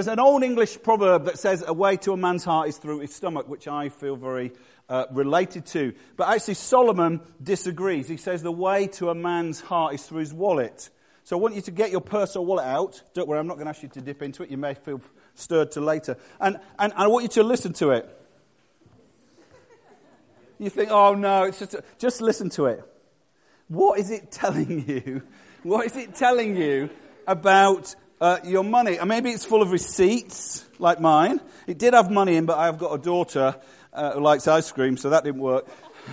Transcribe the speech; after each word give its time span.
There's 0.00 0.08
an 0.08 0.18
old 0.18 0.42
English 0.42 0.82
proverb 0.82 1.26
that 1.26 1.38
says 1.38 1.62
a 1.66 1.74
way 1.74 1.98
to 1.98 2.14
a 2.14 2.16
man's 2.16 2.42
heart 2.42 2.70
is 2.70 2.78
through 2.78 3.00
his 3.00 3.14
stomach, 3.14 3.50
which 3.50 3.68
I 3.68 3.90
feel 3.90 4.16
very 4.16 4.52
uh, 4.88 5.04
related 5.10 5.66
to. 5.66 5.92
But 6.16 6.30
actually 6.30 6.54
Solomon 6.54 7.20
disagrees. 7.42 8.08
He 8.08 8.16
says 8.16 8.42
the 8.42 8.50
way 8.50 8.86
to 8.86 9.10
a 9.10 9.14
man's 9.14 9.60
heart 9.60 9.92
is 9.92 10.02
through 10.02 10.20
his 10.20 10.32
wallet. 10.32 10.88
So 11.24 11.36
I 11.36 11.40
want 11.42 11.54
you 11.54 11.60
to 11.60 11.70
get 11.70 11.90
your 11.90 12.00
purse 12.00 12.34
or 12.34 12.46
wallet 12.46 12.64
out. 12.64 13.02
Don't 13.12 13.28
worry, 13.28 13.40
I'm 13.40 13.46
not 13.46 13.56
going 13.56 13.66
to 13.66 13.68
ask 13.68 13.82
you 13.82 13.90
to 13.90 14.00
dip 14.00 14.22
into 14.22 14.42
it. 14.42 14.48
You 14.48 14.56
may 14.56 14.72
feel 14.72 15.02
stirred 15.34 15.72
to 15.72 15.82
later. 15.82 16.16
And, 16.40 16.56
and, 16.78 16.94
and 16.94 17.02
I 17.02 17.06
want 17.08 17.24
you 17.24 17.28
to 17.28 17.42
listen 17.42 17.74
to 17.74 17.90
it. 17.90 18.08
You 20.58 20.70
think, 20.70 20.90
oh 20.90 21.12
no, 21.12 21.42
it's 21.42 21.58
just, 21.58 21.76
just 21.98 22.22
listen 22.22 22.48
to 22.52 22.64
it. 22.68 22.82
What 23.68 23.98
is 23.98 24.10
it 24.10 24.32
telling 24.32 24.88
you? 24.88 25.20
What 25.62 25.84
is 25.84 25.94
it 25.94 26.14
telling 26.14 26.56
you 26.56 26.88
about 27.26 27.94
uh, 28.20 28.38
your 28.44 28.64
money. 28.64 28.98
And 28.98 29.08
maybe 29.08 29.30
it's 29.30 29.44
full 29.44 29.62
of 29.62 29.72
receipts, 29.72 30.64
like 30.78 31.00
mine. 31.00 31.40
It 31.66 31.78
did 31.78 31.94
have 31.94 32.10
money 32.10 32.36
in, 32.36 32.46
but 32.46 32.58
I've 32.58 32.78
got 32.78 32.92
a 32.92 32.98
daughter 32.98 33.56
uh, 33.92 34.12
who 34.12 34.20
likes 34.20 34.46
ice 34.46 34.70
cream, 34.70 34.96
so 34.96 35.10
that 35.10 35.24
didn't 35.24 35.40
work. 35.40 35.66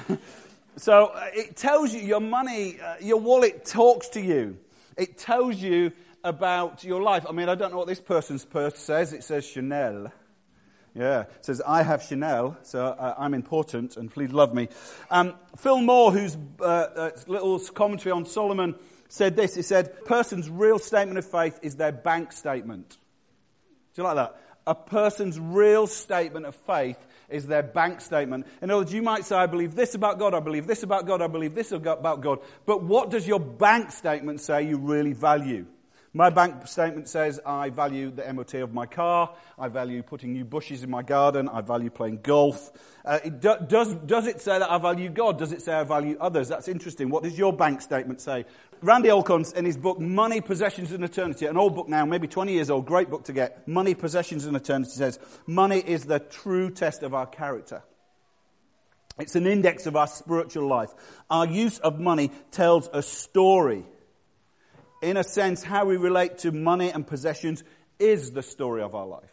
so 0.77 1.07
uh, 1.07 1.27
it 1.33 1.55
tells 1.55 1.93
you 1.93 2.01
your 2.01 2.21
money, 2.21 2.79
uh, 2.79 2.95
your 3.01 3.19
wallet 3.19 3.65
talks 3.65 4.09
to 4.09 4.21
you. 4.21 4.57
It 4.97 5.17
tells 5.17 5.57
you 5.57 5.91
about 6.23 6.83
your 6.83 7.01
life. 7.01 7.25
I 7.27 7.31
mean, 7.31 7.49
I 7.49 7.55
don't 7.55 7.71
know 7.71 7.77
what 7.77 7.87
this 7.87 8.01
person's 8.01 8.45
purse 8.45 8.77
says. 8.77 9.13
It 9.13 9.23
says 9.23 9.45
Chanel. 9.45 10.11
Yeah, 10.95 11.21
it 11.21 11.45
says, 11.45 11.61
I 11.65 11.83
have 11.83 12.01
Chanel, 12.01 12.57
so 12.63 12.83
uh, 12.83 13.13
I'm 13.19 13.35
important, 13.35 13.97
and 13.97 14.11
please 14.11 14.31
love 14.31 14.55
me. 14.55 14.67
Um, 15.11 15.35
Phil 15.55 15.79
Moore, 15.79 16.11
whose 16.11 16.35
uh, 16.59 16.63
uh, 16.63 17.11
little 17.27 17.59
commentary 17.59 18.11
on 18.11 18.25
Solomon 18.25 18.73
said 19.07 19.35
this. 19.35 19.55
He 19.55 19.61
said, 19.61 20.05
person's 20.05 20.49
real 20.49 20.79
statement 20.79 21.17
of 21.17 21.25
faith 21.25 21.59
is 21.61 21.75
their 21.75 21.91
bank 21.91 22.31
statement. 22.31 22.97
Do 23.95 24.01
you 24.01 24.03
like 24.03 24.15
that? 24.15 24.41
A 24.65 24.75
person's 24.75 25.39
real 25.39 25.87
statement 25.87 26.45
of 26.45 26.55
faith 26.55 26.97
is 27.29 27.47
their 27.47 27.63
bank 27.63 28.01
statement. 28.01 28.45
In 28.61 28.69
other 28.69 28.81
words, 28.81 28.93
you 28.93 29.01
might 29.01 29.25
say, 29.25 29.35
I 29.35 29.45
believe 29.45 29.75
this 29.75 29.95
about 29.95 30.19
God, 30.19 30.33
I 30.33 30.39
believe 30.39 30.67
this 30.67 30.83
about 30.83 31.05
God, 31.05 31.21
I 31.21 31.27
believe 31.27 31.55
this 31.55 31.71
about 31.71 32.21
God. 32.21 32.39
But 32.65 32.83
what 32.83 33.09
does 33.09 33.27
your 33.27 33.39
bank 33.39 33.91
statement 33.91 34.41
say 34.41 34.63
you 34.63 34.77
really 34.77 35.13
value? 35.13 35.65
My 36.17 36.31
bank 36.31 36.65
statement 36.67 37.07
says 37.07 37.39
I 37.45 37.69
value 37.69 38.09
the 38.09 38.33
MOT 38.33 38.55
of 38.55 38.73
my 38.73 38.87
car, 38.87 39.35
I 39.55 39.67
value 39.67 40.01
putting 40.01 40.33
new 40.33 40.45
bushes 40.45 40.81
in 40.81 40.89
my 40.89 41.03
garden, 41.03 41.47
I 41.47 41.61
value 41.61 41.91
playing 41.91 42.21
golf. 42.23 42.71
Uh, 43.05 43.19
do, 43.19 43.53
does, 43.67 43.93
does 43.93 44.25
it 44.25 44.41
say 44.41 44.57
that 44.57 44.71
I 44.71 44.79
value 44.79 45.09
God? 45.09 45.37
Does 45.37 45.51
it 45.51 45.61
say 45.61 45.73
I 45.73 45.83
value 45.83 46.17
others? 46.19 46.47
That's 46.47 46.67
interesting. 46.67 47.11
What 47.11 47.21
does 47.21 47.37
your 47.37 47.53
bank 47.53 47.83
statement 47.83 48.19
say? 48.19 48.45
Randy 48.81 49.11
Alcorn, 49.11 49.45
in 49.55 49.65
his 49.65 49.77
book 49.77 49.99
Money, 49.99 50.41
Possessions 50.41 50.91
and 50.91 51.03
Eternity, 51.03 51.45
an 51.45 51.55
old 51.55 51.75
book 51.75 51.87
now, 51.87 52.03
maybe 52.03 52.27
20 52.27 52.51
years 52.51 52.71
old, 52.71 52.87
great 52.87 53.11
book 53.11 53.25
to 53.25 53.33
get, 53.33 53.67
Money, 53.67 53.93
Possessions 53.93 54.45
and 54.45 54.57
Eternity 54.57 54.89
says, 54.89 55.19
money 55.45 55.83
is 55.85 56.05
the 56.05 56.17
true 56.17 56.71
test 56.71 57.03
of 57.03 57.13
our 57.13 57.27
character. 57.27 57.83
It's 59.19 59.35
an 59.35 59.45
index 59.45 59.85
of 59.85 59.95
our 59.95 60.07
spiritual 60.07 60.67
life. 60.67 60.95
Our 61.29 61.45
use 61.45 61.77
of 61.77 61.99
money 61.99 62.31
tells 62.49 62.89
a 62.91 63.03
story 63.03 63.85
in 65.01 65.17
a 65.17 65.23
sense, 65.23 65.63
how 65.63 65.85
we 65.85 65.97
relate 65.97 66.39
to 66.39 66.51
money 66.51 66.91
and 66.91 67.05
possessions 67.05 67.63
is 67.99 68.31
the 68.31 68.43
story 68.43 68.81
of 68.81 68.95
our 68.95 69.05
life. 69.05 69.31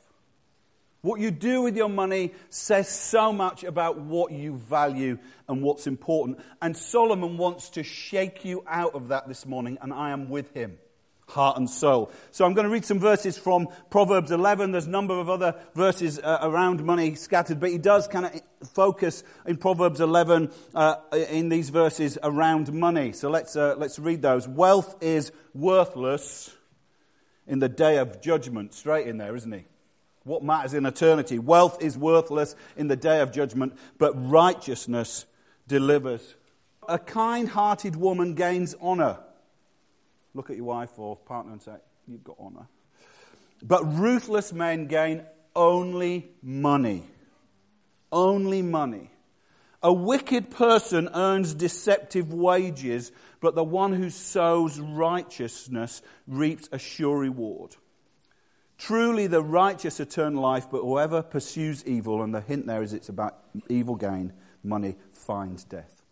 What 1.02 1.20
you 1.20 1.30
do 1.30 1.60
with 1.60 1.76
your 1.76 1.90
money 1.90 2.32
says 2.48 2.88
so 2.88 3.30
much 3.30 3.62
about 3.62 3.98
what 3.98 4.32
you 4.32 4.56
value 4.56 5.18
and 5.46 5.62
what's 5.62 5.86
important. 5.86 6.40
And 6.62 6.74
Solomon 6.74 7.36
wants 7.36 7.68
to 7.70 7.82
shake 7.82 8.46
you 8.46 8.64
out 8.66 8.94
of 8.94 9.08
that 9.08 9.28
this 9.28 9.44
morning, 9.44 9.76
and 9.82 9.92
I 9.92 10.10
am 10.10 10.30
with 10.30 10.54
him, 10.54 10.78
heart 11.26 11.56
and 11.56 11.68
soul. 11.68 12.10
So 12.30 12.44
I'm 12.44 12.54
going 12.54 12.66
to 12.66 12.72
read 12.72 12.84
some 12.84 12.98
verses 12.98 13.38
from 13.38 13.68
Proverbs 13.90 14.30
11. 14.30 14.72
There's 14.72 14.86
a 14.86 14.90
number 14.90 15.18
of 15.18 15.28
other 15.28 15.54
verses 15.74 16.18
uh, 16.18 16.38
around 16.42 16.84
money 16.84 17.14
scattered, 17.14 17.60
but 17.60 17.70
he 17.70 17.78
does 17.78 18.06
kind 18.06 18.26
of 18.26 18.68
focus 18.68 19.24
in 19.46 19.56
Proverbs 19.56 20.00
11 20.00 20.50
uh, 20.74 20.96
in 21.12 21.48
these 21.48 21.70
verses 21.70 22.18
around 22.22 22.72
money. 22.72 23.12
So 23.12 23.30
let's, 23.30 23.56
uh, 23.56 23.74
let's 23.78 23.98
read 23.98 24.22
those. 24.22 24.46
Wealth 24.46 24.96
is 25.00 25.32
worthless 25.54 26.54
in 27.46 27.58
the 27.58 27.68
day 27.68 27.98
of 27.98 28.20
judgment. 28.20 28.74
Straight 28.74 29.06
in 29.06 29.18
there, 29.18 29.34
isn't 29.34 29.52
he? 29.52 29.64
What 30.24 30.42
matters 30.42 30.72
in 30.72 30.86
eternity? 30.86 31.38
Wealth 31.38 31.82
is 31.82 31.98
worthless 31.98 32.56
in 32.76 32.88
the 32.88 32.96
day 32.96 33.20
of 33.20 33.30
judgment, 33.30 33.76
but 33.98 34.12
righteousness 34.14 35.26
delivers. 35.68 36.36
A 36.88 36.98
kind 36.98 37.48
hearted 37.48 37.96
woman 37.96 38.34
gains 38.34 38.74
honor. 38.80 39.18
Look 40.34 40.50
at 40.50 40.56
your 40.56 40.66
wife 40.66 40.90
or 40.98 41.16
partner 41.16 41.52
and 41.52 41.62
say, 41.62 41.76
You've 42.06 42.24
got 42.24 42.36
honor. 42.38 42.66
But 43.62 43.84
ruthless 43.98 44.52
men 44.52 44.86
gain 44.86 45.22
only 45.56 46.28
money. 46.42 47.04
Only 48.12 48.62
money. 48.62 49.10
A 49.82 49.92
wicked 49.92 50.50
person 50.50 51.10
earns 51.14 51.54
deceptive 51.54 52.32
wages, 52.32 53.12
but 53.40 53.54
the 53.54 53.64
one 53.64 53.92
who 53.92 54.10
sows 54.10 54.80
righteousness 54.80 56.00
reaps 56.26 56.68
a 56.72 56.78
sure 56.78 57.18
reward. 57.18 57.76
Truly, 58.78 59.26
the 59.26 59.42
righteous 59.42 60.00
eternal 60.00 60.42
life, 60.42 60.66
but 60.70 60.80
whoever 60.80 61.22
pursues 61.22 61.84
evil, 61.86 62.22
and 62.22 62.34
the 62.34 62.40
hint 62.40 62.66
there 62.66 62.82
is 62.82 62.92
it's 62.92 63.08
about 63.08 63.38
evil 63.68 63.94
gain, 63.94 64.32
money, 64.62 64.96
finds 65.12 65.64
death. 65.64 66.03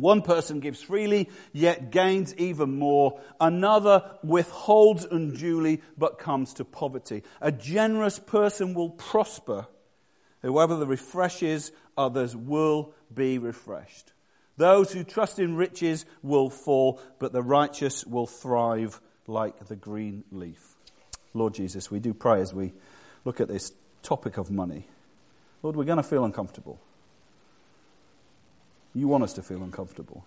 One 0.00 0.22
person 0.22 0.60
gives 0.60 0.82
freely, 0.82 1.28
yet 1.52 1.90
gains 1.90 2.34
even 2.36 2.78
more. 2.78 3.20
Another 3.40 4.10
withholds 4.22 5.04
unduly, 5.04 5.82
but 5.98 6.18
comes 6.18 6.54
to 6.54 6.64
poverty. 6.64 7.22
A 7.40 7.52
generous 7.52 8.18
person 8.18 8.74
will 8.74 8.90
prosper. 8.90 9.66
Whoever 10.42 10.76
refreshes 10.86 11.72
others 11.96 12.34
will 12.34 12.94
be 13.12 13.38
refreshed. 13.38 14.12
Those 14.56 14.92
who 14.92 15.04
trust 15.04 15.38
in 15.38 15.56
riches 15.56 16.04
will 16.22 16.50
fall, 16.50 17.00
but 17.18 17.32
the 17.32 17.42
righteous 17.42 18.04
will 18.06 18.26
thrive 18.26 19.00
like 19.26 19.68
the 19.68 19.76
green 19.76 20.24
leaf. 20.30 20.76
Lord 21.32 21.54
Jesus, 21.54 21.90
we 21.90 22.00
do 22.00 22.12
pray 22.12 22.40
as 22.40 22.52
we 22.52 22.72
look 23.24 23.40
at 23.40 23.48
this 23.48 23.72
topic 24.02 24.36
of 24.36 24.50
money. 24.50 24.86
Lord, 25.62 25.76
we're 25.76 25.84
going 25.84 25.98
to 25.98 26.02
feel 26.02 26.24
uncomfortable. 26.24 26.80
You 28.94 29.08
want 29.08 29.24
us 29.24 29.32
to 29.34 29.42
feel 29.42 29.62
uncomfortable 29.62 30.24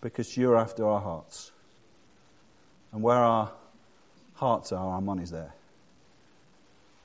because 0.00 0.36
you're 0.36 0.56
after 0.56 0.86
our 0.86 1.00
hearts. 1.00 1.52
And 2.92 3.02
where 3.02 3.18
our 3.18 3.52
hearts 4.34 4.72
are, 4.72 4.94
our 4.94 5.00
money's 5.00 5.30
there. 5.30 5.54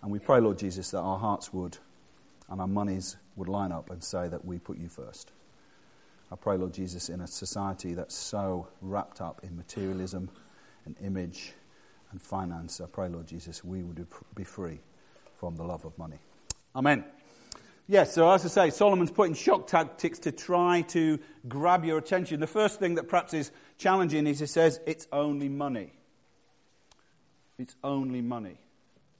And 0.01 0.11
we 0.11 0.19
pray, 0.19 0.39
Lord 0.39 0.57
Jesus, 0.57 0.91
that 0.91 0.99
our 0.99 1.19
hearts 1.19 1.53
would 1.53 1.77
and 2.49 2.59
our 2.59 2.67
monies 2.67 3.17
would 3.35 3.47
line 3.47 3.71
up 3.71 3.89
and 3.89 4.03
say 4.03 4.27
that 4.27 4.43
we 4.45 4.57
put 4.59 4.77
you 4.77 4.89
first. 4.89 5.31
I 6.31 6.35
pray, 6.35 6.57
Lord 6.57 6.73
Jesus, 6.73 7.09
in 7.09 7.21
a 7.21 7.27
society 7.27 7.93
that's 7.93 8.15
so 8.15 8.67
wrapped 8.81 9.21
up 9.21 9.41
in 9.43 9.55
materialism 9.55 10.29
and 10.85 10.95
image 11.03 11.53
and 12.11 12.21
finance, 12.21 12.81
I 12.81 12.85
pray, 12.87 13.09
Lord 13.09 13.27
Jesus, 13.27 13.63
we 13.63 13.83
would 13.83 14.05
be 14.35 14.43
free 14.43 14.79
from 15.37 15.55
the 15.55 15.63
love 15.63 15.85
of 15.85 15.97
money. 15.97 16.19
Amen. 16.75 17.03
Yes, 17.87 18.13
so 18.13 18.31
as 18.31 18.45
I 18.45 18.47
say, 18.47 18.69
Solomon's 18.69 19.11
putting 19.11 19.33
shock 19.33 19.67
tactics 19.67 20.19
to 20.19 20.31
try 20.31 20.81
to 20.89 21.19
grab 21.47 21.83
your 21.83 21.97
attention. 21.97 22.39
The 22.39 22.47
first 22.47 22.79
thing 22.79 22.95
that 22.95 23.09
perhaps 23.09 23.33
is 23.33 23.51
challenging 23.77 24.27
is 24.27 24.39
he 24.39 24.45
says, 24.45 24.79
it's 24.85 25.07
only 25.11 25.49
money. 25.49 25.91
It's 27.57 27.75
only 27.83 28.21
money. 28.21 28.57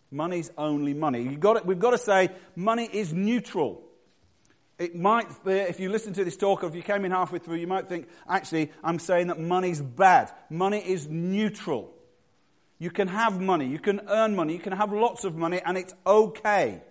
Money's 0.09 0.51
only 0.57 0.93
money. 0.93 1.21
You've 1.21 1.39
got 1.39 1.53
to, 1.53 1.63
we've 1.63 1.79
got 1.79 1.91
to 1.91 1.97
say 1.97 2.29
money 2.55 2.87
is 2.91 3.13
neutral. 3.13 3.81
It 4.77 4.95
might, 4.95 5.27
uh, 5.45 5.51
if 5.51 5.79
you 5.79 5.89
listen 5.89 6.13
to 6.13 6.23
this 6.23 6.37
talk 6.37 6.63
or 6.63 6.67
if 6.67 6.75
you 6.75 6.81
came 6.81 7.05
in 7.05 7.11
halfway 7.11 7.39
through, 7.39 7.57
you 7.57 7.67
might 7.67 7.87
think, 7.87 8.07
actually, 8.27 8.71
I'm 8.83 8.99
saying 8.99 9.27
that 9.27 9.39
money's 9.39 9.81
bad. 9.81 10.31
Money 10.49 10.79
is 10.79 11.07
neutral. 11.07 11.93
You 12.79 12.89
can 12.89 13.07
have 13.07 13.39
money, 13.39 13.67
you 13.67 13.77
can 13.77 14.01
earn 14.09 14.35
money, 14.35 14.53
you 14.53 14.59
can 14.59 14.73
have 14.73 14.91
lots 14.91 15.23
of 15.23 15.35
money, 15.35 15.61
and 15.63 15.77
it's 15.77 15.93
okay. 16.05 16.81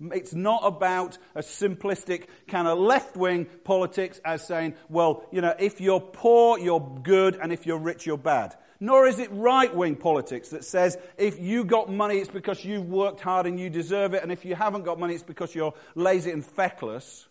It's 0.00 0.34
not 0.34 0.62
about 0.64 1.18
a 1.34 1.40
simplistic 1.40 2.26
kind 2.48 2.66
of 2.66 2.78
left 2.78 3.16
wing 3.16 3.46
politics 3.64 4.20
as 4.24 4.46
saying, 4.46 4.74
well, 4.88 5.24
you 5.30 5.40
know, 5.40 5.54
if 5.58 5.80
you're 5.80 6.00
poor, 6.00 6.58
you're 6.58 6.98
good, 7.02 7.36
and 7.36 7.52
if 7.52 7.66
you're 7.66 7.78
rich, 7.78 8.06
you're 8.06 8.18
bad. 8.18 8.54
Nor 8.80 9.06
is 9.06 9.20
it 9.20 9.30
right 9.30 9.72
wing 9.72 9.94
politics 9.94 10.48
that 10.48 10.64
says 10.64 10.98
if 11.16 11.38
you 11.38 11.64
got 11.64 11.88
money, 11.88 12.18
it's 12.18 12.30
because 12.30 12.64
you've 12.64 12.88
worked 12.88 13.20
hard 13.20 13.46
and 13.46 13.60
you 13.60 13.70
deserve 13.70 14.12
it, 14.14 14.24
and 14.24 14.32
if 14.32 14.44
you 14.44 14.56
haven't 14.56 14.84
got 14.84 14.98
money, 14.98 15.14
it's 15.14 15.22
because 15.22 15.54
you're 15.54 15.74
lazy 15.94 16.32
and 16.32 16.44
feckless. 16.44 17.28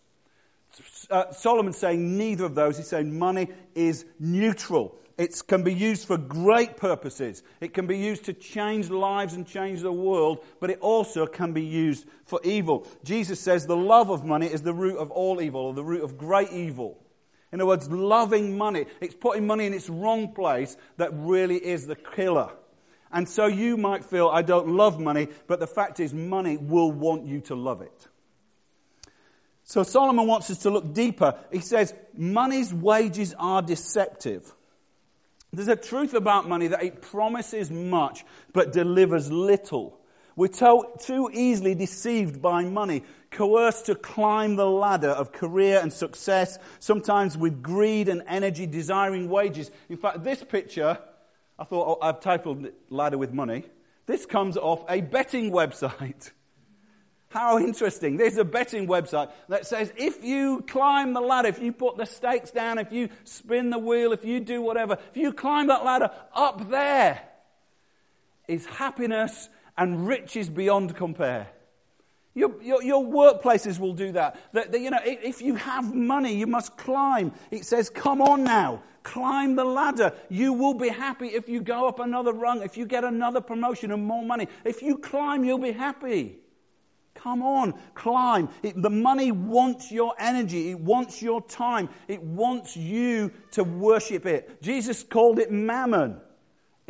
Uh, 1.09 1.31
Solomon's 1.31 1.77
saying 1.77 2.17
neither 2.17 2.45
of 2.45 2.55
those. 2.55 2.77
He's 2.77 2.87
saying 2.87 3.17
money 3.17 3.49
is 3.75 4.05
neutral. 4.19 4.95
It 5.17 5.39
can 5.47 5.63
be 5.63 5.73
used 5.73 6.07
for 6.07 6.17
great 6.17 6.77
purposes. 6.77 7.43
It 7.59 7.73
can 7.73 7.85
be 7.85 7.97
used 7.97 8.25
to 8.25 8.33
change 8.33 8.89
lives 8.89 9.33
and 9.33 9.45
change 9.45 9.81
the 9.81 9.91
world, 9.91 10.43
but 10.59 10.69
it 10.69 10.79
also 10.79 11.27
can 11.27 11.53
be 11.53 11.63
used 11.63 12.07
for 12.25 12.39
evil. 12.43 12.87
Jesus 13.03 13.39
says 13.39 13.67
the 13.67 13.77
love 13.77 14.09
of 14.09 14.25
money 14.25 14.47
is 14.47 14.63
the 14.63 14.73
root 14.73 14.97
of 14.97 15.11
all 15.11 15.41
evil, 15.41 15.61
or 15.61 15.73
the 15.73 15.83
root 15.83 16.03
of 16.03 16.17
great 16.17 16.51
evil. 16.51 16.97
In 17.51 17.59
other 17.59 17.67
words, 17.67 17.89
loving 17.89 18.57
money. 18.57 18.85
It's 19.01 19.13
putting 19.13 19.45
money 19.45 19.65
in 19.65 19.73
its 19.73 19.89
wrong 19.89 20.33
place 20.33 20.77
that 20.97 21.11
really 21.13 21.57
is 21.57 21.85
the 21.85 21.97
killer. 21.97 22.49
And 23.11 23.27
so 23.27 23.47
you 23.47 23.75
might 23.75 24.05
feel, 24.05 24.29
I 24.29 24.41
don't 24.41 24.69
love 24.69 24.99
money, 24.99 25.27
but 25.47 25.59
the 25.59 25.67
fact 25.67 25.99
is, 25.99 26.13
money 26.13 26.55
will 26.55 26.91
want 26.91 27.25
you 27.25 27.41
to 27.41 27.55
love 27.55 27.81
it. 27.81 28.07
So 29.71 29.83
Solomon 29.83 30.27
wants 30.27 30.51
us 30.51 30.57
to 30.63 30.69
look 30.69 30.93
deeper. 30.93 31.33
He 31.49 31.61
says, 31.61 31.93
money's 32.13 32.73
wages 32.73 33.33
are 33.39 33.61
deceptive. 33.61 34.53
There's 35.53 35.69
a 35.69 35.77
truth 35.77 36.13
about 36.13 36.45
money 36.45 36.67
that 36.67 36.83
it 36.83 37.01
promises 37.01 37.71
much, 37.71 38.25
but 38.51 38.73
delivers 38.73 39.31
little. 39.31 39.97
We're 40.35 40.49
too 40.49 41.29
easily 41.31 41.73
deceived 41.73 42.41
by 42.41 42.65
money, 42.65 43.03
coerced 43.29 43.85
to 43.85 43.95
climb 43.95 44.57
the 44.57 44.69
ladder 44.69 45.11
of 45.11 45.31
career 45.31 45.79
and 45.81 45.93
success, 45.93 46.59
sometimes 46.79 47.37
with 47.37 47.63
greed 47.63 48.09
and 48.09 48.23
energy, 48.27 48.67
desiring 48.67 49.29
wages. 49.29 49.71
In 49.87 49.95
fact, 49.95 50.25
this 50.25 50.43
picture, 50.43 50.99
I 51.57 51.63
thought 51.63 51.97
oh, 51.97 52.05
I've 52.05 52.19
titled 52.19 52.67
Ladder 52.89 53.17
with 53.17 53.31
Money. 53.31 53.63
This 54.05 54.25
comes 54.25 54.57
off 54.57 54.83
a 54.89 54.99
betting 54.99 55.49
website. 55.49 56.31
How 57.31 57.57
interesting. 57.57 58.17
There's 58.17 58.35
a 58.35 58.43
betting 58.43 58.87
website 58.87 59.31
that 59.47 59.65
says 59.65 59.93
if 59.95 60.21
you 60.21 60.65
climb 60.67 61.13
the 61.13 61.21
ladder, 61.21 61.47
if 61.47 61.59
you 61.59 61.71
put 61.71 61.95
the 61.95 62.05
stakes 62.05 62.51
down, 62.51 62.77
if 62.77 62.91
you 62.91 63.07
spin 63.23 63.69
the 63.69 63.79
wheel, 63.79 64.11
if 64.11 64.25
you 64.25 64.41
do 64.41 64.61
whatever, 64.61 64.97
if 65.09 65.15
you 65.15 65.31
climb 65.31 65.67
that 65.67 65.85
ladder, 65.85 66.11
up 66.33 66.69
there 66.69 67.21
is 68.49 68.65
happiness 68.65 69.47
and 69.77 70.09
riches 70.09 70.49
beyond 70.49 70.93
compare. 70.97 71.47
Your, 72.33 72.61
your, 72.61 72.83
your, 72.83 73.01
workplaces 73.01 73.79
will 73.79 73.93
do 73.93 74.11
that. 74.11 74.37
that. 74.51 74.77
You 74.77 74.89
know, 74.89 74.99
if 75.03 75.41
you 75.41 75.55
have 75.55 75.93
money, 75.93 76.35
you 76.35 76.47
must 76.47 76.75
climb. 76.75 77.31
It 77.49 77.65
says, 77.65 77.89
come 77.89 78.21
on 78.21 78.43
now, 78.43 78.83
climb 79.03 79.55
the 79.55 79.65
ladder. 79.65 80.13
You 80.27 80.51
will 80.51 80.73
be 80.73 80.89
happy 80.89 81.27
if 81.27 81.47
you 81.47 81.61
go 81.61 81.87
up 81.87 81.99
another 81.99 82.33
rung, 82.33 82.61
if 82.61 82.75
you 82.75 82.85
get 82.85 83.05
another 83.05 83.39
promotion 83.39 83.91
and 83.91 84.03
more 84.03 84.23
money. 84.23 84.49
If 84.65 84.81
you 84.81 84.97
climb, 84.97 85.45
you'll 85.45 85.59
be 85.59 85.71
happy. 85.71 86.41
Come 87.21 87.43
on, 87.43 87.75
climb. 87.93 88.49
It, 88.63 88.81
the 88.81 88.89
money 88.89 89.31
wants 89.31 89.91
your 89.91 90.15
energy. 90.17 90.71
It 90.71 90.79
wants 90.79 91.21
your 91.21 91.41
time. 91.41 91.89
It 92.07 92.21
wants 92.21 92.75
you 92.75 93.31
to 93.51 93.63
worship 93.63 94.25
it. 94.25 94.61
Jesus 94.61 95.03
called 95.03 95.37
it 95.37 95.51
mammon. 95.51 96.19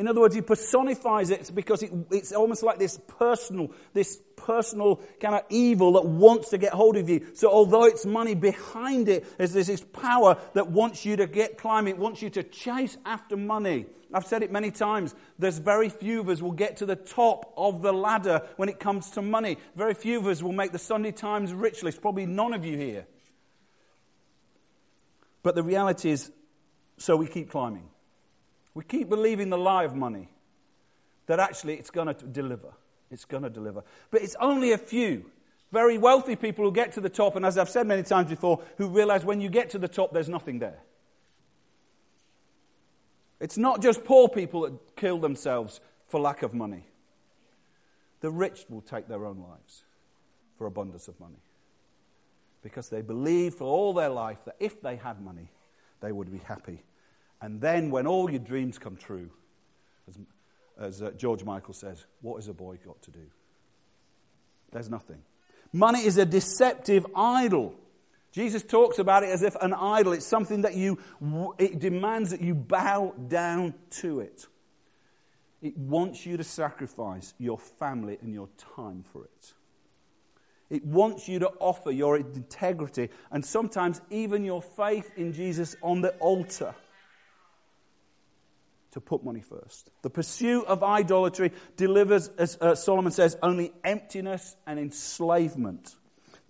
In 0.02 0.08
other 0.08 0.22
words, 0.22 0.34
he 0.34 0.42
personifies 0.42 1.30
it 1.30 1.52
because 1.54 1.84
it, 1.84 1.92
it's 2.10 2.32
almost 2.32 2.64
like 2.64 2.80
this 2.80 3.00
personal, 3.20 3.72
this 3.94 4.18
personal 4.36 5.00
kind 5.20 5.36
of 5.36 5.44
evil 5.50 5.94
that 5.94 6.06
wants 6.06 6.50
to 6.50 6.58
get 6.58 6.74
hold 6.74 6.98
of 6.98 7.08
you. 7.08 7.28
So 7.36 7.52
although 7.52 7.84
it's 7.84 8.04
money 8.04 8.34
behind 8.34 9.10
it, 9.10 9.38
there's 9.38 9.54
this 9.54 9.86
power 9.94 10.40
that 10.56 10.72
wants 10.72 11.06
you 11.06 11.18
to 11.18 11.28
get 11.28 11.60
climbing, 11.60 12.00
wants 12.00 12.24
you 12.24 12.32
to 12.32 12.42
chase 12.42 12.98
after 13.06 13.38
money. 13.38 13.86
I've 14.12 14.26
said 14.26 14.42
it 14.42 14.52
many 14.52 14.72
times. 14.72 15.14
There's 15.38 15.60
very 15.60 15.90
few 15.90 16.22
of 16.22 16.30
us 16.30 16.42
will 16.42 16.52
get 16.52 16.78
to 16.78 16.88
the 16.88 16.96
top 16.96 17.54
of 17.56 17.84
the 17.84 17.94
ladder 17.94 18.42
when 18.56 18.70
it 18.70 18.80
comes 18.80 19.12
to 19.12 19.22
money. 19.22 19.60
Very 19.76 19.94
few 19.94 20.18
of 20.18 20.26
us 20.26 20.42
will 20.42 20.52
make 20.52 20.72
the 20.72 20.80
Sunday 20.80 21.12
Times 21.12 21.54
rich 21.54 21.84
list. 21.84 22.02
Probably 22.02 22.26
none 22.26 22.56
of 22.56 22.66
you 22.66 22.76
here. 22.76 23.06
But 25.44 25.54
the 25.54 25.62
reality 25.62 26.10
is, 26.10 26.32
so 26.98 27.18
we 27.18 27.28
keep 27.28 27.52
climbing. 27.52 27.88
We 28.74 28.84
keep 28.84 29.10
believing 29.10 29.50
the 29.50 29.58
lie 29.58 29.84
of 29.84 29.96
money 29.96 30.30
that 31.28 31.40
actually 31.40 31.76
it's 31.76 31.90
going 31.90 32.14
to 32.14 32.26
deliver. 32.26 32.74
It's 33.10 33.26
going 33.26 33.44
to 33.44 33.50
deliver. 33.50 33.84
But 34.10 34.22
it's 34.22 34.36
only 34.40 34.72
a 34.72 34.78
few 34.78 35.30
very 35.72 35.98
wealthy 35.98 36.36
people 36.36 36.66
who 36.66 36.72
get 36.72 36.92
to 36.94 37.02
the 37.02 37.10
top, 37.10 37.36
and 37.36 37.46
as 37.46 37.58
I've 37.58 37.70
said 37.70 37.88
many 37.88 38.04
times 38.04 38.30
before, 38.30 38.62
who 38.78 38.90
realize 38.90 39.24
when 39.24 39.40
you 39.40 39.50
get 39.50 39.70
to 39.72 39.80
the 39.80 39.88
top, 39.88 40.14
there's 40.14 40.28
nothing 40.30 40.60
there. 40.60 40.80
It's 43.40 43.58
not 43.58 43.82
just 43.82 44.04
poor 44.04 44.28
people 44.30 44.62
that 44.62 44.96
kill 44.96 45.18
themselves 45.18 45.80
for 46.08 46.20
lack 46.20 46.44
of 46.44 46.54
money. 46.54 46.86
The 48.20 48.30
rich 48.30 48.66
will 48.70 48.82
take 48.82 49.08
their 49.08 49.26
own 49.26 49.40
lives 49.40 49.84
for 50.58 50.68
abundance 50.68 51.08
of 51.08 51.20
money 51.20 51.42
because 52.62 52.90
they 52.90 53.02
believe 53.02 53.56
for 53.56 53.64
all 53.64 53.94
their 53.94 54.10
life 54.10 54.46
that 54.46 54.56
if 54.60 54.82
they 54.82 54.98
had 54.98 55.22
money, 55.22 55.50
they 56.02 56.12
would 56.12 56.32
be 56.32 56.38
happy 56.40 56.84
and 57.42 57.60
then, 57.60 57.90
when 57.90 58.06
all 58.06 58.30
your 58.30 58.40
dreams 58.40 58.78
come 58.78 58.96
true, 58.96 59.32
as, 60.08 60.20
as 60.80 61.02
uh, 61.02 61.12
George 61.18 61.44
Michael 61.44 61.74
says, 61.74 62.06
what 62.22 62.36
has 62.36 62.48
a 62.48 62.54
boy 62.54 62.78
got 62.86 63.02
to 63.02 63.12
do? 63.12 63.26
There's 64.72 64.90
nothing. 64.90 65.24
Money 65.74 66.06
is 66.06 66.18
a 66.18 66.26
deceptive 66.26 67.06
idol. 67.16 67.74
Jesus 68.32 68.64
talks 68.64 69.00
about 69.00 69.24
it 69.24 69.30
as 69.30 69.42
if 69.42 69.56
an 69.56 69.74
idol. 69.74 70.14
It's 70.14 70.26
something 70.26 70.62
that 70.62 70.76
you, 70.76 71.00
it 71.58 71.80
demands 71.80 72.30
that 72.30 72.42
you 72.42 72.54
bow 72.54 73.14
down 73.28 73.74
to 74.02 74.20
it. 74.20 74.46
It 75.62 75.78
wants 75.78 76.26
you 76.26 76.38
to 76.38 76.44
sacrifice 76.44 77.34
your 77.40 77.58
family 77.58 78.18
and 78.22 78.34
your 78.34 78.50
time 78.76 79.04
for 79.12 79.26
it. 79.26 79.54
It 80.70 80.86
wants 80.86 81.28
you 81.28 81.40
to 81.40 81.50
offer 81.60 81.92
your 81.92 82.18
integrity 82.18 83.10
and 83.32 83.46
sometimes 83.46 84.00
even 84.10 84.46
your 84.46 84.62
faith 84.62 85.12
in 85.18 85.34
Jesus 85.34 85.76
on 85.82 86.02
the 86.02 86.12
altar 86.20 86.74
to 88.92 89.02
put 89.02 89.24
money 89.24 89.42
first. 89.42 89.90
The 90.02 90.10
pursuit 90.10 90.66
of 90.66 90.84
idolatry 90.84 91.52
delivers, 91.78 92.30
as 92.38 92.58
uh, 92.60 92.76
Solomon 92.76 93.12
says, 93.12 93.38
only 93.42 93.74
emptiness 93.84 94.56
and 94.68 94.80
enslavement. 94.80 95.96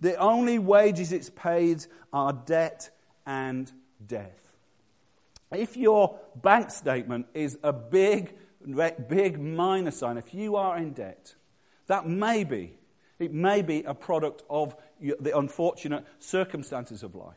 The 0.00 0.16
only 0.16 0.58
wages 0.58 1.12
it's 1.12 1.30
paid 1.30 1.86
are 2.12 2.32
debt 2.32 2.90
and 3.24 3.70
death. 4.04 4.56
If 5.52 5.76
your 5.76 6.18
bank 6.34 6.70
statement 6.70 7.26
is 7.34 7.58
a 7.62 7.72
big, 7.72 8.34
big 9.08 9.38
minus 9.38 9.98
sign, 9.98 10.16
if 10.16 10.34
you 10.34 10.56
are 10.56 10.76
in 10.76 10.92
debt, 10.92 11.34
that 11.86 12.08
may 12.08 12.42
be, 12.42 12.78
it 13.18 13.32
may 13.32 13.62
be 13.62 13.82
a 13.84 13.94
product 13.94 14.42
of 14.50 14.74
the 15.00 15.36
unfortunate 15.36 16.04
circumstances 16.18 17.02
of 17.02 17.14
life. 17.14 17.36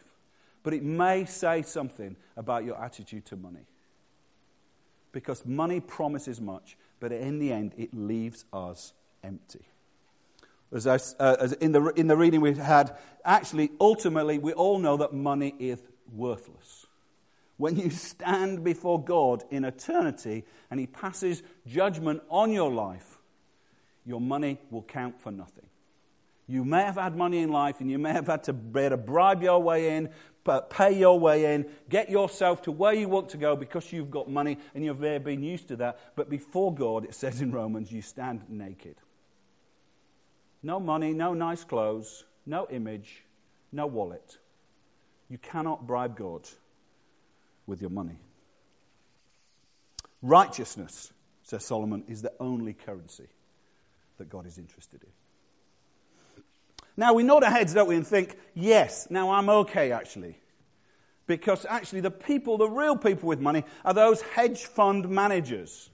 But 0.64 0.74
it 0.74 0.84
may 0.84 1.26
say 1.26 1.62
something 1.62 2.16
about 2.36 2.64
your 2.64 2.82
attitude 2.82 3.26
to 3.28 3.36
money 3.36 3.68
because 5.16 5.46
money 5.46 5.80
promises 5.80 6.42
much, 6.42 6.76
but 7.00 7.10
in 7.14 7.40
the 7.40 7.50
end, 7.50 7.74
it 7.78 7.94
leaves 7.94 8.44
us 8.52 8.92
empty. 9.24 9.66
As, 10.74 10.86
I, 10.86 10.96
uh, 11.24 11.38
as 11.40 11.54
in, 11.54 11.72
the, 11.72 11.86
in 11.92 12.08
the 12.08 12.18
reading 12.18 12.42
we've 12.42 12.58
had, 12.58 12.98
actually, 13.24 13.72
ultimately, 13.80 14.40
we 14.40 14.52
all 14.52 14.78
know 14.78 14.98
that 14.98 15.14
money 15.14 15.56
is 15.58 15.80
worthless. 16.14 16.86
When 17.56 17.78
you 17.78 17.92
stand 17.92 18.66
before 18.66 19.02
God 19.02 19.46
in 19.50 19.64
eternity 19.64 20.44
and 20.70 20.82
He 20.82 20.86
passes 20.86 21.44
judgment 21.66 22.22
on 22.30 22.52
your 22.52 22.70
life, 22.70 23.18
your 24.06 24.20
money 24.20 24.60
will 24.70 24.84
count 24.84 25.22
for 25.22 25.32
nothing. 25.32 25.68
You 26.48 26.64
may 26.64 26.84
have 26.84 26.96
had 26.96 27.16
money 27.16 27.40
in 27.40 27.52
life 27.52 27.82
and 27.82 27.90
you 27.90 27.98
may 27.98 28.14
have 28.14 28.28
had 28.28 28.44
to 28.44 28.54
bear 28.54 28.96
bribe 28.98 29.42
your 29.42 29.62
way 29.62 29.98
in, 29.98 30.10
pay 30.70 30.98
your 30.98 31.20
way 31.20 31.56
in, 31.56 31.66
get 31.90 32.10
yourself 32.10 32.62
to 32.64 32.72
where 32.72 32.94
you 32.94 33.10
want 33.10 33.30
to 33.30 33.38
go 33.38 33.56
because 33.56 33.92
you've 33.92 34.12
got 34.12 34.30
money 34.30 34.60
and 34.76 34.86
you've 34.86 35.00
been 35.00 35.42
used 35.42 35.68
to 35.70 35.76
that. 35.78 36.00
But 36.16 36.30
before 36.30 36.74
God, 36.74 37.06
it 37.06 37.16
says 37.16 37.42
in 37.42 37.52
Romans, 37.52 37.92
you 37.92 38.02
stand 38.02 38.44
naked. 38.48 38.96
No 40.62 40.80
money, 40.80 41.14
no 41.14 41.34
nice 41.34 41.64
clothes, 41.64 42.26
no 42.46 42.68
image, 42.70 43.24
no 43.72 43.88
wallet. 43.88 44.38
You 45.30 45.40
cannot 45.40 45.88
bribe 45.88 46.16
God 46.16 46.48
with 47.66 47.82
your 47.82 47.90
money. 47.90 48.20
Righteousness, 50.22 51.12
says 51.44 51.66
Solomon, 51.66 52.04
is 52.08 52.22
the 52.22 52.34
only 52.40 52.74
currency 52.74 53.28
that 54.18 54.30
God 54.30 54.46
is 54.46 54.58
interested 54.58 55.04
in. 55.04 55.10
Now 56.98 57.14
we 57.14 57.24
nod 57.24 57.44
our 57.44 57.52
heads, 57.52 57.74
don't 57.74 57.88
we, 57.88 57.96
and 57.96 58.08
think, 58.08 58.38
yes, 58.54 59.08
now 59.10 59.32
I'm 59.32 59.50
okay 59.50 59.92
actually. 59.92 60.38
Because 61.28 61.66
actually, 61.68 62.02
the 62.02 62.12
people, 62.12 62.58
the 62.58 62.70
real 62.70 62.96
people 62.96 63.28
with 63.28 63.40
money, 63.40 63.64
are 63.84 63.94
those 63.94 64.22
hedge 64.22 64.66
fund 64.66 65.10
managers. 65.10 65.90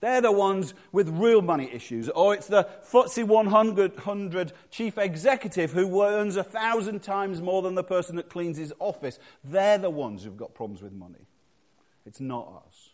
They're 0.00 0.20
the 0.20 0.32
ones 0.32 0.74
with 0.90 1.08
real 1.08 1.42
money 1.42 1.70
issues. 1.72 2.08
Or 2.08 2.34
it's 2.34 2.48
the 2.48 2.68
FTSE 2.90 3.24
100 3.24 4.52
chief 4.70 4.98
executive 4.98 5.72
who 5.72 6.02
earns 6.02 6.36
a 6.36 6.42
thousand 6.42 7.02
times 7.02 7.40
more 7.40 7.62
than 7.62 7.76
the 7.76 7.84
person 7.84 8.16
that 8.16 8.28
cleans 8.28 8.56
his 8.56 8.72
office. 8.80 9.20
They're 9.44 9.78
the 9.78 9.90
ones 9.90 10.24
who've 10.24 10.36
got 10.36 10.54
problems 10.54 10.82
with 10.82 10.92
money. 10.92 11.26
It's 12.04 12.20
not 12.20 12.64
us. 12.66 12.90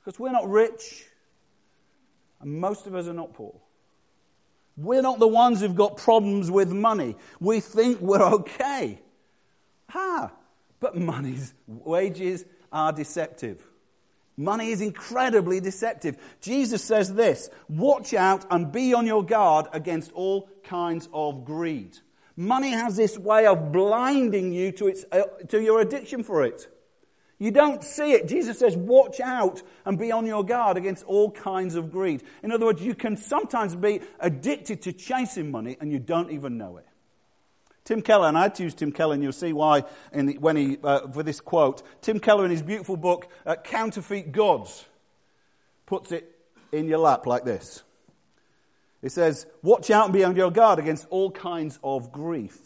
Because 0.00 0.18
we're 0.18 0.32
not 0.32 0.50
rich, 0.50 1.04
and 2.40 2.60
most 2.60 2.88
of 2.88 2.96
us 2.96 3.06
are 3.06 3.12
not 3.12 3.32
poor. 3.32 3.54
We're 4.76 5.02
not 5.02 5.18
the 5.18 5.28
ones 5.28 5.60
who've 5.60 5.74
got 5.74 5.96
problems 5.96 6.50
with 6.50 6.72
money. 6.72 7.16
We 7.40 7.60
think 7.60 8.00
we're 8.00 8.22
okay. 8.22 9.00
Ah, 9.94 10.32
but 10.80 10.96
money's 10.96 11.52
wages 11.66 12.44
are 12.72 12.92
deceptive. 12.92 13.62
Money 14.36 14.70
is 14.70 14.80
incredibly 14.80 15.60
deceptive. 15.60 16.16
Jesus 16.40 16.82
says 16.82 17.14
this 17.14 17.50
Watch 17.68 18.14
out 18.14 18.46
and 18.50 18.72
be 18.72 18.94
on 18.94 19.06
your 19.06 19.24
guard 19.24 19.66
against 19.72 20.10
all 20.12 20.48
kinds 20.64 21.08
of 21.12 21.44
greed. 21.44 21.98
Money 22.34 22.70
has 22.70 22.96
this 22.96 23.18
way 23.18 23.46
of 23.46 23.72
blinding 23.72 24.52
you 24.52 24.72
to, 24.72 24.88
its, 24.88 25.04
uh, 25.12 25.24
to 25.48 25.60
your 25.60 25.80
addiction 25.82 26.22
for 26.22 26.44
it. 26.44 26.71
You 27.42 27.50
don't 27.50 27.82
see 27.82 28.12
it. 28.12 28.28
Jesus 28.28 28.60
says, 28.60 28.76
watch 28.76 29.18
out 29.18 29.62
and 29.84 29.98
be 29.98 30.12
on 30.12 30.26
your 30.26 30.44
guard 30.44 30.76
against 30.76 31.04
all 31.06 31.28
kinds 31.28 31.74
of 31.74 31.90
greed. 31.90 32.22
In 32.44 32.52
other 32.52 32.66
words, 32.66 32.80
you 32.80 32.94
can 32.94 33.16
sometimes 33.16 33.74
be 33.74 34.00
addicted 34.20 34.82
to 34.82 34.92
chasing 34.92 35.50
money 35.50 35.76
and 35.80 35.90
you 35.90 35.98
don't 35.98 36.30
even 36.30 36.56
know 36.56 36.76
it. 36.76 36.86
Tim 37.82 38.00
Keller, 38.00 38.28
and 38.28 38.38
I 38.38 38.48
use 38.56 38.74
Tim 38.74 38.92
Keller, 38.92 39.14
and 39.14 39.24
you'll 39.24 39.32
see 39.32 39.52
why 39.52 39.82
the, 40.12 40.38
when 40.38 40.54
he, 40.54 40.78
uh, 40.84 41.08
for 41.08 41.24
this 41.24 41.40
quote. 41.40 41.82
Tim 42.00 42.20
Keller, 42.20 42.44
in 42.44 42.52
his 42.52 42.62
beautiful 42.62 42.96
book, 42.96 43.28
uh, 43.44 43.56
Counterfeit 43.56 44.30
Gods, 44.30 44.84
puts 45.84 46.12
it 46.12 46.38
in 46.70 46.86
your 46.86 46.98
lap 46.98 47.26
like 47.26 47.44
this. 47.44 47.82
It 49.02 49.10
says, 49.10 49.46
Watch 49.62 49.90
out 49.90 50.04
and 50.04 50.12
be 50.12 50.22
on 50.22 50.36
your 50.36 50.52
guard 50.52 50.78
against 50.78 51.08
all 51.10 51.32
kinds 51.32 51.80
of 51.82 52.12
grief. 52.12 52.56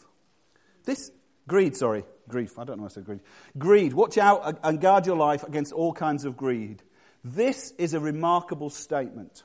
This, 0.85 1.13
greed, 1.49 1.79
sorry, 1.79 2.05
grief. 2.29 2.59
I 2.59 2.65
don't 2.65 2.79
know 2.79 2.87
I 2.87 2.89
said 2.89 3.05
greed. 3.05 3.21
Greed. 3.59 3.93
Watch 3.93 4.19
out 4.19 4.59
and 4.63 4.81
guard 4.81 5.07
your 5.07 5.17
life 5.17 5.43
against 5.43 5.73
all 5.73 5.93
kinds 5.93 6.25
of 6.25 6.37
greed. 6.37 6.83
This 7.25 7.73
is 7.79 7.95
a 7.95 8.01
remarkable 8.01 8.71
statement. 8.71 9.43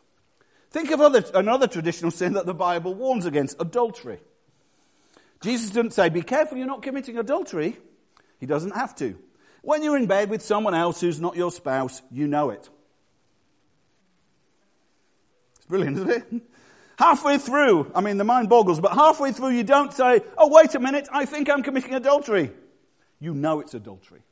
Think 0.69 0.91
of 0.91 1.01
other, 1.01 1.23
another 1.33 1.67
traditional 1.67 2.11
sin 2.11 2.33
that 2.33 2.45
the 2.45 2.53
Bible 2.53 2.93
warns 2.93 3.25
against 3.25 3.59
adultery. 3.59 4.19
Jesus 5.41 5.71
didn't 5.71 5.91
say, 5.91 6.09
Be 6.09 6.21
careful 6.21 6.57
you're 6.57 6.67
not 6.67 6.81
committing 6.81 7.17
adultery. 7.17 7.77
He 8.39 8.45
doesn't 8.45 8.71
have 8.71 8.95
to. 8.95 9.17
When 9.63 9.83
you're 9.83 9.97
in 9.97 10.07
bed 10.07 10.29
with 10.29 10.41
someone 10.41 10.73
else 10.73 11.01
who's 11.01 11.19
not 11.19 11.35
your 11.35 11.51
spouse, 11.51 12.01
you 12.11 12.27
know 12.27 12.51
it. 12.51 12.69
It's 15.57 15.65
brilliant, 15.65 15.97
isn't 15.97 16.09
it? 16.09 16.41
Halfway 16.97 17.39
through, 17.39 17.91
I 17.95 18.01
mean, 18.01 18.17
the 18.17 18.23
mind 18.23 18.47
boggles, 18.47 18.79
but 18.79 18.93
halfway 18.93 19.31
through, 19.31 19.49
you 19.49 19.63
don't 19.63 19.91
say, 19.91 20.21
Oh, 20.37 20.49
wait 20.49 20.75
a 20.75 20.79
minute, 20.79 21.07
I 21.11 21.25
think 21.25 21.49
I'm 21.49 21.63
committing 21.63 21.95
adultery. 21.95 22.51
You 23.21 23.33
know 23.33 23.61
it's 23.61 23.75
adultery. 23.75 24.23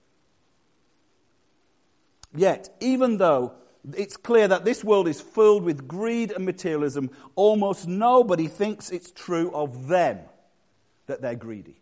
Yet, 2.35 2.69
even 2.81 3.17
though 3.17 3.53
it's 3.95 4.17
clear 4.17 4.47
that 4.47 4.65
this 4.65 4.83
world 4.83 5.07
is 5.07 5.21
filled 5.21 5.63
with 5.63 5.87
greed 5.87 6.31
and 6.31 6.45
materialism, 6.45 7.11
almost 7.35 7.87
nobody 7.87 8.47
thinks 8.47 8.89
it's 8.89 9.11
true 9.11 9.51
of 9.53 9.87
them 9.87 10.19
that 11.05 11.21
they're 11.21 11.35
greedy. 11.35 11.79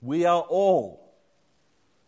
We 0.00 0.24
are 0.24 0.42
all 0.42 1.12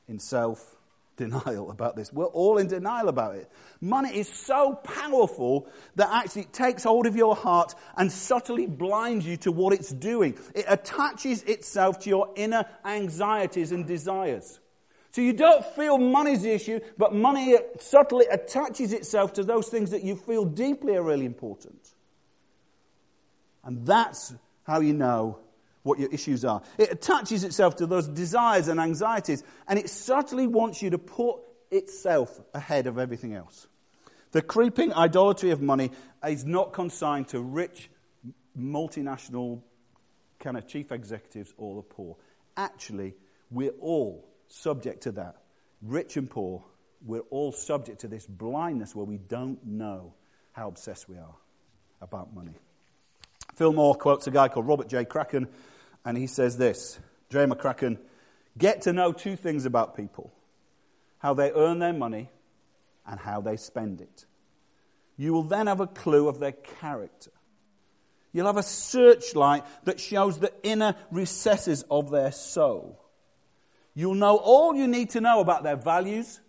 in 0.08 0.20
self 0.20 0.75
denial 1.16 1.70
about 1.70 1.96
this. 1.96 2.12
We're 2.12 2.26
all 2.26 2.58
in 2.58 2.68
denial 2.68 3.08
about 3.08 3.36
it. 3.36 3.50
Money 3.80 4.16
is 4.16 4.28
so 4.28 4.74
powerful 4.74 5.68
that 5.96 6.08
actually 6.12 6.42
it 6.42 6.52
takes 6.52 6.84
hold 6.84 7.06
of 7.06 7.16
your 7.16 7.34
heart 7.34 7.74
and 7.96 8.10
subtly 8.10 8.66
blinds 8.66 9.26
you 9.26 9.36
to 9.38 9.52
what 9.52 9.72
it's 9.72 9.90
doing. 9.90 10.38
It 10.54 10.66
attaches 10.68 11.42
itself 11.42 12.00
to 12.00 12.10
your 12.10 12.32
inner 12.36 12.66
anxieties 12.84 13.72
and 13.72 13.86
desires. 13.86 14.60
So 15.12 15.22
you 15.22 15.32
don't 15.32 15.64
feel 15.64 15.96
money's 15.96 16.42
the 16.42 16.52
issue, 16.52 16.80
but 16.98 17.14
money 17.14 17.56
subtly 17.80 18.26
attaches 18.26 18.92
itself 18.92 19.32
to 19.34 19.44
those 19.44 19.68
things 19.68 19.92
that 19.92 20.04
you 20.04 20.14
feel 20.14 20.44
deeply 20.44 20.94
are 20.96 21.02
really 21.02 21.24
important. 21.24 21.80
And 23.64 23.86
that's 23.86 24.34
how 24.64 24.80
you 24.80 24.92
know 24.92 25.38
what 25.86 25.98
your 25.98 26.10
issues 26.10 26.44
are. 26.44 26.62
It 26.78 26.90
attaches 26.90 27.44
itself 27.44 27.76
to 27.76 27.86
those 27.86 28.08
desires 28.08 28.68
and 28.68 28.80
anxieties, 28.80 29.42
and 29.68 29.78
it 29.78 29.88
certainly 29.88 30.46
wants 30.46 30.82
you 30.82 30.90
to 30.90 30.98
put 30.98 31.36
itself 31.70 32.40
ahead 32.52 32.86
of 32.86 32.98
everything 32.98 33.34
else. 33.34 33.68
The 34.32 34.42
creeping 34.42 34.92
idolatry 34.92 35.50
of 35.50 35.62
money 35.62 35.92
is 36.26 36.44
not 36.44 36.72
consigned 36.72 37.28
to 37.28 37.40
rich, 37.40 37.88
multinational 38.58 39.62
kind 40.40 40.56
of 40.56 40.66
chief 40.66 40.92
executives 40.92 41.54
or 41.56 41.76
the 41.76 41.82
poor. 41.82 42.16
Actually, 42.56 43.14
we're 43.50 43.74
all 43.80 44.28
subject 44.48 45.04
to 45.04 45.12
that. 45.12 45.36
Rich 45.82 46.16
and 46.16 46.28
poor, 46.28 46.64
we're 47.04 47.20
all 47.30 47.52
subject 47.52 48.00
to 48.00 48.08
this 48.08 48.26
blindness 48.26 48.94
where 48.94 49.06
we 49.06 49.18
don't 49.18 49.64
know 49.64 50.14
how 50.52 50.68
obsessed 50.68 51.08
we 51.08 51.16
are 51.16 51.34
about 52.00 52.34
money. 52.34 52.58
Phil 53.54 53.72
Moore 53.72 53.94
quotes 53.94 54.26
a 54.26 54.30
guy 54.30 54.48
called 54.48 54.66
Robert 54.66 54.88
J. 54.88 55.04
McCracken 55.04 55.46
and 56.06 56.16
he 56.16 56.28
says 56.28 56.56
this 56.56 56.98
Dre 57.28 57.44
McCracken, 57.44 57.98
get 58.56 58.82
to 58.82 58.94
know 58.94 59.12
two 59.12 59.36
things 59.36 59.66
about 59.66 59.94
people 59.94 60.32
how 61.18 61.34
they 61.34 61.50
earn 61.50 61.80
their 61.80 61.92
money 61.92 62.30
and 63.06 63.18
how 63.18 63.40
they 63.40 63.56
spend 63.56 64.00
it. 64.00 64.26
You 65.16 65.32
will 65.32 65.42
then 65.42 65.66
have 65.66 65.80
a 65.80 65.86
clue 65.86 66.28
of 66.28 66.38
their 66.38 66.52
character. 66.52 67.32
You'll 68.32 68.46
have 68.46 68.58
a 68.58 68.62
searchlight 68.62 69.64
that 69.84 69.98
shows 69.98 70.38
the 70.38 70.52
inner 70.62 70.94
recesses 71.10 71.84
of 71.90 72.10
their 72.10 72.32
soul. 72.32 73.02
You'll 73.94 74.14
know 74.14 74.36
all 74.36 74.74
you 74.76 74.86
need 74.86 75.10
to 75.10 75.22
know 75.22 75.40
about 75.40 75.64
their 75.64 75.76
values, 75.76 76.40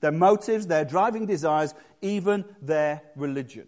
their 0.00 0.12
motives, 0.12 0.68
their 0.68 0.84
driving 0.84 1.26
desires, 1.26 1.74
even 2.00 2.44
their 2.62 3.02
religion. 3.16 3.66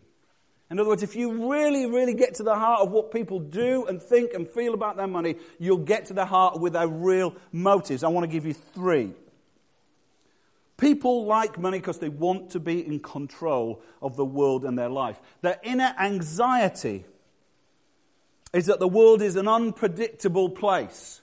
In 0.70 0.80
other 0.80 0.88
words, 0.88 1.02
if 1.02 1.14
you 1.14 1.50
really, 1.50 1.86
really 1.86 2.14
get 2.14 2.34
to 2.36 2.42
the 2.42 2.54
heart 2.54 2.80
of 2.80 2.90
what 2.90 3.10
people 3.12 3.38
do 3.38 3.86
and 3.86 4.00
think 4.00 4.32
and 4.32 4.48
feel 4.48 4.74
about 4.74 4.96
their 4.96 5.06
money, 5.06 5.36
you'll 5.58 5.76
get 5.76 6.06
to 6.06 6.14
the 6.14 6.24
heart 6.24 6.58
with 6.58 6.72
their 6.72 6.88
real 6.88 7.36
motives. 7.52 8.02
I 8.02 8.08
want 8.08 8.24
to 8.24 8.32
give 8.32 8.46
you 8.46 8.54
three. 8.54 9.12
People 10.76 11.26
like 11.26 11.58
money 11.58 11.78
because 11.78 11.98
they 11.98 12.08
want 12.08 12.50
to 12.50 12.60
be 12.60 12.84
in 12.84 12.98
control 12.98 13.82
of 14.02 14.16
the 14.16 14.24
world 14.24 14.64
and 14.64 14.76
their 14.76 14.88
life. 14.88 15.20
Their 15.42 15.60
inner 15.62 15.94
anxiety 15.98 17.04
is 18.52 18.66
that 18.66 18.80
the 18.80 18.88
world 18.88 19.22
is 19.22 19.36
an 19.36 19.46
unpredictable 19.46 20.48
place. 20.48 21.20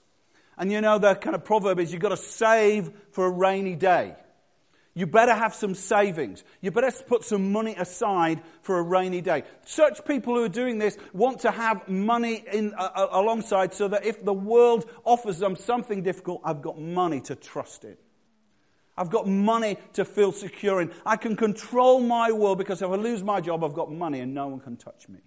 And 0.58 0.72
you 0.72 0.80
know, 0.82 1.00
the 1.00 1.16
kind 1.16 1.36
of 1.36 1.44
proverb 1.44 1.80
is 1.80 1.92
you've 1.92 2.02
got 2.02 2.10
to 2.10 2.18
save 2.18 2.92
for 3.12 3.26
a 3.26 3.30
rainy 3.30 3.76
day. 3.76 4.16
You 4.94 5.08
better 5.08 5.34
have 5.34 5.56
some 5.56 5.74
savings. 5.74 6.44
You 6.60 6.72
better 6.72 6.92
put 7.08 7.24
some 7.24 7.52
money 7.54 7.76
aside 7.78 8.42
for 8.62 8.78
a 8.78 8.82
rainy 8.82 9.22
day. 9.22 9.44
Such 9.66 10.04
people 10.04 10.36
who 10.36 10.44
are 10.44 10.50
doing 10.50 10.80
this 10.80 10.98
want 11.14 11.40
to 11.42 11.52
have 11.52 11.88
money 11.88 12.44
in, 12.52 12.74
uh, 12.78 13.08
alongside 13.12 13.74
so 13.74 13.88
that 13.88 14.06
if 14.06 14.24
the 14.26 14.34
world 14.34 14.90
offers 15.06 15.40
them 15.40 15.56
something 15.56 16.04
difficult, 16.04 16.42
I've 16.44 16.62
got 16.62 16.78
money 16.78 17.22
to 17.22 17.36
trust 17.36 17.86
in. 17.86 17.96
I've 18.98 19.10
got 19.10 19.28
money 19.28 19.78
to 19.94 20.04
feel 20.04 20.34
secure 20.34 20.82
in. 20.82 20.92
I 21.06 21.16
can 21.16 21.38
control 21.38 22.02
my 22.02 22.34
world 22.34 22.58
because 22.58 22.82
if 22.82 22.90
I 22.90 22.96
lose 22.96 23.24
my 23.24 23.40
job, 23.40 23.64
I've 23.64 23.74
got 23.74 23.90
money 23.90 24.20
and 24.20 24.34
no 24.34 24.50
one 24.50 24.60
can 24.60 24.76
touch 24.76 25.08
me. 25.08 25.20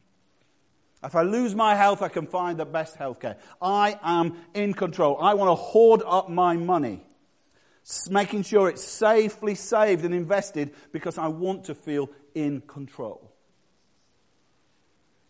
If 1.02 1.14
I 1.14 1.22
lose 1.22 1.54
my 1.54 1.74
health, 1.74 2.02
I 2.02 2.08
can 2.08 2.26
find 2.26 2.58
the 2.58 2.66
best 2.66 2.98
healthcare. 2.98 3.36
I 3.62 3.98
am 4.02 4.36
in 4.52 4.74
control. 4.74 5.18
I 5.20 5.32
want 5.34 5.50
to 5.50 5.54
hoard 5.54 6.02
up 6.06 6.28
my 6.28 6.56
money 6.56 7.02
making 8.10 8.42
sure 8.44 8.68
it's 8.68 8.82
safely 8.84 9.54
saved 9.54 10.04
and 10.04 10.14
invested 10.14 10.74
because 10.92 11.18
I 11.18 11.28
want 11.28 11.64
to 11.64 11.74
feel 11.74 12.10
in 12.34 12.62
control. 12.62 13.30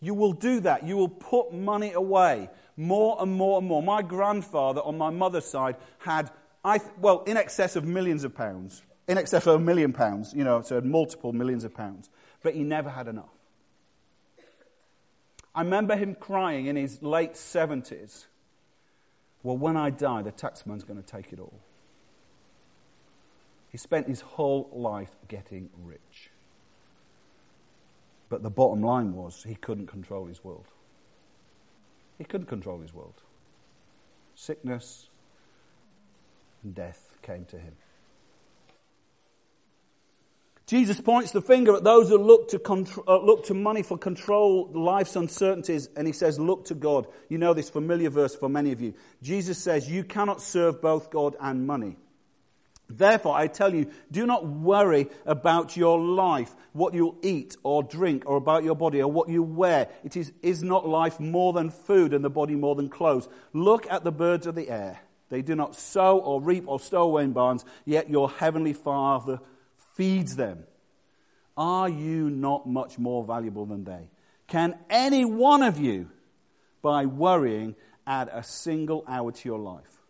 You 0.00 0.14
will 0.14 0.32
do 0.32 0.60
that. 0.60 0.84
You 0.84 0.96
will 0.96 1.08
put 1.08 1.52
money 1.52 1.92
away 1.92 2.50
more 2.76 3.16
and 3.20 3.32
more 3.32 3.58
and 3.58 3.66
more. 3.66 3.82
My 3.82 4.02
grandfather 4.02 4.80
on 4.82 4.98
my 4.98 5.10
mother's 5.10 5.46
side 5.46 5.76
had, 5.98 6.30
I, 6.64 6.80
well, 7.00 7.22
in 7.26 7.36
excess 7.36 7.74
of 7.76 7.84
millions 7.84 8.22
of 8.22 8.34
pounds, 8.34 8.82
in 9.08 9.18
excess 9.18 9.46
of 9.46 9.54
a 9.54 9.58
million 9.58 9.92
pounds, 9.92 10.32
you 10.34 10.44
know, 10.44 10.62
so 10.62 10.80
multiple 10.80 11.32
millions 11.32 11.64
of 11.64 11.74
pounds, 11.74 12.10
but 12.42 12.54
he 12.54 12.62
never 12.62 12.90
had 12.90 13.08
enough. 13.08 13.30
I 15.54 15.62
remember 15.62 15.96
him 15.96 16.16
crying 16.16 16.66
in 16.66 16.76
his 16.76 17.02
late 17.02 17.34
70s. 17.34 18.26
Well, 19.42 19.56
when 19.56 19.76
I 19.76 19.90
die, 19.90 20.22
the 20.22 20.32
taxman's 20.32 20.84
going 20.84 21.00
to 21.00 21.06
take 21.06 21.32
it 21.32 21.38
all. 21.38 21.60
He 23.74 23.78
spent 23.78 24.06
his 24.06 24.20
whole 24.20 24.70
life 24.72 25.16
getting 25.26 25.68
rich. 25.82 26.30
But 28.28 28.44
the 28.44 28.48
bottom 28.48 28.84
line 28.84 29.14
was 29.14 29.42
he 29.42 29.56
couldn't 29.56 29.88
control 29.88 30.26
his 30.26 30.44
world. 30.44 30.68
He 32.16 32.22
couldn't 32.22 32.46
control 32.46 32.78
his 32.78 32.94
world. 32.94 33.20
Sickness 34.36 35.08
and 36.62 36.72
death 36.72 37.18
came 37.20 37.46
to 37.46 37.58
him. 37.58 37.72
Jesus 40.68 41.00
points 41.00 41.32
the 41.32 41.42
finger 41.42 41.74
at 41.74 41.82
those 41.82 42.10
who 42.10 42.18
look 42.18 42.50
to, 42.50 43.04
uh, 43.08 43.18
look 43.24 43.46
to 43.46 43.54
money 43.54 43.82
for 43.82 43.98
control 43.98 44.70
life's 44.72 45.16
uncertainties, 45.16 45.88
and 45.96 46.06
he 46.06 46.12
says, 46.12 46.38
Look 46.38 46.66
to 46.66 46.76
God. 46.76 47.08
You 47.28 47.38
know 47.38 47.54
this 47.54 47.70
familiar 47.70 48.10
verse 48.10 48.36
for 48.36 48.48
many 48.48 48.70
of 48.70 48.80
you. 48.80 48.94
Jesus 49.20 49.58
says, 49.58 49.90
You 49.90 50.04
cannot 50.04 50.40
serve 50.40 50.80
both 50.80 51.10
God 51.10 51.34
and 51.40 51.66
money. 51.66 51.96
Therefore, 52.88 53.34
I 53.34 53.46
tell 53.46 53.74
you, 53.74 53.90
do 54.10 54.26
not 54.26 54.46
worry 54.46 55.08
about 55.24 55.76
your 55.76 55.98
life, 55.98 56.54
what 56.72 56.92
you'll 56.92 57.16
eat 57.22 57.56
or 57.62 57.82
drink, 57.82 58.24
or 58.26 58.36
about 58.36 58.62
your 58.62 58.76
body, 58.76 59.00
or 59.00 59.10
what 59.10 59.28
you 59.30 59.42
wear. 59.42 59.88
It 60.04 60.16
is, 60.16 60.32
is 60.42 60.62
not 60.62 60.86
life 60.86 61.18
more 61.18 61.52
than 61.54 61.70
food, 61.70 62.12
and 62.12 62.24
the 62.24 62.30
body 62.30 62.54
more 62.54 62.74
than 62.74 62.90
clothes. 62.90 63.28
Look 63.52 63.90
at 63.90 64.04
the 64.04 64.12
birds 64.12 64.46
of 64.46 64.54
the 64.54 64.68
air. 64.68 65.00
They 65.30 65.40
do 65.40 65.54
not 65.54 65.74
sow 65.74 66.18
or 66.18 66.42
reap 66.42 66.64
or 66.66 66.78
stow 66.78 67.04
away 67.04 67.24
in 67.24 67.32
barns, 67.32 67.64
yet 67.86 68.10
your 68.10 68.30
heavenly 68.30 68.74
Father 68.74 69.40
feeds 69.94 70.36
them. 70.36 70.64
Are 71.56 71.88
you 71.88 72.28
not 72.28 72.68
much 72.68 72.98
more 72.98 73.24
valuable 73.24 73.64
than 73.64 73.84
they? 73.84 74.10
Can 74.46 74.76
any 74.90 75.24
one 75.24 75.62
of 75.62 75.78
you, 75.80 76.10
by 76.82 77.06
worrying, 77.06 77.76
add 78.06 78.28
a 78.30 78.42
single 78.42 79.04
hour 79.08 79.32
to 79.32 79.48
your 79.48 79.58
life? 79.58 80.02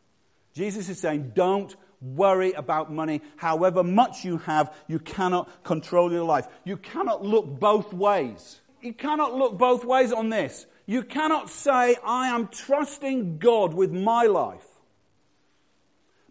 Jesus 0.55 0.89
is 0.89 0.99
saying, 0.99 1.33
don't 1.35 1.75
worry 2.05 2.53
about 2.53 2.93
money. 2.93 3.23
However 3.37 3.83
much 3.83 4.25
you 4.25 4.39
have, 4.39 4.75
you 4.87 4.99
cannot 4.99 5.65
control 5.65 6.13
your 6.13 6.25
life. 6.25 6.47
You 6.65 6.77
cannot 6.77 7.25
look 7.25 7.59
both 7.59 7.93
ways. 7.93 8.61
You 8.83 8.93
cannot 8.93 9.35
look 9.35 9.57
both 9.59 9.85
ways 9.85 10.13
on 10.13 10.29
this. 10.29 10.67
You 10.87 11.03
cannot 11.03 11.49
say, 11.49 11.97
I 12.05 12.29
am 12.29 12.49
trusting 12.49 13.39
God 13.39 13.73
with 13.73 13.93
my 13.93 14.25
life 14.25 14.67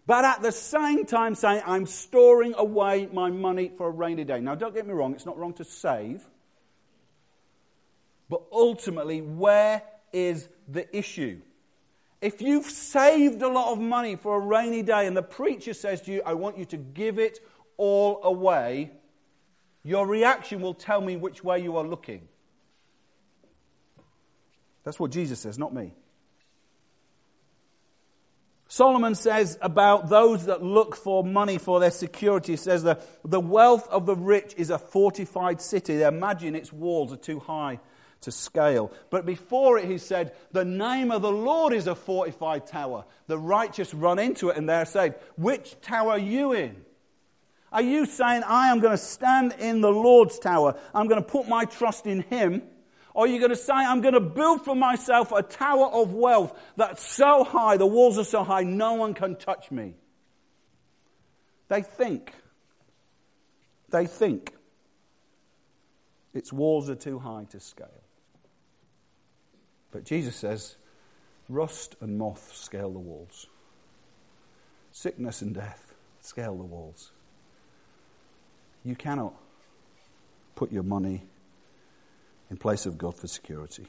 but 0.06 0.24
at 0.24 0.42
the 0.42 0.52
same 0.52 1.06
time 1.06 1.34
saying, 1.34 1.62
I'm 1.64 1.86
storing 1.86 2.54
away 2.56 3.08
my 3.12 3.30
money 3.30 3.70
for 3.76 3.88
a 3.88 3.90
rainy 3.90 4.24
day. 4.24 4.40
Now, 4.40 4.54
don't 4.54 4.74
get 4.74 4.86
me 4.86 4.92
wrong, 4.92 5.14
it's 5.14 5.24
not 5.24 5.38
wrong 5.38 5.54
to 5.54 5.64
save. 5.64 6.22
But 8.28 8.42
ultimately, 8.52 9.22
where 9.22 9.82
is 10.12 10.48
the 10.68 10.94
issue? 10.96 11.40
If 12.24 12.40
you've 12.40 12.64
saved 12.64 13.42
a 13.42 13.48
lot 13.48 13.72
of 13.72 13.78
money 13.78 14.16
for 14.16 14.36
a 14.36 14.40
rainy 14.40 14.80
day 14.80 15.06
and 15.06 15.14
the 15.14 15.22
preacher 15.22 15.74
says 15.74 16.00
to 16.02 16.10
you, 16.10 16.22
I 16.24 16.32
want 16.32 16.56
you 16.56 16.64
to 16.64 16.78
give 16.78 17.18
it 17.18 17.38
all 17.76 18.24
away, 18.24 18.92
your 19.82 20.06
reaction 20.06 20.62
will 20.62 20.72
tell 20.72 21.02
me 21.02 21.16
which 21.16 21.44
way 21.44 21.58
you 21.58 21.76
are 21.76 21.84
looking. 21.84 22.26
That's 24.84 24.98
what 24.98 25.10
Jesus 25.10 25.38
says, 25.38 25.58
not 25.58 25.74
me. 25.74 25.92
Solomon 28.68 29.14
says 29.16 29.58
about 29.60 30.08
those 30.08 30.46
that 30.46 30.62
look 30.62 30.96
for 30.96 31.22
money 31.24 31.58
for 31.58 31.78
their 31.78 31.90
security, 31.90 32.54
he 32.54 32.56
says 32.56 32.84
that 32.84 33.06
the 33.22 33.38
wealth 33.38 33.86
of 33.88 34.06
the 34.06 34.16
rich 34.16 34.54
is 34.56 34.70
a 34.70 34.78
fortified 34.78 35.60
city. 35.60 35.98
They 35.98 36.06
imagine 36.06 36.54
its 36.54 36.72
walls 36.72 37.12
are 37.12 37.18
too 37.18 37.40
high 37.40 37.80
to 38.24 38.32
scale. 38.32 38.92
But 39.10 39.24
before 39.24 39.78
it, 39.78 39.86
he 39.86 39.98
said, 39.98 40.32
the 40.52 40.64
name 40.64 41.10
of 41.10 41.22
the 41.22 41.32
Lord 41.32 41.72
is 41.72 41.86
a 41.86 41.94
fortified 41.94 42.66
tower. 42.66 43.04
The 43.26 43.38
righteous 43.38 43.94
run 43.94 44.18
into 44.18 44.50
it 44.50 44.56
and 44.56 44.68
they're 44.68 44.84
saved. 44.84 45.14
Which 45.36 45.80
tower 45.80 46.12
are 46.12 46.18
you 46.18 46.52
in? 46.52 46.84
Are 47.72 47.82
you 47.82 48.06
saying, 48.06 48.42
I 48.44 48.68
am 48.68 48.80
going 48.80 48.92
to 48.92 49.02
stand 49.02 49.54
in 49.58 49.80
the 49.80 49.90
Lord's 49.90 50.38
tower? 50.38 50.78
I'm 50.94 51.08
going 51.08 51.22
to 51.22 51.28
put 51.28 51.48
my 51.48 51.64
trust 51.64 52.06
in 52.06 52.20
Him 52.22 52.62
or 53.14 53.24
are 53.24 53.28
you 53.28 53.38
going 53.38 53.50
to 53.50 53.56
say, 53.56 53.72
I'm 53.72 54.00
going 54.00 54.14
to 54.14 54.20
build 54.20 54.64
for 54.64 54.74
myself 54.74 55.30
a 55.30 55.40
tower 55.40 55.86
of 55.86 56.12
wealth 56.12 56.52
that's 56.76 57.06
so 57.06 57.44
high, 57.44 57.76
the 57.76 57.86
walls 57.86 58.18
are 58.18 58.24
so 58.24 58.42
high, 58.42 58.64
no 58.64 58.94
one 58.94 59.14
can 59.14 59.36
touch 59.36 59.70
me? 59.70 59.94
They 61.68 61.82
think. 61.82 62.34
They 63.90 64.06
think 64.06 64.52
its 66.34 66.52
walls 66.52 66.90
are 66.90 66.96
too 66.96 67.20
high 67.20 67.44
to 67.50 67.60
scale. 67.60 68.03
But 69.94 70.02
Jesus 70.02 70.34
says, 70.34 70.74
rust 71.48 71.94
and 72.00 72.18
moth 72.18 72.52
scale 72.52 72.90
the 72.90 72.98
walls. 72.98 73.46
Sickness 74.90 75.40
and 75.40 75.54
death 75.54 75.94
scale 76.20 76.56
the 76.56 76.64
walls. 76.64 77.12
You 78.84 78.96
cannot 78.96 79.34
put 80.56 80.72
your 80.72 80.82
money 80.82 81.22
in 82.50 82.56
place 82.56 82.86
of 82.86 82.98
God 82.98 83.14
for 83.14 83.28
security. 83.28 83.86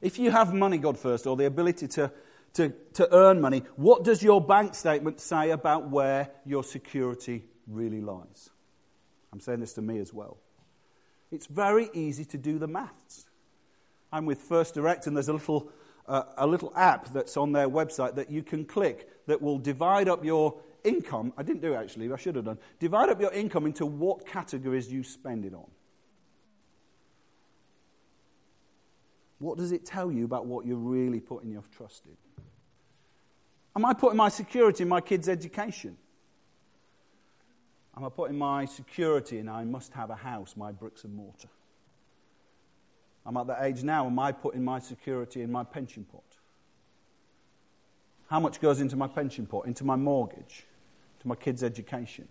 If 0.00 0.18
you 0.18 0.30
have 0.30 0.54
money, 0.54 0.78
God 0.78 0.98
first, 0.98 1.26
or 1.26 1.36
the 1.36 1.44
ability 1.44 1.88
to, 1.88 2.10
to, 2.54 2.72
to 2.94 3.14
earn 3.14 3.42
money, 3.42 3.64
what 3.76 4.02
does 4.02 4.22
your 4.22 4.40
bank 4.40 4.74
statement 4.74 5.20
say 5.20 5.50
about 5.50 5.90
where 5.90 6.30
your 6.46 6.64
security 6.64 7.44
really 7.66 8.00
lies? 8.00 8.48
I'm 9.30 9.40
saying 9.40 9.60
this 9.60 9.74
to 9.74 9.82
me 9.82 9.98
as 9.98 10.14
well. 10.14 10.38
It's 11.30 11.46
very 11.46 11.90
easy 11.92 12.24
to 12.24 12.38
do 12.38 12.58
the 12.58 12.66
maths. 12.66 13.26
I'm 14.14 14.26
with 14.26 14.42
First 14.42 14.74
Direct, 14.74 15.08
and 15.08 15.16
there's 15.16 15.28
a 15.28 15.32
little, 15.32 15.72
uh, 16.06 16.22
a 16.38 16.46
little 16.46 16.72
app 16.76 17.12
that's 17.12 17.36
on 17.36 17.50
their 17.50 17.68
website 17.68 18.14
that 18.14 18.30
you 18.30 18.44
can 18.44 18.64
click 18.64 19.10
that 19.26 19.42
will 19.42 19.58
divide 19.58 20.08
up 20.08 20.24
your 20.24 20.54
income. 20.84 21.32
I 21.36 21.42
didn't 21.42 21.62
do 21.62 21.74
it 21.74 21.76
actually, 21.76 22.12
I 22.12 22.16
should 22.16 22.36
have 22.36 22.44
done. 22.44 22.58
Divide 22.78 23.08
up 23.08 23.20
your 23.20 23.32
income 23.32 23.66
into 23.66 23.84
what 23.84 24.24
categories 24.24 24.90
you 24.90 25.02
spend 25.02 25.44
it 25.44 25.52
on. 25.52 25.68
What 29.40 29.58
does 29.58 29.72
it 29.72 29.84
tell 29.84 30.12
you 30.12 30.24
about 30.24 30.46
what 30.46 30.64
you're 30.64 30.76
really 30.76 31.18
putting 31.18 31.50
your 31.50 31.64
trust 31.76 32.06
in? 32.06 32.16
Am 33.74 33.84
I 33.84 33.94
putting 33.94 34.16
my 34.16 34.28
security 34.28 34.84
in 34.84 34.88
my 34.88 35.00
kids' 35.00 35.28
education? 35.28 35.96
Am 37.96 38.04
I 38.04 38.10
putting 38.10 38.38
my 38.38 38.64
security 38.66 39.38
in 39.38 39.48
I 39.48 39.64
must 39.64 39.92
have 39.94 40.10
a 40.10 40.14
house, 40.14 40.54
my 40.56 40.70
bricks 40.70 41.02
and 41.02 41.16
mortar? 41.16 41.48
I'm 43.26 43.36
at 43.36 43.46
that 43.46 43.62
age 43.62 43.82
now, 43.82 44.06
am 44.06 44.18
I 44.18 44.32
putting 44.32 44.62
my 44.64 44.78
security 44.78 45.42
in 45.42 45.50
my 45.50 45.64
pension 45.64 46.04
pot? 46.04 46.22
How 48.28 48.40
much 48.40 48.60
goes 48.60 48.80
into 48.80 48.96
my 48.96 49.06
pension 49.06 49.46
pot? 49.46 49.66
Into 49.66 49.84
my 49.84 49.96
mortgage? 49.96 50.64
To 51.20 51.28
my 51.28 51.34
kids' 51.34 51.62
education? 51.62 52.28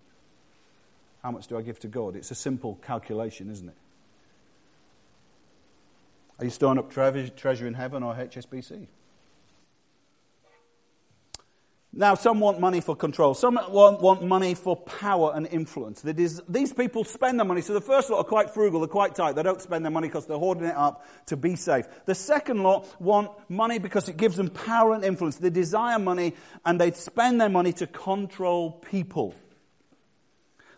How 1.24 1.32
much 1.32 1.48
do 1.48 1.58
I 1.58 1.62
give 1.62 1.80
to 1.80 1.88
God? 1.88 2.16
It's 2.16 2.32
a 2.32 2.36
simple 2.36 2.78
calculation, 2.86 3.50
isn't 3.50 3.70
it? 3.70 3.76
Are 6.40 6.46
you 6.46 6.52
storing 6.52 6.78
up 6.78 6.92
treasure 6.92 7.68
in 7.68 7.74
heaven 7.74 8.04
or 8.04 8.14
HSBC? 8.14 8.88
Now, 11.96 12.16
some 12.16 12.40
want 12.40 12.60
money 12.60 12.82
for 12.82 12.96
control. 12.96 13.36
Some 13.36 13.60
want, 13.70 14.02
want 14.02 14.24
money 14.24 14.56
for 14.56 14.76
power 14.76 15.32
and 15.36 15.46
influence. 15.46 16.02
these 16.02 16.74
people 16.74 17.04
spend 17.04 17.40
their 17.40 17.46
money. 17.46 17.62
So 17.62 17.74
the 17.74 17.82
first 17.82 18.10
lot 18.10 18.18
are 18.18 18.24
quite 18.24 18.50
frugal, 18.50 18.80
they're 18.80 18.88
quite 18.88 19.14
tight. 19.14 19.36
They 19.36 19.44
don't 19.44 19.62
spend 19.62 19.86
their 19.86 19.92
money 19.92 20.08
because 20.08 20.26
they're 20.26 20.40
hoarding 20.40 20.66
it 20.66 20.76
up 20.76 21.06
to 21.28 21.38
be 21.38 21.56
safe. 21.56 21.86
The 22.06 22.16
second 22.16 22.64
lot 22.64 23.00
want 23.00 23.30
money 23.48 23.78
because 23.78 24.10
it 24.10 24.18
gives 24.18 24.38
them 24.38 24.50
power 24.50 24.94
and 24.94 25.06
influence. 25.06 25.36
They 25.36 25.52
desire 25.52 26.00
money 26.00 26.34
and 26.66 26.82
they 26.82 26.92
spend 26.92 27.40
their 27.40 27.50
money 27.50 27.74
to 27.74 27.86
control 27.86 28.72
people. 28.72 29.36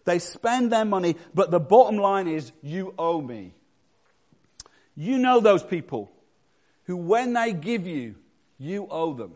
They 0.04 0.19
spend 0.19 0.69
their 0.69 0.86
money, 0.86 1.15
but 1.34 1.49
the 1.49 1.62
bottom 1.62 1.97
line 1.97 2.28
is, 2.28 2.51
you 2.62 2.93
owe 2.99 3.21
me. 3.21 3.54
You 4.97 5.17
know 5.17 5.39
those 5.39 5.63
people 5.63 6.12
who, 6.84 6.97
when 6.97 7.32
they 7.34 7.54
give 7.54 7.88
you, 7.88 8.15
you 8.58 8.88
owe 8.91 9.13
them. 9.13 9.34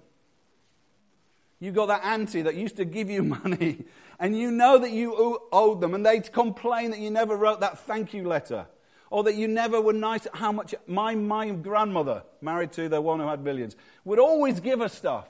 You've 1.59 1.75
got 1.75 1.87
that 1.87 2.03
auntie 2.05 2.41
that 2.41 2.55
used 2.55 2.77
to 2.77 2.85
give 2.85 3.09
you 3.09 3.23
money, 3.43 3.85
and 4.19 4.37
you 4.37 4.51
know 4.51 4.77
that 4.77 4.91
you 4.91 5.39
owed 5.51 5.81
them, 5.81 5.93
and 5.93 6.05
they 6.05 6.19
complain 6.21 6.91
that 6.91 6.99
you 6.99 7.11
never 7.11 7.35
wrote 7.35 7.59
that 7.61 7.79
thank 7.79 8.13
you 8.13 8.27
letter, 8.27 8.67
or 9.09 9.23
that 9.23 9.35
you 9.35 9.47
never 9.47 9.81
were 9.81 9.93
nice 9.93 10.25
at 10.25 10.35
how 10.35 10.51
much. 10.51 10.73
My, 10.87 11.15
my 11.15 11.49
grandmother, 11.49 12.23
married 12.41 12.71
to 12.73 12.87
the 12.87 13.01
one 13.01 13.19
who 13.19 13.27
had 13.27 13.43
millions, 13.43 13.75
would 14.05 14.19
always 14.19 14.59
give 14.59 14.81
us 14.81 14.93
stuff, 14.93 15.29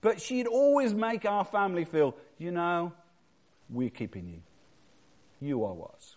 but 0.00 0.20
she'd 0.20 0.46
always 0.46 0.94
make 0.94 1.24
our 1.24 1.44
family 1.44 1.84
feel, 1.84 2.16
you 2.38 2.50
know, 2.50 2.92
we're 3.68 3.90
keeping 3.90 4.28
you. 4.28 4.40
You 5.40 5.64
owe 5.64 5.90
us. 5.94 6.16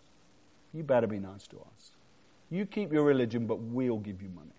You 0.73 0.83
better 0.83 1.07
be 1.07 1.19
nice 1.19 1.47
to 1.47 1.57
us. 1.57 1.91
You 2.49 2.65
keep 2.65 2.91
your 2.91 3.03
religion, 3.03 3.45
but 3.45 3.59
we'll 3.59 3.97
give 3.97 4.21
you 4.21 4.29
money. 4.29 4.51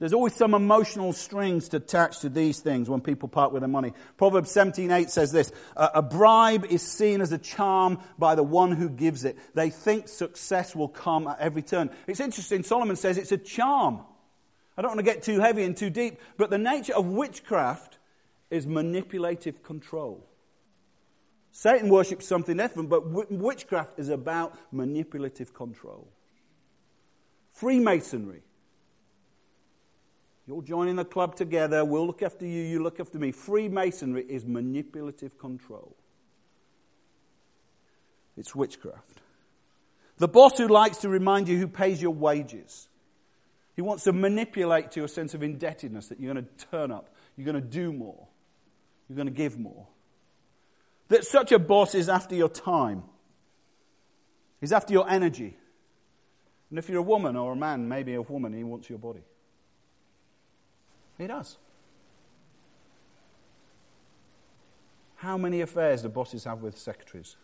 There's 0.00 0.14
always 0.14 0.34
some 0.34 0.54
emotional 0.54 1.12
strings 1.12 1.68
to 1.68 1.76
attach 1.76 2.20
to 2.20 2.30
these 2.30 2.60
things 2.60 2.88
when 2.88 3.02
people 3.02 3.28
part 3.28 3.52
with 3.52 3.60
their 3.60 3.68
money. 3.68 3.92
Proverbs 4.16 4.50
17:8 4.50 5.10
says 5.10 5.30
this: 5.30 5.52
"A 5.76 6.00
bribe 6.00 6.64
is 6.64 6.82
seen 6.82 7.20
as 7.20 7.32
a 7.32 7.38
charm 7.38 7.98
by 8.18 8.34
the 8.34 8.42
one 8.42 8.72
who 8.72 8.88
gives 8.88 9.24
it. 9.24 9.38
They 9.54 9.68
think 9.68 10.08
success 10.08 10.74
will 10.74 10.88
come 10.88 11.28
at 11.28 11.38
every 11.38 11.60
turn." 11.60 11.90
It's 12.06 12.18
interesting. 12.18 12.62
Solomon 12.62 12.96
says 12.96 13.18
it's 13.18 13.30
a 13.30 13.36
charm. 13.36 14.00
I 14.74 14.80
don't 14.82 14.92
want 14.92 15.00
to 15.00 15.04
get 15.04 15.22
too 15.22 15.38
heavy 15.38 15.64
and 15.64 15.76
too 15.76 15.90
deep, 15.90 16.18
but 16.38 16.48
the 16.48 16.56
nature 16.56 16.94
of 16.94 17.06
witchcraft 17.06 17.98
is 18.48 18.66
manipulative 18.66 19.62
control. 19.62 20.26
Satan 21.52 21.90
worships 21.90 22.26
something 22.26 22.56
different, 22.56 22.88
but 22.88 23.06
witchcraft 23.30 23.98
is 23.98 24.08
about 24.08 24.56
manipulative 24.72 25.52
control. 25.52 26.08
Freemasonry. 27.50 28.44
You're 30.50 30.62
joining 30.62 30.96
the 30.96 31.04
club 31.04 31.36
together. 31.36 31.84
We'll 31.84 32.08
look 32.08 32.22
after 32.22 32.44
you. 32.44 32.60
You 32.62 32.82
look 32.82 32.98
after 32.98 33.20
me. 33.20 33.30
Freemasonry 33.30 34.24
is 34.28 34.44
manipulative 34.44 35.38
control. 35.38 35.94
It's 38.36 38.52
witchcraft. 38.52 39.20
The 40.18 40.26
boss 40.26 40.58
who 40.58 40.66
likes 40.66 40.98
to 40.98 41.08
remind 41.08 41.46
you 41.46 41.56
who 41.56 41.68
pays 41.68 42.02
your 42.02 42.10
wages. 42.10 42.88
He 43.76 43.82
wants 43.82 44.02
to 44.04 44.12
manipulate 44.12 44.90
to 44.92 45.04
a 45.04 45.08
sense 45.08 45.34
of 45.34 45.44
indebtedness 45.44 46.08
that 46.08 46.18
you're 46.18 46.34
going 46.34 46.44
to 46.44 46.66
turn 46.66 46.90
up, 46.90 47.14
you're 47.36 47.44
going 47.44 47.62
to 47.62 47.68
do 47.68 47.92
more, 47.92 48.26
you're 49.08 49.14
going 49.14 49.28
to 49.28 49.32
give 49.32 49.56
more. 49.56 49.86
That 51.10 51.24
such 51.24 51.52
a 51.52 51.60
boss 51.60 51.94
is 51.94 52.08
after 52.08 52.34
your 52.34 52.48
time, 52.48 53.04
he's 54.60 54.72
after 54.72 54.92
your 54.92 55.08
energy. 55.08 55.56
And 56.70 56.78
if 56.80 56.88
you're 56.88 56.98
a 56.98 57.02
woman 57.02 57.36
or 57.36 57.52
a 57.52 57.56
man, 57.56 57.88
maybe 57.88 58.14
a 58.14 58.22
woman, 58.22 58.52
he 58.52 58.64
wants 58.64 58.90
your 58.90 58.98
body. 58.98 59.22
He 61.20 61.26
does. 61.26 61.58
How 65.16 65.36
many 65.36 65.60
affairs 65.60 66.00
do 66.00 66.08
bosses 66.08 66.44
have 66.44 66.62
with 66.62 66.78
secretaries? 66.78 67.36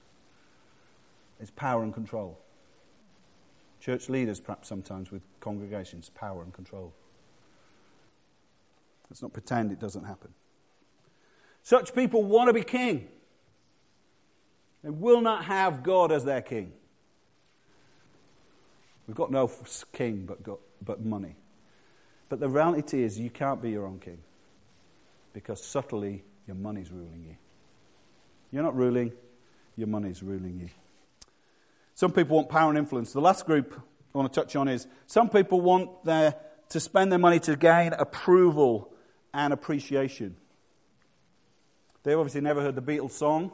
It's 1.38 1.50
power 1.50 1.82
and 1.82 1.92
control. 1.92 2.38
Church 3.78 4.08
leaders, 4.08 4.40
perhaps 4.40 4.66
sometimes 4.66 5.10
with 5.10 5.20
congregations, 5.40 6.08
power 6.08 6.42
and 6.42 6.54
control. 6.54 6.94
Let's 9.10 9.20
not 9.20 9.34
pretend 9.34 9.70
it 9.72 9.78
doesn't 9.78 10.04
happen. 10.04 10.30
Such 11.62 11.94
people 11.94 12.24
want 12.24 12.48
to 12.48 12.54
be 12.54 12.62
king. 12.62 13.08
They 14.82 14.90
will 14.90 15.20
not 15.20 15.44
have 15.44 15.82
God 15.82 16.12
as 16.12 16.24
their 16.24 16.40
king. 16.40 16.72
We've 19.06 19.16
got 19.16 19.30
no 19.30 19.50
king 19.92 20.24
but, 20.24 20.42
got, 20.42 20.60
but 20.82 21.04
money. 21.04 21.36
But 22.28 22.40
the 22.40 22.48
reality 22.48 23.02
is, 23.02 23.18
you 23.18 23.30
can't 23.30 23.62
be 23.62 23.70
your 23.70 23.86
own 23.86 23.98
king 23.98 24.18
because 25.32 25.62
subtly 25.62 26.24
your 26.46 26.56
money's 26.56 26.90
ruling 26.90 27.24
you. 27.28 27.36
You're 28.50 28.62
not 28.62 28.76
ruling, 28.76 29.12
your 29.76 29.88
money's 29.88 30.22
ruling 30.22 30.58
you. 30.60 30.68
Some 31.94 32.12
people 32.12 32.36
want 32.36 32.48
power 32.48 32.68
and 32.68 32.78
influence. 32.78 33.12
The 33.12 33.20
last 33.20 33.46
group 33.46 33.80
I 34.14 34.18
want 34.18 34.32
to 34.32 34.40
touch 34.40 34.56
on 34.56 34.68
is 34.68 34.86
some 35.06 35.28
people 35.28 35.60
want 35.60 36.04
their, 36.04 36.34
to 36.70 36.80
spend 36.80 37.12
their 37.12 37.18
money 37.18 37.38
to 37.40 37.56
gain 37.56 37.92
approval 37.92 38.92
and 39.32 39.52
appreciation. 39.52 40.36
They 42.02 42.14
obviously 42.14 42.40
never 42.40 42.62
heard 42.62 42.74
the 42.74 42.82
Beatles 42.82 43.12
song, 43.12 43.50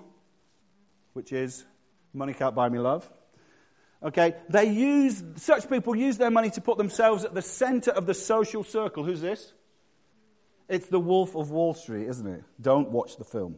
which 1.15 1.33
is 1.33 1.65
Money 2.13 2.35
Can't 2.35 2.55
Buy 2.55 2.69
Me 2.69 2.79
Love. 2.79 3.11
Okay, 4.05 4.35
they 4.49 4.65
use, 4.65 5.23
such 5.37 5.69
people 5.71 5.95
use 5.95 6.19
their 6.19 6.31
money 6.31 6.51
to 6.51 6.61
put 6.61 6.77
themselves 6.77 7.25
at 7.25 7.35
the 7.35 7.43
center 7.43 7.93
of 7.93 8.07
the 8.07 8.15
social 8.15 8.65
circle. 8.65 9.05
Who's 9.05 9.21
this? 9.21 9.53
It's 10.69 10.88
the 10.88 10.99
Wolf 10.99 11.37
of 11.37 11.51
Wall 11.51 11.75
Street, 11.75 12.09
isn't 12.09 12.27
it? 12.27 12.43
Don't 12.61 12.91
watch 12.91 13.17
the 13.17 13.25
film. 13.25 13.57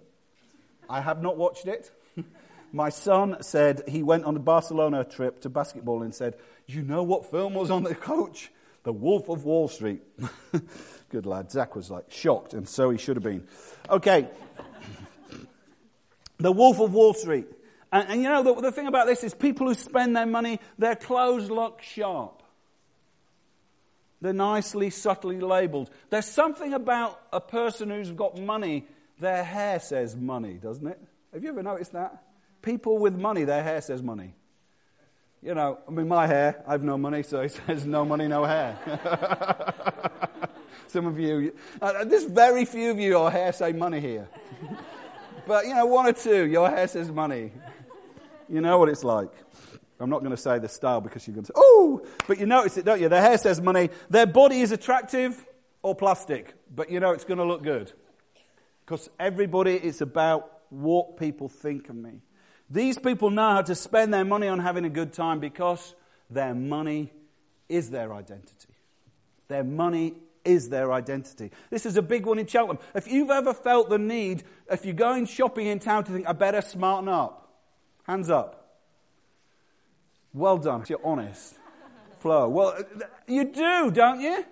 I 0.88 1.00
have 1.00 1.22
not 1.22 1.38
watched 1.38 1.66
it. 1.66 1.90
My 2.72 2.90
son 2.90 3.36
said 3.40 3.82
he 3.88 4.02
went 4.02 4.24
on 4.24 4.36
a 4.36 4.40
Barcelona 4.40 5.04
trip 5.04 5.40
to 5.42 5.48
basketball 5.48 6.02
and 6.02 6.14
said, 6.14 6.34
You 6.66 6.82
know 6.82 7.02
what 7.02 7.30
film 7.30 7.54
was 7.54 7.70
on 7.70 7.82
the 7.84 7.94
coach? 7.94 8.50
The 8.82 8.92
Wolf 8.92 9.30
of 9.30 9.44
Wall 9.44 9.68
Street. 9.68 10.02
Good 11.08 11.24
lad. 11.24 11.50
Zach 11.50 11.74
was 11.74 11.90
like 11.90 12.10
shocked, 12.10 12.52
and 12.52 12.68
so 12.68 12.90
he 12.90 12.98
should 12.98 13.16
have 13.16 13.22
been. 13.22 13.46
Okay. 13.88 14.28
the 16.38 16.52
Wolf 16.52 16.80
of 16.80 16.92
Wall 16.92 17.14
Street. 17.14 17.46
And, 17.94 18.10
and 18.10 18.22
you 18.22 18.28
know, 18.28 18.42
the, 18.42 18.60
the 18.60 18.72
thing 18.72 18.88
about 18.88 19.06
this 19.06 19.22
is 19.22 19.34
people 19.34 19.68
who 19.68 19.74
spend 19.74 20.16
their 20.16 20.26
money, 20.26 20.58
their 20.76 20.96
clothes 20.96 21.48
look 21.48 21.80
sharp. 21.80 22.42
They're 24.20 24.32
nicely, 24.32 24.90
subtly 24.90 25.38
labeled. 25.38 25.90
There's 26.10 26.26
something 26.26 26.74
about 26.74 27.20
a 27.32 27.40
person 27.40 27.90
who's 27.90 28.10
got 28.10 28.36
money, 28.36 28.84
their 29.20 29.44
hair 29.44 29.78
says 29.78 30.16
money, 30.16 30.54
doesn't 30.54 30.84
it? 30.84 31.00
Have 31.32 31.44
you 31.44 31.50
ever 31.50 31.62
noticed 31.62 31.92
that? 31.92 32.24
People 32.62 32.98
with 32.98 33.14
money, 33.14 33.44
their 33.44 33.62
hair 33.62 33.80
says 33.80 34.02
money. 34.02 34.34
You 35.40 35.54
know, 35.54 35.78
I 35.86 35.90
mean, 35.92 36.08
my 36.08 36.26
hair, 36.26 36.64
I've 36.66 36.82
no 36.82 36.98
money, 36.98 37.22
so 37.22 37.42
it 37.42 37.52
says 37.66 37.86
no 37.86 38.04
money, 38.04 38.26
no 38.26 38.44
hair. 38.44 38.76
Some 40.88 41.06
of 41.06 41.16
you, 41.20 41.54
uh, 41.80 42.04
there's 42.04 42.24
very 42.24 42.64
few 42.64 42.90
of 42.90 42.98
you, 42.98 43.10
your 43.10 43.30
hair 43.30 43.52
say 43.52 43.72
money 43.72 44.00
here. 44.00 44.28
but, 45.46 45.66
you 45.66 45.74
know, 45.74 45.86
one 45.86 46.08
or 46.08 46.12
two, 46.12 46.46
your 46.46 46.68
hair 46.68 46.88
says 46.88 47.08
money. 47.08 47.52
You 48.48 48.60
know 48.60 48.78
what 48.78 48.88
it's 48.88 49.04
like. 49.04 49.30
I'm 50.00 50.10
not 50.10 50.20
going 50.20 50.32
to 50.32 50.36
say 50.36 50.58
the 50.58 50.68
style 50.68 51.00
because 51.00 51.26
you're 51.26 51.34
going 51.34 51.44
to 51.44 51.48
say, 51.48 51.54
oh, 51.56 52.04
but 52.26 52.38
you 52.38 52.46
notice 52.46 52.76
it, 52.76 52.84
don't 52.84 53.00
you? 53.00 53.08
Their 53.08 53.22
hair 53.22 53.38
says 53.38 53.60
money. 53.60 53.90
Their 54.10 54.26
body 54.26 54.60
is 54.60 54.72
attractive 54.72 55.44
or 55.82 55.94
plastic, 55.94 56.54
but 56.74 56.90
you 56.90 57.00
know 57.00 57.12
it's 57.12 57.24
going 57.24 57.38
to 57.38 57.44
look 57.44 57.62
good. 57.62 57.92
Because 58.84 59.08
everybody 59.18 59.74
is 59.74 60.00
about 60.00 60.50
what 60.70 61.16
people 61.16 61.48
think 61.48 61.88
of 61.88 61.96
me. 61.96 62.20
These 62.68 62.98
people 62.98 63.30
know 63.30 63.50
how 63.50 63.62
to 63.62 63.74
spend 63.74 64.12
their 64.12 64.24
money 64.24 64.48
on 64.48 64.58
having 64.58 64.84
a 64.84 64.90
good 64.90 65.12
time 65.12 65.38
because 65.38 65.94
their 66.30 66.54
money 66.54 67.12
is 67.68 67.90
their 67.90 68.12
identity. 68.12 68.74
Their 69.48 69.64
money 69.64 70.14
is 70.44 70.68
their 70.68 70.92
identity. 70.92 71.50
This 71.70 71.86
is 71.86 71.96
a 71.96 72.02
big 72.02 72.26
one 72.26 72.38
in 72.38 72.46
Cheltenham. 72.46 72.82
If 72.94 73.06
you've 73.06 73.30
ever 73.30 73.54
felt 73.54 73.90
the 73.90 73.98
need, 73.98 74.42
if 74.70 74.84
you're 74.84 74.94
going 74.94 75.26
shopping 75.26 75.66
in 75.66 75.78
town 75.78 76.04
to 76.04 76.12
think, 76.12 76.26
I 76.26 76.32
better 76.32 76.60
smarten 76.60 77.08
up, 77.08 77.43
Hands 78.04 78.30
up. 78.30 78.78
Well 80.32 80.58
done. 80.58 80.84
You're 80.88 81.04
honest. 81.04 81.54
Flo. 82.18 82.48
Well, 82.48 82.78
you 83.26 83.44
do, 83.44 83.90
don't 83.90 84.20
you? 84.20 84.44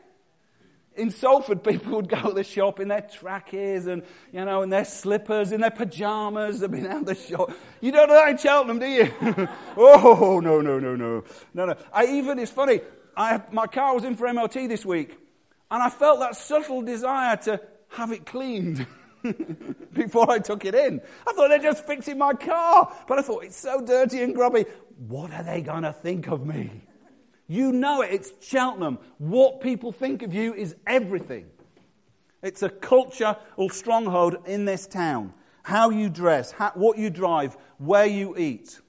In 0.94 1.10
Salford, 1.10 1.64
people 1.64 1.96
would 1.96 2.08
go 2.08 2.28
to 2.28 2.34
the 2.34 2.44
shop 2.44 2.78
in 2.78 2.88
their 2.88 3.00
trackies 3.00 3.86
and, 3.86 4.02
you 4.30 4.44
know, 4.44 4.60
in 4.60 4.68
their 4.68 4.84
slippers, 4.84 5.50
in 5.50 5.62
their 5.62 5.70
pajamas. 5.70 6.60
They've 6.60 6.70
been 6.70 6.86
out 6.86 7.06
the 7.06 7.14
shop. 7.14 7.50
You 7.80 7.92
don't 7.92 8.08
do 8.08 8.14
that 8.14 8.28
in 8.28 8.36
Cheltenham, 8.36 8.78
do 8.78 8.86
you? 8.86 9.12
oh, 9.76 10.40
no, 10.42 10.60
no, 10.60 10.78
no, 10.78 10.94
no. 10.94 11.24
No, 11.54 11.64
no. 11.64 11.74
I 11.92 12.06
even, 12.06 12.38
it's 12.38 12.52
funny, 12.52 12.80
I, 13.16 13.40
my 13.50 13.66
car 13.66 13.94
was 13.94 14.04
in 14.04 14.16
for 14.16 14.30
MOT 14.32 14.52
this 14.52 14.84
week, 14.84 15.16
and 15.70 15.82
I 15.82 15.88
felt 15.88 16.20
that 16.20 16.36
subtle 16.36 16.82
desire 16.82 17.36
to 17.36 17.60
have 17.88 18.12
it 18.12 18.26
cleaned. 18.26 18.86
before 19.92 20.30
I 20.30 20.38
took 20.38 20.64
it 20.64 20.74
in. 20.74 21.00
I 21.26 21.32
thought 21.32 21.48
they're 21.48 21.58
just 21.58 21.86
fixing 21.86 22.18
my 22.18 22.34
car. 22.34 22.94
But 23.06 23.18
I 23.18 23.22
thought, 23.22 23.44
it's 23.44 23.56
so 23.56 23.84
dirty 23.84 24.22
and 24.22 24.34
grubby. 24.34 24.66
What 25.08 25.32
are 25.32 25.42
they 25.42 25.60
going 25.60 25.82
to 25.82 25.92
think 25.92 26.28
of 26.28 26.46
me? 26.46 26.70
You 27.48 27.72
know 27.72 28.02
it. 28.02 28.12
It's 28.12 28.32
Cheltenham. 28.40 28.98
What 29.18 29.60
people 29.60 29.92
think 29.92 30.22
of 30.22 30.34
you 30.34 30.54
is 30.54 30.74
everything. 30.86 31.46
It's 32.42 32.62
a 32.62 32.68
cultural 32.68 33.36
stronghold 33.70 34.36
in 34.46 34.64
this 34.64 34.86
town. 34.86 35.34
How 35.62 35.90
you 35.90 36.08
dress, 36.08 36.50
how, 36.50 36.72
what 36.74 36.98
you 36.98 37.08
drive, 37.08 37.56
where 37.78 38.06
you 38.06 38.36
eat. 38.36 38.80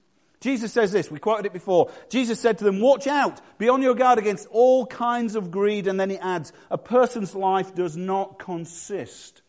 Jesus 0.42 0.74
says 0.74 0.92
this, 0.92 1.12
we 1.12 1.20
quoted 1.20 1.46
it 1.46 1.54
before. 1.54 1.92
Jesus 2.10 2.40
said 2.40 2.58
to 2.58 2.64
them, 2.64 2.82
Watch 2.82 3.06
out, 3.06 3.40
be 3.60 3.70
on 3.70 3.84
your 3.84 3.94
guard 3.94 4.18
against 4.18 4.48
all 4.50 4.88
kinds 4.88 5.36
of 5.36 5.52
greed. 5.52 5.88
And 5.88 6.00
then 6.00 6.10
he 6.10 6.18
adds, 6.18 6.52
A 6.72 6.78
person's 6.78 7.36
life 7.36 7.76
does 7.76 7.96
not 7.96 8.40
consist 8.40 9.43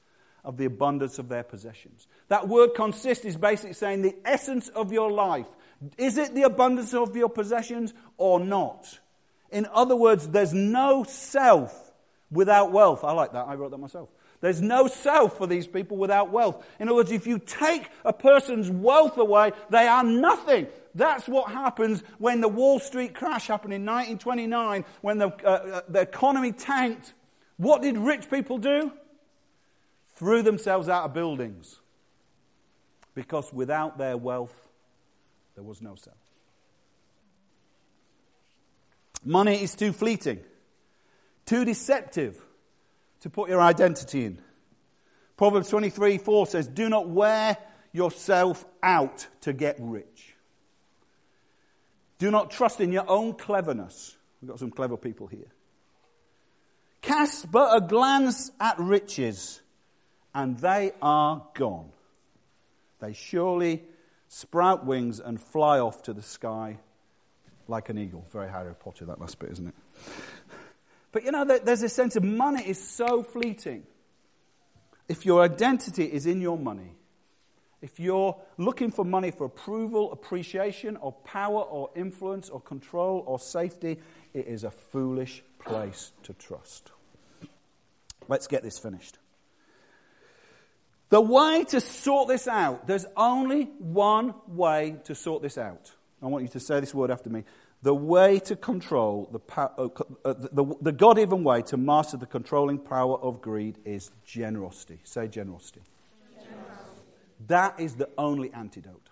of 0.45 0.57
the 0.57 0.67
abundance 0.67 1.19
of 1.19 1.29
their 1.29 1.43
possessions. 1.43 2.07
That 2.29 2.49
word 2.49 2.75
consist 2.75 3.25
is 3.25 3.37
basically 3.37 3.73
saying 3.73 4.03
the 4.03 4.17
essence 4.25 4.69
of 4.69 4.93
your 4.93 5.11
life. 5.11 5.49
Is 5.97 6.19
it 6.19 6.35
the 6.35 6.43
abundance 6.43 6.95
of 6.95 7.17
your 7.17 7.29
possessions 7.29 7.95
or 8.17 8.41
not? 8.41 8.99
In 9.51 9.67
other 9.73 9.97
words, 9.97 10.29
there's 10.29 10.53
no 10.53 11.05
self 11.05 11.93
without 12.31 12.73
wealth. 12.73 13.05
I 13.05 13.13
like 13.13 13.33
that. 13.33 13.47
I 13.47 13.55
wrote 13.55 13.71
that 13.71 13.79
myself. 13.79 14.09
There's 14.41 14.61
no 14.61 14.89
self 14.89 15.39
for 15.39 15.47
these 15.47 15.67
people 15.67 15.97
without 15.97 16.31
wealth. 16.31 16.67
In 16.79 16.89
other 16.89 16.97
words, 16.97 17.11
if 17.11 17.27
you 17.27 17.39
take 17.39 17.89
a 18.05 18.13
person's 18.13 18.71
wealth 18.71 19.17
away, 19.17 19.53
they 19.71 19.87
are 19.87 20.05
nothing. 20.05 20.67
That's 20.95 21.27
what 21.27 21.51
happens 21.51 22.03
when 22.19 22.43
the 22.43 22.49
Wall 22.49 22.79
Street 22.79 23.15
crash 23.15 23.47
happened 23.47 23.73
in 23.73 23.87
1929, 23.87 24.85
when 25.01 25.19
the, 25.19 25.29
uh, 25.29 25.49
uh, 25.49 25.81
the 25.89 26.01
economy 26.01 26.53
tanked. 26.53 27.15
What 27.57 27.81
did 27.81 27.97
rich 27.97 28.29
people 28.29 28.59
do? 28.59 28.93
Threw 30.14 30.42
themselves 30.42 30.88
out 30.88 31.05
of 31.05 31.14
buildings 31.14 31.79
because 33.14 33.53
without 33.53 33.98
their 33.98 34.16
wealth, 34.16 34.55
there 35.55 35.64
was 35.64 35.81
no 35.81 35.94
self. 35.94 36.16
Money 39.24 39.62
is 39.62 39.74
too 39.74 39.92
fleeting, 39.92 40.40
too 41.46 41.64
deceptive 41.64 42.40
to 43.20 43.31
put 43.31 43.48
your 43.48 43.61
identity 43.61 44.27
in. 44.27 44.38
Proverbs 45.37 45.68
23 45.70 46.18
4 46.18 46.46
says, 46.46 46.68
Do 46.68 46.88
not 46.88 47.09
wear 47.09 47.57
yourself 47.92 48.64
out 48.83 49.27
to 49.42 49.53
get 49.53 49.77
rich. 49.79 50.35
Do 52.18 52.31
not 52.31 52.50
trust 52.50 52.81
in 52.81 52.92
your 52.92 53.09
own 53.09 53.35
cleverness. 53.35 54.16
We've 54.40 54.50
got 54.50 54.59
some 54.59 54.70
clever 54.70 54.96
people 54.96 55.27
here. 55.27 55.50
Cast 57.00 57.50
but 57.50 57.77
a 57.77 57.81
glance 57.81 58.50
at 58.61 58.79
riches 58.79 59.61
and 60.35 60.59
they 60.59 60.92
are 61.01 61.47
gone. 61.55 61.90
They 63.01 63.12
surely 63.12 63.83
sprout 64.29 64.85
wings 64.85 65.20
and 65.20 65.40
fly 65.40 65.79
off 65.79 66.03
to 66.05 66.12
the 66.12 66.23
sky 66.23 66.79
like 67.68 67.88
an 67.88 67.99
eagle. 67.99 68.27
Very 68.33 68.51
Harry 68.51 68.75
Potter, 68.75 69.07
that 69.07 69.20
last 69.20 69.38
bit, 69.38 69.51
isn't 69.53 69.68
it? 69.68 69.75
But 71.12 71.23
you 71.23 71.31
know, 71.31 71.44
there's 71.44 71.85
a 71.85 71.88
sense 71.88 72.16
of 72.16 72.25
money 72.25 72.64
is 72.68 72.83
so 72.83 73.23
fleeting. 73.23 73.85
If 75.09 75.25
your 75.25 75.44
identity 75.44 76.07
is 76.07 76.27
in 76.27 76.40
your 76.40 76.59
money, 76.59 76.90
if 77.81 78.01
you're 78.01 78.37
looking 78.59 78.90
for 78.90 79.05
money 79.05 79.31
for 79.31 79.44
approval, 79.44 80.11
appreciation, 80.11 80.97
or 80.97 81.12
power, 81.12 81.62
or 81.62 81.90
influence, 81.94 82.49
or 82.49 82.61
control, 82.61 83.23
or 83.27 83.38
safety, 83.38 84.01
it 84.33 84.49
is 84.49 84.64
a 84.64 84.73
foolish 84.73 85.44
place 85.64 86.11
to 86.25 86.33
trust. 86.33 86.90
Let's 88.27 88.49
get 88.49 88.64
this 88.64 88.81
finished. 88.81 89.18
The 91.11 91.21
way 91.21 91.64
to 91.69 91.81
sort 91.81 92.29
this 92.29 92.49
out, 92.49 92.87
there's 92.87 93.07
only 93.17 93.64
one 93.79 94.35
way 94.49 94.97
to 95.05 95.14
sort 95.14 95.43
this 95.43 95.59
out. 95.59 95.93
I 96.23 96.27
want 96.27 96.43
you 96.43 96.49
to 96.51 96.61
say 96.61 96.81
this 96.81 96.95
word 96.95 97.11
after 97.11 97.29
me. 97.31 97.45
The 97.83 97.95
way 97.95 98.38
to 98.40 98.57
control 98.57 99.29
the, 99.31 99.40
uh, 99.57 99.88
uh, 100.25 100.33
the, 100.33 100.75
the, 100.81 100.93
God 100.93 101.17
given 101.17 101.45
way 101.45 101.61
to 101.62 101.77
master 101.77 102.17
the 102.17 102.25
controlling 102.25 102.79
power 102.79 103.19
of 103.19 103.43
greed 103.43 103.77
is 103.85 104.11
generosity. 104.25 105.01
Say 105.05 105.29
generosity. 105.29 105.83
generosity. 106.35 107.01
That 107.47 107.79
is 107.79 107.97
the 107.97 108.09
only 108.17 108.51
antidote. 108.55 109.11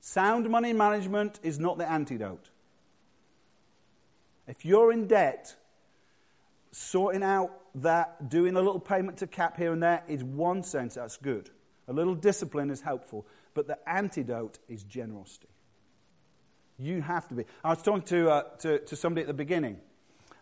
Sound 0.00 0.50
money 0.50 0.72
management 0.72 1.38
is 1.44 1.60
not 1.60 1.78
the 1.78 1.88
antidote. 1.88 2.50
If 4.48 4.64
you're 4.64 4.90
in 4.90 5.06
debt, 5.06 5.54
sorting 6.72 7.22
out 7.22 7.52
that, 7.76 8.28
doing 8.28 8.56
a 8.56 8.60
little 8.60 8.80
payment 8.80 9.18
to 9.18 9.26
cap 9.26 9.56
here 9.56 9.72
and 9.72 9.82
there 9.82 10.02
is 10.08 10.22
one 10.22 10.62
sense, 10.62 10.94
that's 10.94 11.16
good. 11.16 11.50
A 11.88 11.92
little 11.92 12.14
discipline 12.14 12.70
is 12.70 12.80
helpful. 12.80 13.26
But 13.54 13.66
the 13.66 13.78
antidote 13.88 14.58
is 14.68 14.82
generosity. 14.82 15.48
You 16.78 17.02
have 17.02 17.28
to 17.28 17.34
be. 17.34 17.44
I 17.62 17.70
was 17.70 17.82
talking 17.82 18.02
to, 18.02 18.30
uh, 18.30 18.42
to, 18.60 18.78
to, 18.80 18.96
somebody 18.96 19.22
at 19.22 19.26
the 19.26 19.34
beginning, 19.34 19.78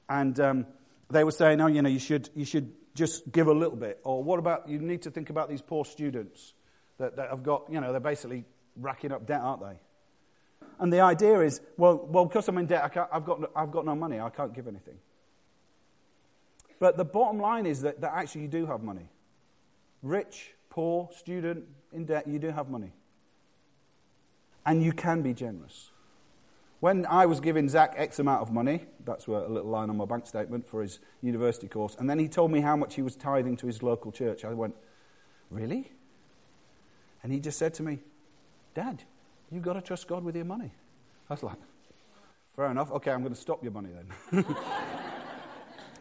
and 0.08 0.38
um, 0.38 0.66
they 1.10 1.24
were 1.24 1.32
saying, 1.32 1.60
oh, 1.60 1.66
you 1.66 1.82
know, 1.82 1.88
you 1.88 1.98
should, 1.98 2.30
you 2.34 2.44
should 2.44 2.72
just 2.94 3.30
give 3.30 3.48
a 3.48 3.52
little 3.52 3.76
bit. 3.76 4.00
Or 4.04 4.22
what 4.22 4.38
about, 4.38 4.68
you 4.68 4.78
need 4.78 5.02
to 5.02 5.10
think 5.10 5.30
about 5.30 5.48
these 5.48 5.60
poor 5.60 5.84
students 5.84 6.54
that, 6.98 7.16
that 7.16 7.30
have 7.30 7.42
got, 7.42 7.64
you 7.70 7.80
know, 7.80 7.90
they're 7.90 8.00
basically 8.00 8.44
racking 8.76 9.12
up 9.12 9.26
debt, 9.26 9.40
aren't 9.40 9.60
they? 9.60 9.78
And 10.78 10.92
the 10.92 11.00
idea 11.00 11.40
is, 11.40 11.60
well, 11.76 12.06
well 12.08 12.24
because 12.24 12.48
I'm 12.48 12.58
in 12.58 12.66
debt, 12.66 12.82
I 12.96 13.14
have 13.14 13.24
got, 13.24 13.50
I've 13.54 13.70
got 13.70 13.84
no 13.84 13.94
money, 13.94 14.20
I 14.20 14.30
can't 14.30 14.54
give 14.54 14.66
anything. 14.66 14.96
But 16.80 16.96
the 16.96 17.04
bottom 17.04 17.38
line 17.38 17.66
is 17.66 17.82
that, 17.82 18.00
that 18.00 18.12
actually 18.12 18.40
you 18.42 18.48
do 18.48 18.66
have 18.66 18.82
money. 18.82 19.08
Rich, 20.02 20.54
poor, 20.70 21.08
student, 21.14 21.66
in 21.92 22.06
debt, 22.06 22.26
you 22.26 22.40
do 22.40 22.50
have 22.50 22.68
money. 22.68 22.92
And 24.66 24.82
you 24.82 24.92
can 24.92 25.22
be 25.22 25.34
generous. 25.34 25.90
When 26.80 27.04
I 27.04 27.26
was 27.26 27.40
giving 27.40 27.68
Zach 27.68 27.92
X 27.96 28.18
amount 28.18 28.40
of 28.40 28.50
money, 28.50 28.86
that's 29.04 29.26
a 29.26 29.30
little 29.30 29.70
line 29.70 29.90
on 29.90 29.98
my 29.98 30.06
bank 30.06 30.26
statement 30.26 30.66
for 30.66 30.80
his 30.80 30.98
university 31.20 31.68
course, 31.68 31.94
and 31.98 32.08
then 32.08 32.18
he 32.18 32.26
told 32.26 32.50
me 32.50 32.62
how 32.62 32.76
much 32.76 32.94
he 32.94 33.02
was 33.02 33.14
tithing 33.14 33.58
to 33.58 33.66
his 33.66 33.82
local 33.82 34.10
church, 34.10 34.44
I 34.44 34.54
went, 34.54 34.74
Really? 35.50 35.92
And 37.22 37.32
he 37.32 37.40
just 37.40 37.58
said 37.58 37.74
to 37.74 37.82
me, 37.82 37.98
Dad, 38.74 39.02
you've 39.50 39.64
got 39.64 39.74
to 39.74 39.82
trust 39.82 40.08
God 40.08 40.24
with 40.24 40.36
your 40.36 40.46
money. 40.46 40.72
I 41.28 41.34
was 41.34 41.42
like, 41.42 41.58
Fair 42.56 42.70
enough. 42.70 42.90
Okay, 42.92 43.10
I'm 43.10 43.20
going 43.20 43.34
to 43.34 43.40
stop 43.40 43.62
your 43.62 43.72
money 43.72 43.90
then. 44.32 44.44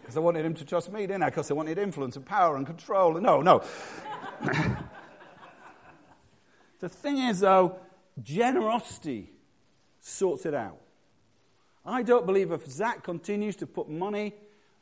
Because 0.09 0.17
I 0.17 0.21
wanted 0.21 0.43
him 0.43 0.55
to 0.55 0.65
trust 0.65 0.91
me, 0.91 1.01
didn't 1.01 1.21
I? 1.21 1.29
Because 1.29 1.51
I 1.51 1.53
wanted 1.53 1.77
influence 1.77 2.15
and 2.15 2.25
power 2.25 2.55
and 2.57 2.65
control. 2.65 3.21
No, 3.21 3.43
no. 3.43 3.61
the 6.79 6.89
thing 6.89 7.19
is, 7.19 7.41
though, 7.41 7.75
generosity 8.19 9.29
sorts 9.99 10.47
it 10.47 10.55
out. 10.55 10.79
I 11.85 12.01
don't 12.01 12.25
believe 12.25 12.51
if 12.51 12.65
Zach 12.65 13.03
continues 13.03 13.55
to 13.57 13.67
put 13.67 13.87
money, 13.87 14.33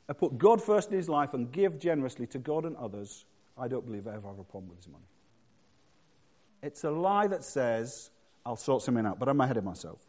uh, 0.08 0.14
put 0.14 0.38
God 0.38 0.64
first 0.64 0.92
in 0.92 0.96
his 0.96 1.10
life 1.10 1.34
and 1.34 1.52
give 1.52 1.78
generously 1.78 2.28
to 2.28 2.40
God 2.40 2.64
and 2.64 2.78
others, 2.78 3.26
I 3.58 3.68
don't 3.68 3.86
believe 3.86 4.08
I 4.08 4.12
ever 4.12 4.30
have 4.30 4.40
a 4.40 4.46
problem 4.46 4.70
with 4.70 4.78
his 4.78 4.88
money. 4.88 5.10
It's 6.64 6.86
a 6.86 6.90
lie 6.90 7.28
that 7.28 7.44
says, 7.44 8.12
I'll 8.46 8.56
sort 8.56 8.82
something 8.82 9.06
out, 9.06 9.20
but 9.20 9.28
I'm 9.28 9.42
ahead 9.42 9.58
of 9.58 9.66
myself. 9.66 10.00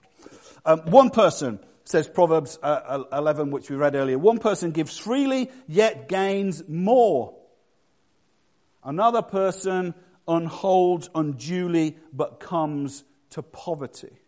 Um, 0.64 0.82
one 0.82 1.10
person 1.10 1.58
says 1.88 2.06
Proverbs 2.06 2.58
uh, 2.62 3.04
11, 3.10 3.50
which 3.50 3.70
we 3.70 3.76
read 3.76 3.94
earlier. 3.94 4.18
One 4.18 4.38
person 4.38 4.72
gives 4.72 4.98
freely, 4.98 5.50
yet 5.66 6.06
gains 6.06 6.62
more. 6.68 7.34
Another 8.84 9.22
person 9.22 9.94
unholds 10.26 11.08
unduly, 11.14 11.96
but 12.12 12.40
comes 12.40 13.04
to 13.30 13.42
poverty. 13.42 14.18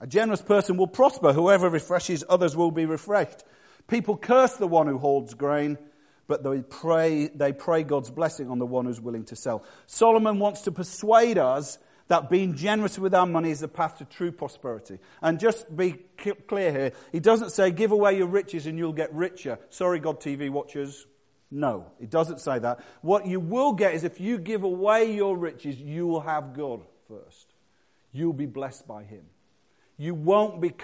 A 0.00 0.08
generous 0.08 0.42
person 0.42 0.76
will 0.76 0.88
prosper. 0.88 1.32
Whoever 1.32 1.70
refreshes 1.70 2.24
others 2.28 2.56
will 2.56 2.72
be 2.72 2.84
refreshed. 2.84 3.44
People 3.86 4.16
curse 4.16 4.54
the 4.54 4.66
one 4.66 4.88
who 4.88 4.98
holds 4.98 5.34
grain, 5.34 5.78
but 6.26 6.42
they 6.42 6.62
pray, 6.62 7.28
they 7.28 7.52
pray 7.52 7.84
God's 7.84 8.10
blessing 8.10 8.50
on 8.50 8.58
the 8.58 8.66
one 8.66 8.86
who's 8.86 9.00
willing 9.00 9.24
to 9.26 9.36
sell. 9.36 9.62
Solomon 9.86 10.40
wants 10.40 10.62
to 10.62 10.72
persuade 10.72 11.38
us 11.38 11.78
that 12.08 12.28
being 12.28 12.54
generous 12.54 12.98
with 12.98 13.14
our 13.14 13.26
money 13.26 13.50
is 13.50 13.60
the 13.60 13.68
path 13.68 13.98
to 13.98 14.04
true 14.04 14.30
prosperity. 14.30 14.98
And 15.22 15.40
just 15.40 15.74
be 15.74 15.96
clear 16.46 16.70
here, 16.70 16.92
he 17.12 17.20
doesn't 17.20 17.50
say 17.50 17.70
give 17.70 17.92
away 17.92 18.16
your 18.16 18.26
riches 18.26 18.66
and 18.66 18.78
you'll 18.78 18.92
get 18.92 19.12
richer. 19.14 19.58
Sorry, 19.70 19.98
God 19.98 20.20
TV 20.20 20.50
watchers. 20.50 21.06
No, 21.50 21.86
it 22.00 22.10
doesn't 22.10 22.40
say 22.40 22.58
that. 22.58 22.80
What 23.00 23.26
you 23.26 23.40
will 23.40 23.72
get 23.72 23.94
is 23.94 24.04
if 24.04 24.20
you 24.20 24.38
give 24.38 24.64
away 24.64 25.14
your 25.14 25.36
riches, 25.36 25.76
you 25.76 26.06
will 26.06 26.20
have 26.20 26.54
God 26.54 26.82
first. 27.08 27.54
You'll 28.12 28.32
be 28.32 28.46
blessed 28.46 28.86
by 28.86 29.04
Him. 29.04 29.24
You 29.96 30.14
won't 30.14 30.60
be 30.60 30.74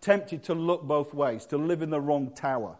tempted 0.00 0.44
to 0.44 0.54
look 0.54 0.82
both 0.82 1.14
ways, 1.14 1.46
to 1.46 1.56
live 1.56 1.82
in 1.82 1.90
the 1.90 2.00
wrong 2.00 2.32
tower. 2.34 2.76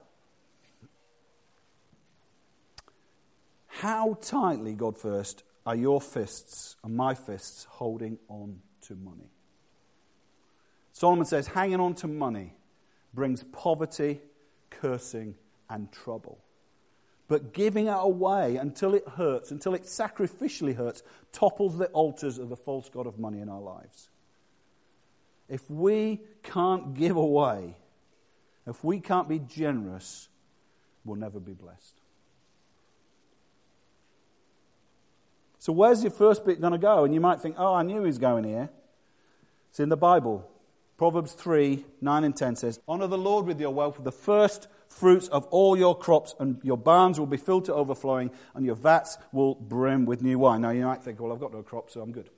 How 3.67 4.19
tightly, 4.21 4.75
God 4.75 4.99
first, 4.99 5.45
are 5.69 5.77
your 5.77 6.01
fists 6.01 6.77
and 6.83 6.97
my 6.97 7.13
fists 7.13 7.67
holding 7.69 8.17
on 8.29 8.59
to 8.81 8.95
money? 8.95 9.31
Solomon 10.95 11.27
says, 11.27 11.47
hanging 11.47 11.79
on 11.79 11.95
to 11.97 12.07
money 12.09 12.55
brings 13.13 13.45
poverty, 13.53 14.23
cursing, 14.71 15.35
and 15.69 15.93
trouble. 15.93 16.39
But 17.29 17.53
giving 17.53 17.89
it 17.89 17.99
away 17.99 18.57
until 18.57 18.95
it 18.95 19.07
hurts, 19.07 19.51
until 19.51 19.75
it 19.75 19.83
sacrificially 19.83 20.75
hurts, 20.75 21.03
topples 21.33 21.77
the 21.77 21.89
altars 21.89 22.39
of 22.39 22.49
the 22.49 22.57
false 22.57 22.89
God 22.89 23.07
of 23.07 23.19
money 23.19 23.41
in 23.41 23.51
our 23.51 23.61
lives. 23.61 24.09
If 25.51 25.71
we 25.71 26.23
can't 26.45 26.95
give 26.95 27.19
away, 27.19 27.77
if 28.67 28.83
we 28.83 29.01
can't 29.01 29.29
be 29.29 29.39
generous, 29.39 30.31
we'll 31.05 31.17
never 31.17 31.39
be 31.39 31.53
blessed. 31.53 31.98
So, 35.59 35.73
where's 35.73 36.03
your 36.03 36.13
first 36.13 36.45
bit 36.45 36.61
going 36.61 36.73
to 36.73 36.79
go? 36.79 37.05
And 37.05 37.13
you 37.13 37.21
might 37.21 37.41
think, 37.41 37.57
oh, 37.59 37.75
I 37.75 37.83
knew 37.83 38.01
he 38.01 38.07
was 38.07 38.19
going 38.19 38.45
here. 38.45 38.71
It's 39.71 39.81
in 39.81 39.89
the 39.89 39.97
Bible. 39.97 40.49
Proverbs 40.97 41.33
3 41.33 41.85
9 42.01 42.25
and 42.25 42.37
10 42.37 42.57
says, 42.57 42.81
Honor 42.89 43.07
the 43.07 43.19
Lord 43.19 43.47
with 43.47 43.61
your 43.61 43.71
wealth, 43.71 43.97
with 43.97 44.05
the 44.05 44.13
first 44.13 44.69
fruits 44.89 45.29
of 45.29 45.47
all 45.47 45.77
your 45.77 45.97
crops, 45.97 46.35
and 46.41 46.61
your 46.63 46.77
barns 46.77 47.19
will 47.19 47.27
be 47.27 47.37
filled 47.37 47.67
to 47.67 47.75
overflowing, 47.75 48.31
and 48.55 48.65
your 48.65 48.75
vats 48.75 49.19
will 49.33 49.55
brim 49.55 50.07
with 50.07 50.23
new 50.23 50.39
wine. 50.39 50.63
Now, 50.63 50.71
you 50.71 50.85
might 50.85 51.03
think, 51.03 51.21
well, 51.21 51.33
I've 51.33 51.41
got 51.41 51.53
no 51.53 51.63
crops, 51.63 51.95
so 51.95 52.01
I'm 52.01 52.13
good. 52.13 52.29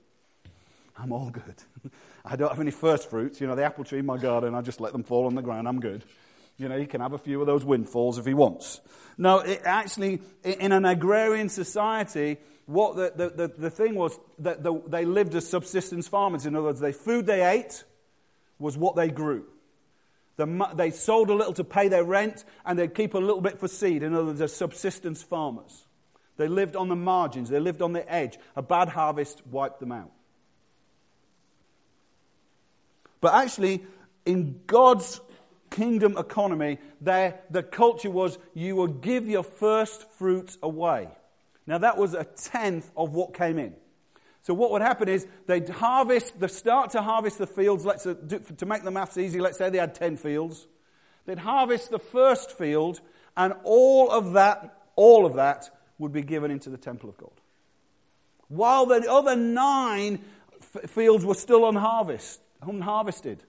I'm 0.99 1.13
all 1.13 1.31
good. 1.31 1.55
I 2.25 2.37
don't 2.37 2.51
have 2.51 2.61
any 2.61 2.71
first 2.71 3.09
fruits. 3.09 3.41
You 3.41 3.47
know, 3.47 3.55
the 3.55 3.65
apple 3.65 3.85
tree 3.85 4.01
in 4.01 4.07
my 4.07 4.19
garden, 4.19 4.55
I 4.55 4.61
just 4.61 4.81
let 4.81 4.93
them 4.93 5.03
fall 5.03 5.27
on 5.27 5.35
the 5.35 5.43
ground. 5.43 5.67
I'm 5.67 5.81
good. 5.81 6.05
You 6.59 6.69
know, 6.69 6.79
he 6.79 6.85
can 6.85 7.01
have 7.01 7.15
a 7.15 7.19
few 7.19 7.41
of 7.41 7.47
those 7.47 7.65
windfalls 7.65 8.19
if 8.19 8.27
he 8.27 8.35
wants. 8.35 8.83
No, 9.17 9.39
it 9.39 9.63
actually, 9.65 10.21
in 10.45 10.73
an 10.73 10.85
agrarian 10.85 11.49
society, 11.49 12.37
what 12.71 12.97
the, 12.97 13.13
the, 13.17 13.29
the, 13.31 13.55
the 13.63 13.71
thing 13.71 13.97
was 13.97 14.19
that 14.39 14.63
the, 14.63 14.81
they 14.87 15.05
lived 15.05 15.35
as 15.35 15.49
subsistence 15.49 16.07
farmers. 16.07 16.47
In 16.47 16.55
other 16.55 16.67
words, 16.67 16.81
the 16.81 16.93
food 16.93 17.27
they 17.27 17.45
ate 17.45 17.83
was 18.61 18.77
what 18.77 18.95
they 18.95 19.09
grew. 19.09 19.45
The, 20.37 20.69
they 20.75 20.91
sold 20.91 21.31
a 21.31 21.35
little 21.35 21.53
to 21.55 21.65
pay 21.65 21.89
their 21.89 22.05
rent, 22.05 22.45
and 22.65 22.79
they'd 22.79 22.95
keep 22.95 23.15
a 23.15 23.19
little 23.19 23.41
bit 23.41 23.59
for 23.59 23.67
seed. 23.67 24.03
In 24.03 24.15
other 24.15 24.27
words, 24.27 24.39
they're 24.39 24.49
subsistence 24.49 25.23
farmers. 25.23 25.85
They 26.37 26.47
lived 26.47 26.77
on 26.77 26.89
the 26.89 26.97
margins, 26.97 27.51
they 27.51 27.61
lived 27.61 27.83
on 27.83 27.93
the 27.93 28.11
edge. 28.11 28.39
A 28.55 28.63
bad 28.63 28.89
harvest 28.89 29.45
wiped 29.49 29.81
them 29.81 29.93
out. 29.93 30.13
But 33.21 33.35
actually, 33.35 33.85
in 34.25 34.61
God's 34.67 35.21
kingdom 35.71 36.17
economy, 36.17 36.79
there, 37.01 37.41
the 37.51 37.63
culture 37.63 38.11
was 38.11 38.39
you 38.55 38.77
would 38.77 39.01
give 39.01 39.29
your 39.29 39.43
first 39.43 40.11
fruits 40.13 40.57
away. 40.63 41.09
Now, 41.67 41.79
that 41.79 41.97
was 41.97 42.15
a 42.15 42.25
tenth 42.25 42.91
of 42.97 43.13
what 43.13 43.35
came 43.35 43.59
in. 43.59 43.75
So, 44.43 44.55
what 44.55 44.71
would 44.71 44.83
happen 44.83 45.09
is 45.09 45.27
they'd 45.47 45.69
harvest, 45.69 46.39
they 46.41 46.49
start 46.49 46.91
to 46.91 47.03
harvest 47.03 47.39
the 47.39 47.47
fields. 47.47 47.85
Let's, 47.85 48.07
uh, 48.07 48.15
do, 48.15 48.39
to 48.39 48.67
make 48.67 48.83
the 48.83 48.91
maths 48.91 49.19
easy, 49.19 49.41
let's 49.41 49.59
say 49.59 49.71
they 49.71 49.79
had 49.79 49.95
10 49.95 50.17
fields. 50.17 50.67
They'd 51.27 51.39
harvest 51.39 51.91
the 51.91 51.99
first 51.99 52.57
field, 52.57 53.01
and 53.37 53.55
all 53.65 54.11
of 54.11 54.33
that, 54.33 54.79
all 54.97 55.27
of 55.27 55.35
that 55.35 55.71
would 55.99 56.13
be 56.13 56.23
given 56.23 56.51
into 56.51 56.71
the 56.71 56.79
temple 56.79 57.11
of 57.11 57.19
God. 57.19 57.33
While 58.49 58.87
the 58.87 59.11
other 59.11 59.37
nine 59.37 60.25
f- 60.75 60.91
fields 60.91 61.25
were 61.25 61.35
still 61.35 61.65
on 61.65 61.77
harvest 61.77 62.41
unharvested. 62.63 63.43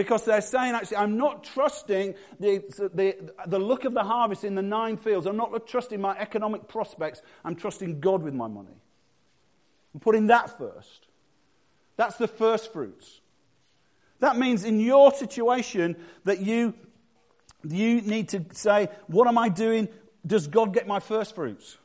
Because 0.00 0.24
they're 0.24 0.40
saying, 0.40 0.74
actually, 0.74 0.96
I'm 0.96 1.18
not 1.18 1.44
trusting 1.44 2.14
the, 2.38 2.64
the, 2.94 3.34
the 3.46 3.58
look 3.58 3.84
of 3.84 3.92
the 3.92 4.02
harvest 4.02 4.44
in 4.44 4.54
the 4.54 4.62
nine 4.62 4.96
fields. 4.96 5.26
I'm 5.26 5.36
not 5.36 5.66
trusting 5.66 6.00
my 6.00 6.18
economic 6.18 6.68
prospects. 6.68 7.20
I'm 7.44 7.54
trusting 7.54 8.00
God 8.00 8.22
with 8.22 8.32
my 8.32 8.48
money. 8.48 8.80
I'm 9.92 10.00
putting 10.00 10.28
that 10.28 10.56
first. 10.56 11.06
That's 11.98 12.16
the 12.16 12.28
first 12.28 12.72
fruits. 12.72 13.20
That 14.20 14.38
means 14.38 14.64
in 14.64 14.80
your 14.80 15.12
situation 15.12 15.96
that 16.24 16.40
you, 16.40 16.72
you 17.62 18.00
need 18.00 18.30
to 18.30 18.46
say, 18.52 18.88
what 19.06 19.28
am 19.28 19.36
I 19.36 19.50
doing? 19.50 19.86
Does 20.26 20.46
God 20.46 20.72
get 20.72 20.86
my 20.86 21.00
first 21.00 21.34
fruits? 21.34 21.76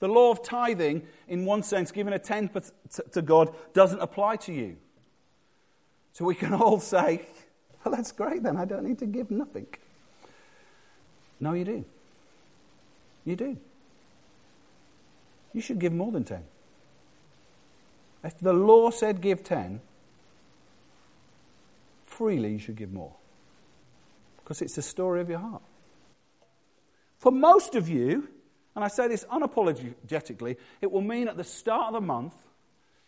The 0.00 0.08
law 0.08 0.32
of 0.32 0.42
tithing, 0.42 1.06
in 1.28 1.44
one 1.44 1.62
sense, 1.62 1.92
giving 1.92 2.12
a 2.12 2.18
tenth 2.18 2.72
to 3.12 3.22
God, 3.22 3.54
doesn't 3.72 4.00
apply 4.00 4.34
to 4.38 4.52
you. 4.52 4.78
So 6.12 6.24
we 6.24 6.34
can 6.34 6.52
all 6.54 6.80
say, 6.80 7.22
well, 7.84 7.94
that's 7.94 8.12
great 8.12 8.42
then. 8.42 8.56
I 8.56 8.64
don't 8.64 8.84
need 8.84 8.98
to 8.98 9.06
give 9.06 9.30
nothing. 9.30 9.66
No, 11.40 11.52
you 11.52 11.64
do. 11.64 11.84
You 13.24 13.36
do. 13.36 13.56
You 15.52 15.60
should 15.60 15.78
give 15.78 15.92
more 15.92 16.12
than 16.12 16.24
10. 16.24 16.42
If 18.24 18.38
the 18.40 18.52
law 18.52 18.90
said 18.90 19.20
give 19.20 19.44
10, 19.44 19.80
freely 22.04 22.52
you 22.52 22.58
should 22.58 22.76
give 22.76 22.92
more. 22.92 23.12
Because 24.38 24.60
it's 24.60 24.74
the 24.74 24.82
story 24.82 25.20
of 25.20 25.28
your 25.28 25.38
heart. 25.38 25.62
For 27.18 27.30
most 27.30 27.74
of 27.74 27.88
you, 27.88 28.28
and 28.74 28.84
I 28.84 28.88
say 28.88 29.08
this 29.08 29.24
unapologetically, 29.24 30.56
it 30.80 30.90
will 30.90 31.02
mean 31.02 31.28
at 31.28 31.36
the 31.36 31.44
start 31.44 31.88
of 31.88 31.94
the 31.94 32.06
month, 32.06 32.34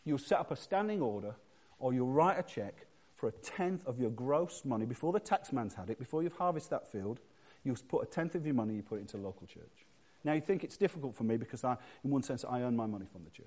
you'll 0.05 0.19
set 0.19 0.39
up 0.39 0.51
a 0.51 0.57
standing 0.57 1.01
order 1.01 1.35
or 1.79 1.93
you'll 1.93 2.09
write 2.09 2.39
a 2.39 2.43
check 2.43 2.87
for 3.21 3.29
a 3.29 3.33
tenth 3.33 3.87
of 3.87 4.01
your 4.01 4.09
gross 4.09 4.63
money 4.65 4.87
before 4.87 5.13
the 5.13 5.21
taxman's 5.21 5.75
had 5.75 5.91
it, 5.91 5.99
before 5.99 6.23
you've 6.23 6.33
harvested 6.33 6.71
that 6.71 6.91
field. 6.91 7.21
You'll 7.65 7.77
put 7.87 8.03
a 8.03 8.07
tenth 8.07 8.35
of 8.35 8.47
your 8.47 8.55
money, 8.55 8.75
you 8.75 8.83
put 8.83 8.97
it 8.97 9.03
into 9.03 9.19
a 9.19 9.21
local 9.21 9.47
church. 9.47 9.85
Now, 10.25 10.33
you 10.33 10.41
think 10.41 10.65
it's 10.65 10.79
difficult 10.79 11.15
for 11.15 11.25
me 11.25 11.37
because, 11.37 11.63
I, 11.63 11.77
in 12.03 12.11
one 12.11 12.23
sense, 12.23 12.47
I 12.49 12.63
earn 12.63 12.75
my 12.75 12.87
money 12.87 13.05
from 13.13 13.25
the 13.25 13.31
church. 13.31 13.47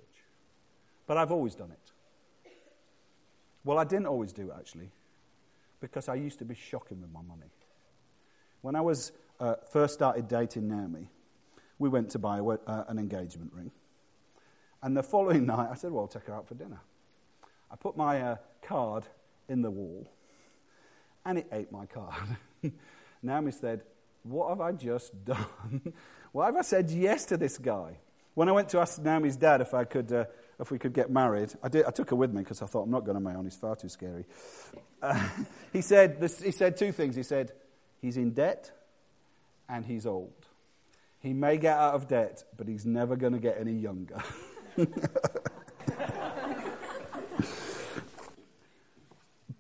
But 1.07 1.17
I've 1.17 1.31
always 1.31 1.55
done 1.55 1.71
it. 1.71 2.51
Well, 3.63 3.79
I 3.79 3.83
didn't 3.83 4.05
always 4.05 4.31
do 4.31 4.51
it, 4.51 4.53
actually, 4.55 4.91
because 5.81 6.07
I 6.07 6.15
used 6.15 6.37
to 6.39 6.45
be 6.45 6.53
shocking 6.53 7.01
with 7.01 7.11
my 7.11 7.23
money. 7.23 7.49
When 8.61 8.75
I 8.75 8.81
was 8.81 9.11
uh, 9.39 9.55
first 9.71 9.95
started 9.95 10.27
dating 10.27 10.67
Naomi, 10.67 11.09
we 11.79 11.89
went 11.89 12.11
to 12.11 12.19
buy 12.19 12.39
uh, 12.41 12.83
an 12.87 12.99
engagement 12.99 13.51
ring. 13.51 13.71
And 14.83 14.95
the 14.95 15.03
following 15.03 15.45
night, 15.47 15.69
I 15.71 15.75
said, 15.75 15.91
Well, 15.91 16.01
I'll 16.03 16.07
take 16.07 16.27
her 16.27 16.35
out 16.35 16.47
for 16.47 16.53
dinner. 16.53 16.81
I 17.71 17.75
put 17.75 17.97
my 17.97 18.21
uh, 18.21 18.35
card 18.61 19.07
in 19.49 19.61
the 19.61 19.71
wall, 19.71 20.11
and 21.25 21.37
it 21.37 21.47
ate 21.51 21.71
my 21.71 21.85
card. 21.85 22.37
Naomi 23.21 23.51
said, 23.51 23.81
What 24.23 24.49
have 24.49 24.61
I 24.61 24.71
just 24.71 25.25
done? 25.25 25.93
Why 26.31 26.47
have 26.47 26.55
I 26.55 26.61
said 26.61 26.89
yes 26.89 27.25
to 27.25 27.37
this 27.37 27.57
guy? 27.57 27.97
When 28.33 28.49
I 28.49 28.51
went 28.51 28.69
to 28.69 28.79
ask 28.79 28.99
Naomi's 28.99 29.35
dad 29.35 29.61
if 29.61 29.73
I 29.73 29.83
could 29.83 30.11
uh, 30.11 30.25
if 30.59 30.71
we 30.71 30.79
could 30.79 30.93
get 30.93 31.09
married. 31.09 31.53
I, 31.61 31.69
did, 31.69 31.85
I 31.85 31.91
took 31.91 32.09
her 32.09 32.15
with 32.15 32.31
me 32.31 32.41
because 32.41 32.61
I 32.61 32.65
thought, 32.65 32.83
I'm 32.83 32.91
not 32.91 33.05
going 33.05 33.15
to 33.15 33.21
my 33.21 33.35
own, 33.35 33.43
he's 33.43 33.55
far 33.55 33.75
too 33.75 33.89
scary. 33.89 34.25
Uh, 35.01 35.27
he, 35.73 35.81
said 35.81 36.19
this, 36.19 36.41
he 36.41 36.51
said 36.51 36.77
two 36.77 36.91
things. 36.91 37.15
He 37.15 37.23
said, 37.23 37.51
he's 38.01 38.17
in 38.17 38.31
debt 38.31 38.71
and 39.67 39.85
he's 39.85 40.05
old. 40.05 40.33
He 41.19 41.33
may 41.33 41.57
get 41.57 41.77
out 41.77 41.95
of 41.95 42.07
debt, 42.07 42.43
but 42.57 42.67
he's 42.67 42.85
never 42.85 43.15
going 43.15 43.33
to 43.33 43.39
get 43.39 43.57
any 43.59 43.73
younger. 43.73 44.21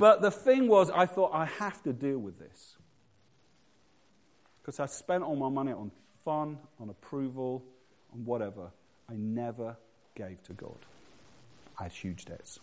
But 0.03 0.19
the 0.19 0.31
thing 0.31 0.67
was, 0.67 0.89
I 0.89 1.05
thought, 1.05 1.31
I 1.33 1.45
have 1.45 1.81
to 1.83 1.93
deal 1.93 2.17
with 2.17 2.37
this. 2.37 2.75
Because 4.61 4.81
I 4.81 4.85
spent 4.85 5.23
all 5.23 5.37
my 5.37 5.47
money 5.47 5.71
on 5.71 5.91
fun, 6.25 6.57
on 6.77 6.89
approval, 6.89 7.63
on 8.13 8.25
whatever. 8.25 8.71
I 9.09 9.13
never 9.13 9.77
gave 10.13 10.43
to 10.43 10.51
God. 10.51 10.75
I 11.79 11.83
had 11.83 11.93
huge 11.93 12.25
debts. 12.25 12.59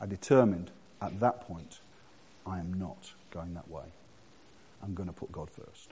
I 0.00 0.06
determined 0.06 0.72
at 1.00 1.20
that 1.20 1.42
point, 1.42 1.78
I 2.44 2.58
am 2.58 2.72
not 2.72 3.12
going 3.30 3.54
that 3.54 3.70
way. 3.70 3.86
I'm 4.82 4.92
going 4.92 5.08
to 5.08 5.12
put 5.12 5.30
God 5.30 5.50
first. 5.52 5.90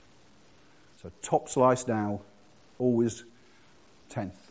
So, 1.00 1.12
top 1.22 1.48
slice 1.48 1.86
now, 1.86 2.20
always 2.80 3.22
tenth, 4.08 4.50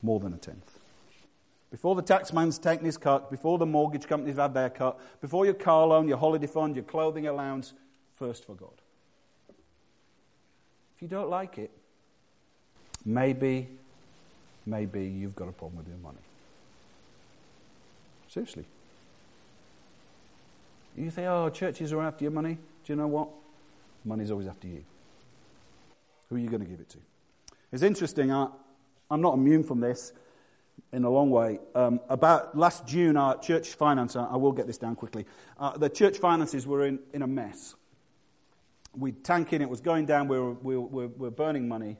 more 0.00 0.18
than 0.18 0.32
a 0.32 0.38
tenth. 0.38 0.78
Before 1.72 1.94
the 1.94 2.02
taxman's 2.02 2.58
taken 2.58 2.84
his 2.84 2.98
cut, 2.98 3.30
before 3.30 3.56
the 3.56 3.64
mortgage 3.64 4.06
company's 4.06 4.36
had 4.36 4.52
their 4.52 4.68
cut, 4.68 5.00
before 5.22 5.46
your 5.46 5.54
car 5.54 5.86
loan, 5.86 6.06
your 6.06 6.18
holiday 6.18 6.46
fund, 6.46 6.76
your 6.76 6.84
clothing 6.84 7.26
allowance, 7.26 7.72
first 8.14 8.44
for 8.44 8.54
God. 8.54 8.74
If 10.94 11.00
you 11.00 11.08
don't 11.08 11.30
like 11.30 11.56
it, 11.56 11.70
maybe 13.06 13.68
maybe 14.66 15.06
you've 15.06 15.34
got 15.34 15.48
a 15.48 15.52
problem 15.52 15.78
with 15.78 15.88
your 15.88 15.96
money. 15.96 16.20
Seriously. 18.28 18.66
You 20.96 21.10
think, 21.10 21.26
oh, 21.26 21.48
churches 21.48 21.90
are 21.94 22.02
after 22.02 22.24
your 22.24 22.32
money. 22.32 22.58
Do 22.84 22.92
you 22.92 22.96
know 22.96 23.06
what? 23.06 23.28
Money's 24.04 24.30
always 24.30 24.46
after 24.46 24.68
you. 24.68 24.84
Who 26.28 26.36
are 26.36 26.38
you 26.38 26.48
going 26.48 26.62
to 26.62 26.68
give 26.68 26.80
it 26.80 26.90
to? 26.90 26.98
It's 27.72 27.82
interesting. 27.82 28.30
I, 28.30 28.48
I'm 29.10 29.22
not 29.22 29.34
immune 29.34 29.64
from 29.64 29.80
this 29.80 30.12
in 30.92 31.04
a 31.04 31.10
long 31.10 31.30
way. 31.30 31.58
Um, 31.74 32.00
about 32.08 32.56
last 32.56 32.86
June, 32.86 33.16
our 33.16 33.38
church 33.38 33.70
finance, 33.70 34.14
I 34.14 34.36
will 34.36 34.52
get 34.52 34.66
this 34.66 34.78
down 34.78 34.94
quickly, 34.94 35.26
uh, 35.58 35.76
the 35.76 35.88
church 35.88 36.18
finances 36.18 36.66
were 36.66 36.86
in, 36.86 36.98
in 37.12 37.22
a 37.22 37.26
mess. 37.26 37.74
We'd 38.94 39.24
tanking, 39.24 39.62
it 39.62 39.70
was 39.70 39.80
going 39.80 40.04
down, 40.04 40.28
we 40.28 40.38
were, 40.38 40.52
we 40.52 40.76
were, 40.76 40.86
we 40.86 41.06
were 41.06 41.30
burning 41.30 41.66
money. 41.66 41.96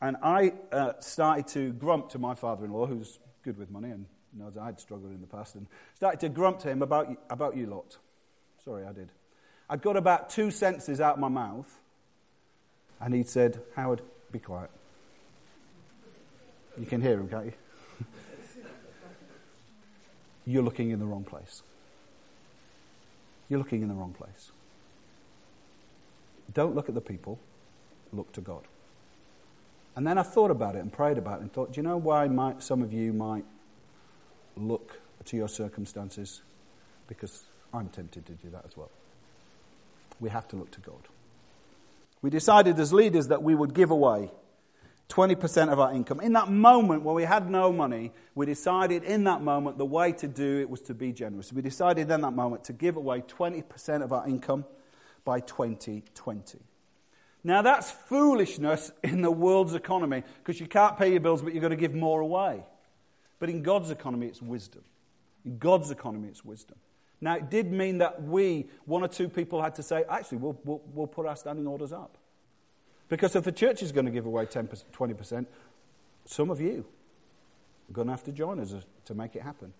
And 0.00 0.16
I 0.22 0.54
uh, 0.72 0.94
started 1.00 1.46
to 1.48 1.72
grump 1.72 2.08
to 2.10 2.18
my 2.18 2.34
father 2.34 2.64
in 2.64 2.72
law, 2.72 2.86
who's 2.86 3.18
good 3.42 3.58
with 3.58 3.70
money 3.70 3.90
and 3.90 4.06
knows 4.32 4.56
I'd 4.56 4.80
struggled 4.80 5.12
in 5.12 5.20
the 5.20 5.26
past, 5.26 5.54
and 5.56 5.66
started 5.94 6.20
to 6.20 6.28
grump 6.28 6.60
to 6.60 6.70
him 6.70 6.82
about, 6.82 7.14
about 7.28 7.56
you 7.56 7.66
lot. 7.66 7.98
Sorry, 8.64 8.84
I 8.84 8.92
did. 8.92 9.10
I'd 9.68 9.82
got 9.82 9.96
about 9.96 10.30
two 10.30 10.50
sentences 10.50 11.00
out 11.00 11.14
of 11.14 11.20
my 11.20 11.28
mouth, 11.28 11.70
and 13.00 13.12
he'd 13.12 13.28
said, 13.28 13.60
Howard, 13.76 14.00
be 14.32 14.38
quiet. 14.38 14.70
You 16.78 16.86
can 16.86 17.02
hear 17.02 17.14
him, 17.14 17.28
can't 17.28 17.46
you? 17.46 17.52
You're 20.46 20.62
looking 20.62 20.90
in 20.90 20.98
the 20.98 21.06
wrong 21.06 21.24
place. 21.24 21.62
You're 23.48 23.58
looking 23.58 23.82
in 23.82 23.88
the 23.88 23.94
wrong 23.94 24.12
place. 24.12 24.52
Don't 26.54 26.74
look 26.74 26.88
at 26.88 26.94
the 26.94 27.00
people, 27.00 27.38
look 28.12 28.32
to 28.32 28.40
God. 28.40 28.62
And 29.96 30.06
then 30.06 30.18
I 30.18 30.22
thought 30.22 30.50
about 30.50 30.76
it 30.76 30.78
and 30.78 30.92
prayed 30.92 31.18
about 31.18 31.38
it 31.38 31.42
and 31.42 31.52
thought, 31.52 31.72
do 31.72 31.78
you 31.78 31.82
know 31.82 31.96
why 31.96 32.26
might, 32.28 32.62
some 32.62 32.82
of 32.82 32.92
you 32.92 33.12
might 33.12 33.44
look 34.56 35.00
to 35.26 35.36
your 35.36 35.48
circumstances? 35.48 36.42
Because 37.06 37.44
I'm 37.74 37.88
tempted 37.88 38.26
to 38.26 38.32
do 38.32 38.50
that 38.50 38.64
as 38.66 38.76
well. 38.76 38.90
We 40.20 40.30
have 40.30 40.46
to 40.48 40.56
look 40.56 40.70
to 40.72 40.80
God. 40.80 41.08
We 42.22 42.30
decided 42.30 42.78
as 42.78 42.92
leaders 42.92 43.28
that 43.28 43.42
we 43.42 43.54
would 43.54 43.74
give 43.74 43.90
away 43.90 44.30
20% 45.10 45.72
of 45.72 45.80
our 45.80 45.92
income. 45.92 46.20
In 46.20 46.32
that 46.34 46.48
moment 46.48 47.02
when 47.02 47.14
we 47.14 47.24
had 47.24 47.50
no 47.50 47.72
money, 47.72 48.12
we 48.34 48.46
decided 48.46 49.02
in 49.02 49.24
that 49.24 49.42
moment 49.42 49.76
the 49.76 49.84
way 49.84 50.12
to 50.12 50.28
do 50.28 50.60
it 50.60 50.70
was 50.70 50.80
to 50.82 50.94
be 50.94 51.12
generous. 51.12 51.52
We 51.52 51.62
decided 51.62 52.10
in 52.10 52.20
that 52.20 52.30
moment 52.30 52.64
to 52.64 52.72
give 52.72 52.96
away 52.96 53.22
20% 53.22 54.02
of 54.02 54.12
our 54.12 54.26
income 54.26 54.64
by 55.24 55.40
2020. 55.40 56.60
Now, 57.42 57.62
that's 57.62 57.90
foolishness 57.90 58.92
in 59.02 59.22
the 59.22 59.30
world's 59.30 59.74
economy 59.74 60.22
because 60.38 60.60
you 60.60 60.66
can't 60.66 60.96
pay 60.96 61.10
your 61.10 61.20
bills, 61.20 61.42
but 61.42 61.54
you've 61.54 61.62
got 61.62 61.68
to 61.68 61.76
give 61.76 61.94
more 61.94 62.20
away. 62.20 62.64
But 63.38 63.50
in 63.50 63.62
God's 63.62 63.90
economy, 63.90 64.26
it's 64.26 64.42
wisdom. 64.42 64.82
In 65.44 65.58
God's 65.58 65.90
economy, 65.90 66.28
it's 66.28 66.44
wisdom. 66.44 66.76
Now, 67.20 67.36
it 67.36 67.50
did 67.50 67.72
mean 67.72 67.98
that 67.98 68.22
we, 68.22 68.68
one 68.84 69.02
or 69.02 69.08
two 69.08 69.28
people, 69.28 69.62
had 69.62 69.74
to 69.76 69.82
say, 69.82 70.04
actually, 70.08 70.38
we'll, 70.38 70.58
we'll, 70.64 70.82
we'll 70.92 71.06
put 71.06 71.26
our 71.26 71.36
standing 71.36 71.66
orders 71.66 71.92
up. 71.92 72.16
Because 73.10 73.34
if 73.34 73.44
the 73.44 73.52
church 73.52 73.82
is 73.82 73.92
going 73.92 74.06
to 74.06 74.12
give 74.12 74.24
away 74.24 74.46
10%, 74.46 74.84
20%, 74.94 75.46
some 76.24 76.48
of 76.48 76.60
you 76.60 76.86
are 77.90 77.92
going 77.92 78.06
to 78.06 78.12
have 78.12 78.24
to 78.24 78.32
join 78.32 78.60
us 78.60 78.72
to 79.04 79.14
make 79.14 79.34
it 79.34 79.42
happen. 79.42 79.74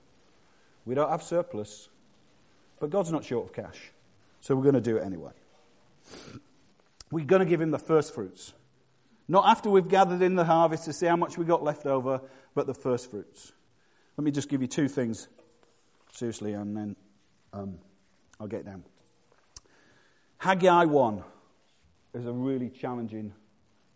We 0.85 0.97
don't 0.97 1.09
have 1.09 1.23
surplus, 1.23 1.89
but 2.81 2.91
God's 2.91 3.13
not 3.13 3.25
short 3.25 3.47
of 3.47 3.55
cash. 3.55 3.93
So 4.41 4.57
we're 4.57 4.65
going 4.65 4.75
to 4.75 4.81
do 4.81 4.97
it 4.97 5.05
anyway. 5.05 5.31
We're 7.13 7.25
going 7.25 7.41
to 7.41 7.47
give 7.47 7.61
him 7.61 7.71
the 7.71 7.79
first 7.79 8.15
fruits. 8.15 8.53
Not 9.29 9.47
after 9.47 9.71
we've 9.71 9.89
gathered 9.89 10.23
in 10.23 10.35
the 10.35 10.45
harvest 10.45 10.85
to 10.87 10.93
see 10.93 11.07
how 11.07 11.17
much 11.17 11.39
we 11.39 11.45
got 11.45 11.63
left 11.63 11.87
over, 11.87 12.21
but 12.55 12.67
the 12.67 12.75
first 12.75 13.13
fruits. 13.13 13.53
Let 14.17 14.25
me 14.25 14.33
just 14.33 14.49
give 14.49 14.61
you 14.61 14.67
two 14.67 14.89
things, 14.89 15.29
seriously, 16.13 16.55
and 16.55 16.77
then 16.77 16.97
um, 17.53 17.79
I'll 18.41 18.49
get 18.49 18.65
down. 18.65 18.83
Haggai 20.39 20.87
1 20.87 21.23
is 22.15 22.27
a 22.27 22.33
really 22.33 22.69
challenging 22.69 23.33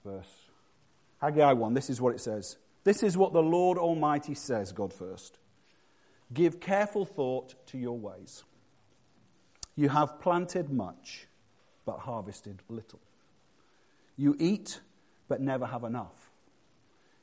verse. 0.05 0.31
Haggai 1.21 1.53
1, 1.53 1.75
this 1.75 1.91
is 1.91 2.01
what 2.01 2.15
it 2.15 2.21
says. 2.21 2.57
This 2.85 3.03
is 3.03 3.17
what 3.17 3.33
the 3.33 3.43
Lord 3.43 3.79
Almighty 3.79 4.35
says, 4.35 4.73
God 4.73 4.93
first. 4.93 5.39
Give 6.33 6.61
careful 6.61 7.05
thought 7.05 7.55
to 7.69 7.79
your 7.79 7.99
ways. 7.99 8.45
You 9.77 9.89
have 9.89 10.21
planted 10.21 10.71
much, 10.71 11.27
but 11.85 12.01
harvested 12.01 12.63
little. 12.69 13.01
You 14.17 14.37
eat, 14.39 14.81
but 15.29 15.41
never 15.41 15.67
have 15.67 15.85
enough. 15.85 16.31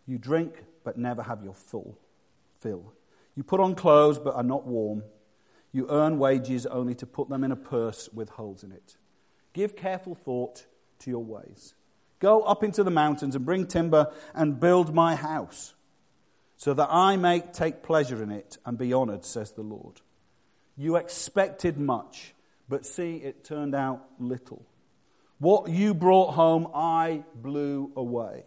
You 0.07 0.17
drink, 0.17 0.63
but 0.83 0.97
never 0.97 1.23
have 1.23 1.43
your 1.43 1.53
full 1.53 1.97
fill. 2.59 2.93
You 3.35 3.43
put 3.43 3.59
on 3.59 3.75
clothes, 3.75 4.19
but 4.19 4.35
are 4.35 4.43
not 4.43 4.65
warm. 4.65 5.03
You 5.71 5.87
earn 5.89 6.19
wages 6.19 6.65
only 6.65 6.95
to 6.95 7.05
put 7.05 7.29
them 7.29 7.43
in 7.43 7.51
a 7.51 7.55
purse 7.55 8.09
with 8.11 8.29
holes 8.29 8.63
in 8.63 8.71
it. 8.71 8.97
Give 9.53 9.75
careful 9.75 10.15
thought 10.15 10.65
to 11.01 11.09
your 11.09 11.23
ways. 11.23 11.73
Go 12.19 12.41
up 12.41 12.63
into 12.63 12.83
the 12.83 12.91
mountains 12.91 13.35
and 13.35 13.45
bring 13.45 13.67
timber 13.67 14.11
and 14.33 14.59
build 14.59 14.93
my 14.93 15.15
house, 15.15 15.73
so 16.57 16.73
that 16.73 16.89
I 16.91 17.17
may 17.17 17.39
take 17.39 17.83
pleasure 17.83 18.21
in 18.21 18.31
it 18.31 18.57
and 18.65 18.77
be 18.77 18.93
honored, 18.93 19.25
says 19.25 19.51
the 19.51 19.63
Lord. 19.63 20.01
You 20.77 20.95
expected 20.95 21.77
much, 21.77 22.33
but 22.69 22.85
see, 22.85 23.17
it 23.17 23.43
turned 23.43 23.75
out 23.75 24.05
little. 24.19 24.65
What 25.39 25.69
you 25.69 25.95
brought 25.95 26.33
home, 26.33 26.67
I 26.75 27.23
blew 27.33 27.91
away. 27.95 28.45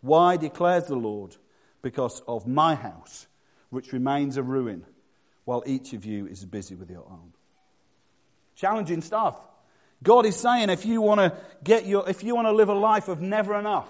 Why, 0.00 0.36
declares 0.36 0.84
the 0.84 0.94
Lord? 0.94 1.36
Because 1.82 2.22
of 2.28 2.46
my 2.46 2.76
house, 2.76 3.26
which 3.70 3.92
remains 3.92 4.36
a 4.36 4.42
ruin, 4.42 4.84
while 5.44 5.64
each 5.66 5.92
of 5.92 6.04
you 6.04 6.26
is 6.26 6.44
busy 6.44 6.76
with 6.76 6.88
your 6.90 7.04
own. 7.10 7.32
Challenging 8.54 9.02
stuff. 9.02 9.36
God 10.04 10.26
is 10.26 10.36
saying 10.36 10.70
if 10.70 10.84
you 10.84 11.00
want 11.00 11.20
to 11.20 11.36
get 11.64 11.86
your, 11.86 12.08
if 12.08 12.22
you 12.22 12.34
want 12.36 12.46
to 12.46 12.52
live 12.52 12.68
a 12.68 12.74
life 12.74 13.08
of 13.08 13.20
never 13.20 13.58
enough, 13.58 13.88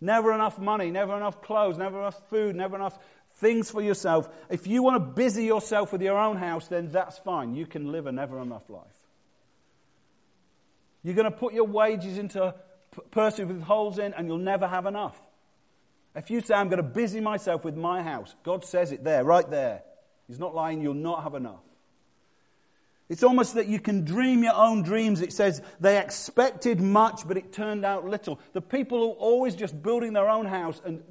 never 0.00 0.32
enough 0.32 0.58
money, 0.58 0.90
never 0.90 1.16
enough 1.16 1.40
clothes, 1.40 1.78
never 1.78 1.98
enough 2.00 2.20
food, 2.28 2.56
never 2.56 2.76
enough 2.76 2.98
things 3.36 3.70
for 3.70 3.80
yourself, 3.80 4.28
if 4.50 4.66
you 4.66 4.82
want 4.82 4.96
to 4.96 5.12
busy 5.14 5.44
yourself 5.44 5.92
with 5.92 6.02
your 6.02 6.18
own 6.18 6.36
house, 6.36 6.66
then 6.66 6.90
that's 6.90 7.16
fine. 7.18 7.54
You 7.54 7.64
can 7.64 7.92
live 7.92 8.06
a 8.06 8.12
never 8.12 8.40
enough 8.40 8.68
life. 8.68 8.82
You're 11.04 11.14
going 11.14 11.30
to 11.30 11.36
put 11.36 11.54
your 11.54 11.64
wages 11.64 12.18
into 12.18 12.42
a 12.42 12.54
purse 13.12 13.38
with 13.38 13.62
holes 13.62 14.00
in, 14.00 14.14
and 14.14 14.26
you'll 14.26 14.38
never 14.38 14.66
have 14.66 14.86
enough. 14.86 15.18
If 16.16 16.28
you 16.30 16.40
say, 16.40 16.54
I'm 16.54 16.68
going 16.68 16.82
to 16.82 16.88
busy 16.88 17.20
myself 17.20 17.64
with 17.64 17.76
my 17.76 18.02
house, 18.02 18.34
God 18.42 18.64
says 18.64 18.90
it 18.90 19.04
there, 19.04 19.22
right 19.22 19.48
there. 19.48 19.82
He's 20.26 20.40
not 20.40 20.56
lying, 20.56 20.82
you'll 20.82 20.94
not 20.94 21.22
have 21.22 21.34
enough. 21.34 21.62
It's 23.08 23.22
almost 23.22 23.54
that 23.54 23.68
you 23.68 23.80
can 23.80 24.04
dream 24.04 24.42
your 24.42 24.54
own 24.54 24.82
dreams. 24.82 25.22
It 25.22 25.32
says 25.32 25.62
they 25.80 25.98
expected 25.98 26.80
much, 26.80 27.26
but 27.26 27.38
it 27.38 27.52
turned 27.52 27.84
out 27.84 28.06
little. 28.06 28.38
The 28.52 28.60
people 28.60 28.98
who 28.98 29.10
are 29.12 29.14
always 29.14 29.54
just 29.54 29.82
building 29.82 30.12
their 30.12 30.28
own 30.28 30.44
house 30.44 30.80
and 30.84 31.02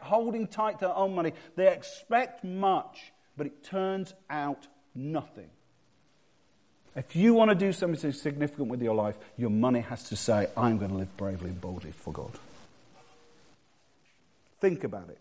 holding 0.00 0.48
tight 0.48 0.80
to 0.80 0.86
their 0.86 0.96
own 0.96 1.14
money, 1.14 1.32
they 1.54 1.72
expect 1.72 2.42
much, 2.42 3.12
but 3.36 3.46
it 3.46 3.62
turns 3.62 4.14
out 4.28 4.66
nothing. 4.96 5.48
If 6.96 7.14
you 7.14 7.34
want 7.34 7.50
to 7.50 7.54
do 7.54 7.72
something 7.72 8.10
significant 8.10 8.66
with 8.66 8.82
your 8.82 8.96
life, 8.96 9.16
your 9.36 9.50
money 9.50 9.80
has 9.80 10.02
to 10.04 10.16
say, 10.16 10.48
I'm 10.56 10.78
going 10.78 10.90
to 10.90 10.96
live 10.96 11.16
bravely 11.16 11.50
and 11.50 11.60
boldly 11.60 11.92
for 11.92 12.12
God. 12.12 12.32
Think 14.60 14.82
about 14.82 15.08
it. 15.08 15.18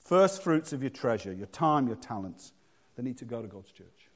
First 0.00 0.42
fruits 0.42 0.72
of 0.72 0.82
your 0.82 0.90
treasure, 0.90 1.32
your 1.32 1.46
time, 1.46 1.86
your 1.86 1.94
talents, 1.94 2.52
they 2.96 3.04
need 3.04 3.18
to 3.18 3.24
go 3.24 3.40
to 3.40 3.46
God's 3.46 3.70
church. 3.70 4.07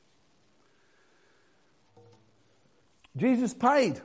Jesus 3.17 3.55
paid 3.55 4.01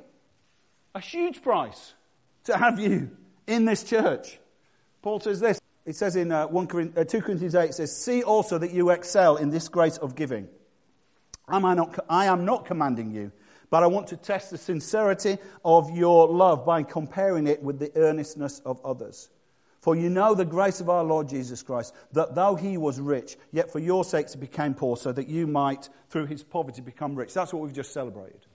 a 0.93 0.99
huge 0.99 1.41
price 1.41 1.93
to 2.45 2.58
have 2.58 2.80
you 2.80 3.12
in 3.45 3.66
this 3.66 3.84
church. 3.84 4.39
Paul 5.01 5.20
says 5.20 5.39
this. 5.39 5.60
It 5.86 5.95
says 5.95 6.18
in 6.18 6.34
uh, 6.34 6.47
1 6.47 6.68
Corinthians, 6.68 6.97
uh, 6.97 7.10
2 7.10 7.22
Corinthians 7.22 7.55
8, 7.55 7.70
it 7.70 7.74
says, 7.74 7.95
See 7.95 8.22
also 8.22 8.58
that 8.58 8.72
you 8.72 8.89
excel 8.89 9.38
in 9.38 9.49
this 9.49 9.70
grace 9.70 9.97
of 9.97 10.16
giving. 10.16 10.49
Am 11.47 11.64
I, 11.64 11.76
not, 11.76 11.97
I 12.10 12.26
am 12.26 12.43
not 12.43 12.66
commanding 12.66 13.12
you, 13.12 13.32
but 13.70 13.84
I 13.84 13.88
want 13.88 14.08
to 14.08 14.18
test 14.18 14.51
the 14.51 14.58
sincerity 14.58 15.38
of 15.64 15.95
your 15.95 16.28
love 16.28 16.66
by 16.66 16.84
comparing 16.84 17.47
it 17.47 17.64
with 17.64 17.80
the 17.80 17.95
earnestness 17.95 18.60
of 18.66 18.86
others. 18.86 19.30
For 19.80 19.95
you 19.95 20.10
know 20.10 20.36
the 20.36 20.43
grace 20.43 20.82
of 20.82 20.89
our 20.89 21.05
Lord 21.05 21.30
Jesus 21.30 21.64
Christ, 21.64 21.95
that 22.12 22.36
though 22.36 22.55
he 22.55 22.78
was 22.78 22.99
rich, 22.99 23.38
yet 23.53 23.72
for 23.72 23.80
your 23.80 24.03
sakes 24.03 24.34
he 24.34 24.39
became 24.39 24.74
poor, 24.74 24.97
so 24.97 25.14
that 25.14 25.30
you 25.30 25.47
might, 25.47 25.88
through 26.10 26.26
his 26.26 26.43
poverty, 26.43 26.82
become 26.82 27.16
rich. 27.16 27.34
That's 27.34 27.53
what 27.53 27.64
we've 27.64 27.72
just 27.72 27.93
celebrated. 27.93 28.47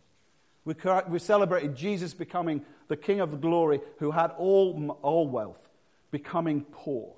We, 0.64 0.74
we 1.08 1.18
celebrated 1.18 1.74
Jesus 1.74 2.14
becoming 2.14 2.64
the 2.88 2.96
King 2.96 3.20
of 3.20 3.30
the 3.30 3.36
glory 3.36 3.80
who 3.98 4.10
had 4.10 4.32
all, 4.38 4.98
all 5.02 5.26
wealth, 5.26 5.68
becoming 6.10 6.64
poor 6.70 7.14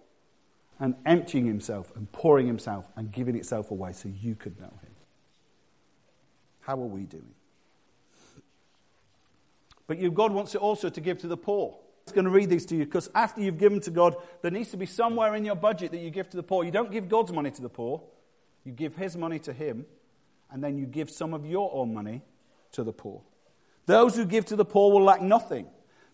and 0.81 0.95
emptying 1.07 1.47
himself 1.47 1.93
and 1.95 2.11
pouring 2.11 2.47
himself 2.47 2.89
and 2.97 3.13
giving 3.13 3.37
itself 3.37 3.71
away 3.71 3.93
so 3.93 4.09
you 4.09 4.35
could 4.35 4.59
know 4.61 4.67
him. 4.67 4.95
How 6.61 6.75
are 6.75 6.87
we 6.87 7.03
doing? 7.03 7.35
But 9.87 9.99
you, 9.99 10.11
God 10.11 10.33
wants 10.33 10.55
it 10.55 10.61
also 10.61 10.89
to 10.89 11.01
give 11.01 11.19
to 11.19 11.27
the 11.27 11.37
poor. 11.37 11.77
I'm 12.07 12.15
going 12.15 12.25
to 12.25 12.31
read 12.31 12.51
these 12.51 12.67
to 12.67 12.77
you 12.77 12.85
because 12.85 13.11
after 13.15 13.41
you've 13.41 13.59
given 13.59 13.81
to 13.81 13.91
God, 13.91 14.17
there 14.43 14.51
needs 14.51 14.71
to 14.71 14.77
be 14.77 14.87
somewhere 14.87 15.35
in 15.35 15.45
your 15.45 15.55
budget 15.55 15.91
that 15.93 15.99
you 15.99 16.11
give 16.11 16.29
to 16.31 16.37
the 16.37 16.43
poor. 16.43 16.65
You 16.65 16.71
don't 16.71 16.91
give 16.91 17.09
God's 17.09 17.33
money 17.33 17.51
to 17.51 17.63
the 17.63 17.69
poor, 17.69 18.03
you 18.65 18.73
give 18.73 18.97
His 18.97 19.17
money 19.17 19.39
to 19.41 19.53
Him, 19.53 19.87
and 20.51 20.63
then 20.63 20.79
you 20.79 20.87
give 20.87 21.11
some 21.11 21.35
of 21.35 21.47
your 21.47 21.71
own 21.73 21.93
money 21.93 22.23
to 22.73 22.83
the 22.83 22.93
poor. 22.93 23.23
Those 23.87 24.17
who 24.17 24.25
give 24.25 24.47
to 24.47 24.57
the 24.57 24.65
poor 24.65 24.93
will 24.93 25.05
lack 25.05 25.21
nothing, 25.21 25.67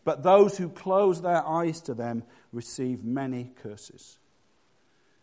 but 0.04 0.22
those 0.22 0.58
who 0.58 0.68
close 0.68 1.22
their 1.22 1.46
eyes 1.46 1.80
to 1.82 1.94
them 1.94 2.24
receive 2.52 3.04
many 3.04 3.52
curses. 3.62 4.18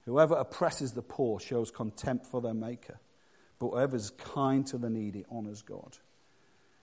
Whoever 0.06 0.36
oppresses 0.36 0.93
the 0.93 1.02
poor 1.02 1.39
shows 1.39 1.72
contempt 1.72 2.26
for 2.26 2.41
their 2.41 2.54
Maker, 2.54 3.00
but 3.60 3.70
whoever 3.70 3.95
is 3.95 4.12
kind 4.12 4.66
to 4.68 4.78
the 4.78 4.89
needy 4.89 5.26
honors 5.30 5.62
God. 5.62 5.98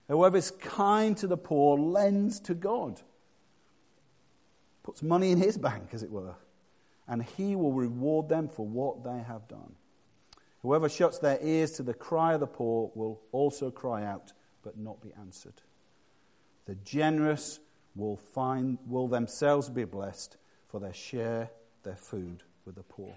Whoever 0.09 0.37
is 0.37 0.51
kind 0.51 1.17
to 1.19 1.27
the 1.27 1.39
poor 1.39 1.79
lends 1.79 2.41
to 2.41 2.55
God, 2.55 3.01
puts 4.83 5.03
money 5.03 5.31
in 5.31 5.39
his 5.39 5.57
bank, 5.57 5.89
as 5.93 6.03
it 6.03 6.11
were, 6.11 6.35
and 7.09 7.23
he 7.23 7.57
will 7.57 7.73
reward 7.73 8.29
them 8.29 8.49
for 8.49 8.67
what 8.67 9.03
they 9.03 9.23
have 9.27 9.49
done. 9.49 9.75
Whoever 10.61 10.91
shuts 10.91 11.19
their 11.19 11.39
ears 11.43 11.73
to 11.73 11.83
the 11.83 11.95
cry 11.95 12.35
of 12.35 12.41
the 12.41 12.47
poor 12.47 12.91
will 12.95 13.21
also 13.33 13.71
cry 13.71 14.05
out 14.05 14.35
but 14.65 14.79
not 14.79 15.01
be 15.01 15.13
answered. 15.21 15.63
The 16.67 16.75
generous 16.77 17.61
will, 17.95 18.17
find, 18.17 18.79
will 18.87 19.07
themselves 19.07 19.69
be 19.69 19.85
blessed, 19.85 20.37
for 20.67 20.81
they 20.81 20.93
share 20.93 21.51
their 21.85 21.97
food 21.97 22.43
with 22.65 22.75
the 22.75 22.83
poor. 22.83 23.15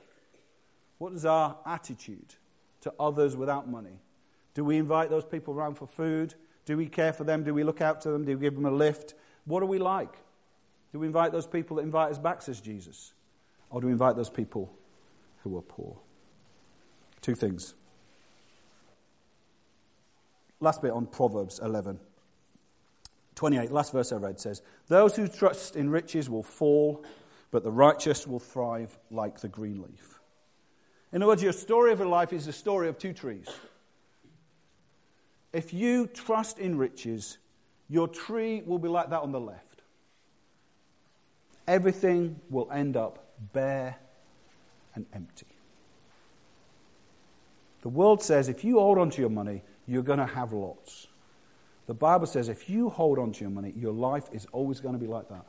What 0.97 1.13
is 1.13 1.25
our 1.25 1.57
attitude 1.65 2.35
to 2.81 2.93
others 2.99 3.35
without 3.35 3.69
money? 3.69 4.01
Do 4.53 4.65
we 4.65 4.77
invite 4.77 5.09
those 5.09 5.25
people 5.25 5.53
around 5.53 5.75
for 5.75 5.87
food? 5.87 6.35
Do 6.65 6.75
we 6.75 6.87
care 6.87 7.13
for 7.13 7.23
them? 7.23 7.43
Do 7.43 7.53
we 7.53 7.63
look 7.63 7.81
out 7.81 8.01
to 8.01 8.11
them? 8.11 8.25
Do 8.25 8.35
we 8.35 8.41
give 8.41 8.55
them 8.55 8.65
a 8.65 8.71
lift? 8.71 9.13
What 9.45 9.63
are 9.63 9.67
we 9.67 9.79
like? 9.79 10.13
Do 10.91 10.99
we 10.99 11.07
invite 11.07 11.31
those 11.31 11.47
people 11.47 11.77
that 11.77 11.83
invite 11.83 12.11
us 12.11 12.19
back, 12.19 12.41
says 12.41 12.59
Jesus? 12.59 13.13
Or 13.69 13.81
do 13.81 13.87
we 13.87 13.93
invite 13.93 14.15
those 14.15 14.29
people 14.29 14.73
who 15.43 15.57
are 15.57 15.61
poor? 15.61 15.97
Two 17.21 17.35
things. 17.35 17.75
Last 20.59 20.81
bit 20.81 20.91
on 20.91 21.05
Proverbs 21.05 21.59
11. 21.59 21.99
28, 23.35 23.71
last 23.71 23.93
verse 23.93 24.11
I 24.11 24.15
read 24.15 24.39
says, 24.39 24.63
Those 24.87 25.15
who 25.15 25.27
trust 25.27 25.75
in 25.75 25.91
riches 25.91 26.29
will 26.29 26.43
fall, 26.43 27.05
but 27.51 27.63
the 27.63 27.71
righteous 27.71 28.25
will 28.25 28.39
thrive 28.39 28.97
like 29.11 29.39
the 29.39 29.47
green 29.47 29.81
leaf. 29.81 30.19
In 31.13 31.21
other 31.21 31.29
words, 31.29 31.43
your 31.43 31.53
story 31.53 31.91
of 31.91 31.99
your 31.99 32.07
life 32.07 32.33
is 32.33 32.45
the 32.45 32.53
story 32.53 32.89
of 32.89 32.97
two 32.97 33.13
trees. 33.13 33.47
If 35.53 35.73
you 35.73 36.07
trust 36.07 36.59
in 36.59 36.77
riches, 36.77 37.37
your 37.89 38.07
tree 38.07 38.63
will 38.65 38.79
be 38.79 38.89
like 38.89 39.11
that 39.11 39.21
on 39.21 39.31
the 39.31 39.39
left. 39.39 39.81
Everything 41.67 42.39
will 42.49 42.69
end 42.71 42.97
up 42.97 43.33
bare 43.53 43.97
and 44.95 45.05
empty. 45.13 45.47
The 47.81 47.89
world 47.89 48.21
says 48.21 48.49
if 48.49 48.63
you 48.63 48.79
hold 48.79 48.97
on 48.97 49.09
to 49.11 49.21
your 49.21 49.29
money, 49.29 49.63
you're 49.87 50.03
going 50.03 50.19
to 50.19 50.25
have 50.25 50.51
lots. 50.51 51.07
The 51.87 51.93
Bible 51.93 52.27
says 52.27 52.49
if 52.49 52.69
you 52.69 52.89
hold 52.89 53.17
on 53.17 53.31
to 53.31 53.41
your 53.41 53.49
money, 53.49 53.73
your 53.75 53.93
life 53.93 54.25
is 54.31 54.45
always 54.51 54.79
going 54.79 54.93
to 54.93 54.99
be 54.99 55.07
like 55.07 55.29
that. 55.29 55.45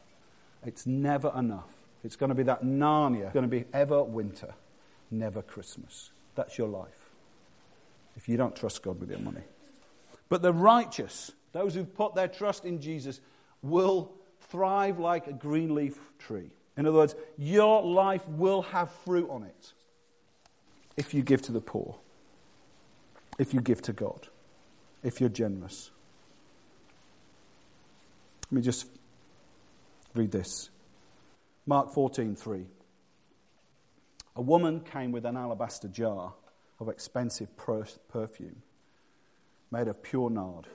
It's 0.65 0.87
never 0.87 1.33
enough. 1.37 1.69
It's 2.05 2.17
going 2.17 2.29
to 2.29 2.35
be 2.35 2.45
that 2.45 2.63
Narnia, 2.63 3.25
it's 3.25 3.33
going 3.33 3.49
to 3.49 3.49
be 3.49 3.65
ever 3.73 4.03
winter, 4.03 4.55
never 5.11 5.43
Christmas. 5.43 6.11
That's 6.37 6.57
your 6.57 6.69
life. 6.69 7.11
If 8.17 8.29
you 8.29 8.37
don't 8.37 8.55
trust 8.55 8.83
God 8.83 9.01
with 9.01 9.11
your 9.11 9.19
money. 9.19 9.43
But 10.29 10.43
the 10.43 10.53
righteous, 10.53 11.33
those 11.53 11.75
who 11.75 11.85
put 11.85 12.15
their 12.15 12.29
trust 12.29 12.65
in 12.65 12.81
Jesus, 12.81 13.21
will 13.63 14.13
thrive 14.43 14.99
like 14.99 15.27
a 15.27 15.33
green 15.33 15.75
leaf 15.75 15.99
tree. 16.19 16.51
In 16.77 16.87
other 16.87 16.97
words, 16.97 17.17
your 17.37 17.83
life 17.83 18.27
will 18.29 18.63
have 18.63 18.91
fruit 19.05 19.29
on 19.31 19.43
it 19.43 19.73
if 20.97 21.15
you 21.15 21.23
give 21.23 21.43
to 21.43 21.53
the 21.53 21.61
poor 21.61 21.97
if 23.39 23.55
you 23.55 23.61
give 23.61 23.81
to 23.83 23.93
God, 23.93 24.29
if 25.03 25.21
you're 25.21 25.31
generous. 25.31 25.91
Let 28.47 28.53
me 28.53 28.63
just 28.63 28.87
read 30.15 30.33
this. 30.33 30.71
Mark 31.67 31.93
14:3. 31.93 32.67
A 34.37 34.43
woman 34.43 34.81
came 34.81 35.13
with 35.13 35.25
an 35.25 35.37
alabaster 35.37 35.89
jar 35.89 36.35
of 36.79 36.89
expensive 36.89 37.49
perfume. 37.57 38.63
made 39.71 39.87
of 39.87 40.03
pure 40.03 40.31
nard. 40.31 40.67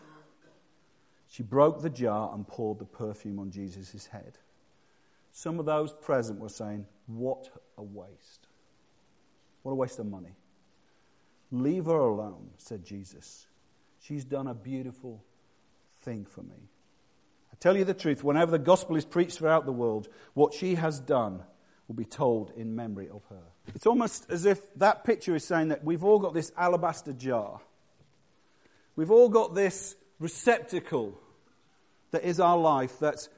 She 1.27 1.41
broke 1.41 1.81
the 1.81 1.89
jar 1.89 2.31
and 2.31 2.47
poured 2.47 2.77
the 2.77 2.85
perfume 2.85 3.39
on 3.39 3.49
Jesus' 3.49 4.05
head. 4.05 4.37
Some 5.31 5.59
of 5.59 5.65
those 5.65 5.91
present 5.93 6.39
were 6.39 6.49
saying, 6.49 6.85
What 7.07 7.49
a 7.75 7.81
waste. 7.81 8.47
What 9.63 9.71
a 9.71 9.75
waste 9.75 9.97
of 9.97 10.05
money. 10.05 10.35
Leave 11.53 11.85
her 11.85 11.99
alone, 11.99 12.49
said 12.57 12.83
Jesus. 12.83 13.45
She's 13.99 14.25
done 14.25 14.47
a 14.47 14.55
beautiful 14.55 15.23
thing 16.01 16.25
for 16.25 16.41
me. 16.41 16.69
I 17.51 17.55
tell 17.59 17.77
you 17.77 17.85
the 17.85 17.93
truth, 17.93 18.23
whenever 18.23 18.49
the 18.49 18.57
gospel 18.57 18.95
is 18.95 19.05
preached 19.05 19.37
throughout 19.37 19.67
the 19.67 19.71
world, 19.71 20.09
what 20.33 20.55
she 20.55 20.73
has 20.73 20.99
done 20.99 21.43
will 21.87 21.93
be 21.93 22.05
told 22.05 22.51
in 22.57 22.75
memory 22.75 23.07
of 23.07 23.21
her. 23.29 23.43
It's 23.75 23.85
almost 23.85 24.31
as 24.31 24.45
if 24.45 24.73
that 24.77 25.03
picture 25.03 25.35
is 25.35 25.45
saying 25.45 25.67
that 25.67 25.83
we've 25.83 26.03
all 26.03 26.17
got 26.17 26.33
this 26.33 26.51
alabaster 26.57 27.13
jar. 27.13 27.61
We've 28.95 29.11
all 29.11 29.29
got 29.29 29.53
this 29.53 29.95
receptacle 30.19 31.21
that 32.09 32.23
is 32.23 32.39
our 32.39 32.57
life 32.57 32.97
that's 32.97 33.29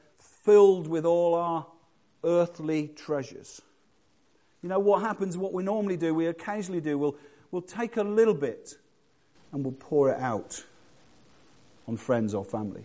filled 0.46 0.88
with 0.88 1.06
all 1.06 1.36
our 1.36 1.68
earthly 2.24 2.88
treasures. 2.88 3.62
You 4.62 4.70
know 4.70 4.80
what 4.80 5.02
happens, 5.02 5.38
what 5.38 5.52
we 5.52 5.64
normally 5.64 5.98
do, 5.98 6.16
we 6.16 6.28
occasionally 6.28 6.82
do, 6.82 6.98
we'll, 6.98 7.18
we'll 7.56 7.62
take 7.62 7.96
a 7.96 8.04
little 8.04 8.34
bit 8.34 8.76
and 9.54 9.64
we'll 9.64 9.72
pour 9.80 10.10
it 10.10 10.20
out 10.20 10.62
on 11.88 11.96
friends 11.96 12.34
or 12.34 12.44
family. 12.44 12.84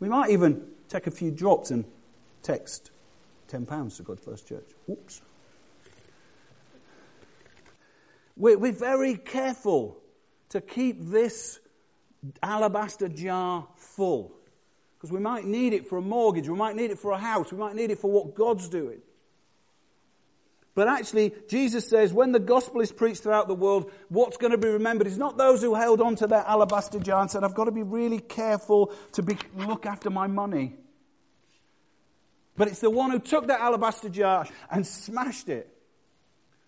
We 0.00 0.08
might 0.08 0.30
even 0.30 0.66
take 0.88 1.06
a 1.06 1.12
few 1.12 1.30
drops 1.30 1.70
and 1.70 1.84
text 2.42 2.90
£10 3.52 3.96
to 3.98 4.02
God 4.02 4.18
First 4.18 4.48
Church. 4.48 4.64
Whoops. 4.86 5.22
We're, 8.36 8.58
we're 8.58 8.72
very 8.72 9.14
careful 9.14 9.96
to 10.48 10.60
keep 10.60 11.00
this 11.00 11.60
alabaster 12.42 13.06
jar 13.06 13.68
full 13.76 14.32
because 14.96 15.12
we 15.12 15.20
might 15.20 15.44
need 15.44 15.72
it 15.72 15.86
for 15.86 15.98
a 15.98 16.02
mortgage, 16.02 16.48
we 16.48 16.56
might 16.56 16.74
need 16.74 16.90
it 16.90 16.98
for 16.98 17.12
a 17.12 17.18
house, 17.18 17.52
we 17.52 17.58
might 17.58 17.76
need 17.76 17.92
it 17.92 17.98
for 18.00 18.10
what 18.10 18.34
God's 18.34 18.68
doing. 18.68 18.98
But 20.74 20.88
actually, 20.88 21.32
Jesus 21.48 21.88
says 21.88 22.12
when 22.12 22.32
the 22.32 22.40
gospel 22.40 22.80
is 22.80 22.90
preached 22.90 23.22
throughout 23.22 23.46
the 23.46 23.54
world, 23.54 23.92
what's 24.08 24.36
going 24.36 24.50
to 24.50 24.58
be 24.58 24.68
remembered 24.68 25.06
is 25.06 25.16
not 25.16 25.36
those 25.36 25.62
who 25.62 25.74
held 25.74 26.00
on 26.00 26.16
to 26.16 26.26
their 26.26 26.44
alabaster 26.44 26.98
jar 26.98 27.20
and 27.20 27.30
said, 27.30 27.44
I've 27.44 27.54
got 27.54 27.66
to 27.66 27.70
be 27.70 27.84
really 27.84 28.18
careful 28.18 28.92
to 29.12 29.22
be, 29.22 29.38
look 29.56 29.86
after 29.86 30.10
my 30.10 30.26
money. 30.26 30.74
But 32.56 32.68
it's 32.68 32.80
the 32.80 32.90
one 32.90 33.10
who 33.10 33.20
took 33.20 33.46
that 33.48 33.60
alabaster 33.60 34.08
jar 34.08 34.46
and 34.70 34.84
smashed 34.86 35.48
it. 35.48 35.70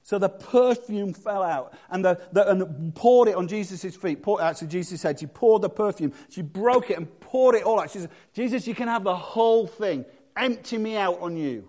So 0.05 0.21
the 0.21 0.29
perfume 0.29 1.13
fell 1.13 1.43
out 1.43 1.75
and, 1.91 2.05
the, 2.05 2.21
the, 2.31 2.49
and 2.49 2.95
poured 2.95 3.27
it 3.27 3.35
on 3.35 3.49
Jesus' 3.49 3.97
feet. 3.97 4.23
Poured, 4.23 4.41
actually, 4.41 4.69
Jesus 4.69 5.01
said 5.01 5.19
she 5.19 5.27
poured 5.27 5.63
the 5.63 5.69
perfume. 5.69 6.13
She 6.29 6.43
broke 6.43 6.91
it 6.91 6.97
and 6.97 7.19
poured 7.19 7.57
it 7.57 7.65
all 7.65 7.81
out. 7.81 7.91
She 7.91 7.99
said, 7.99 8.11
Jesus, 8.33 8.69
you 8.69 8.75
can 8.77 8.87
have 8.87 9.03
the 9.03 9.17
whole 9.17 9.67
thing. 9.67 10.05
Empty 10.37 10.79
me 10.79 10.97
out 10.97 11.21
on 11.21 11.37
you. 11.37 11.69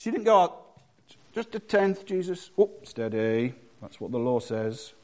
She 0.00 0.10
didn't 0.10 0.24
go 0.24 0.38
out, 0.40 0.80
just 1.34 1.54
a 1.54 1.60
tenth, 1.60 2.06
Jesus. 2.06 2.50
Oh, 2.56 2.70
steady. 2.84 3.54
That's 3.82 4.00
what 4.00 4.10
the 4.10 4.18
law 4.18 4.40
says. 4.40 4.94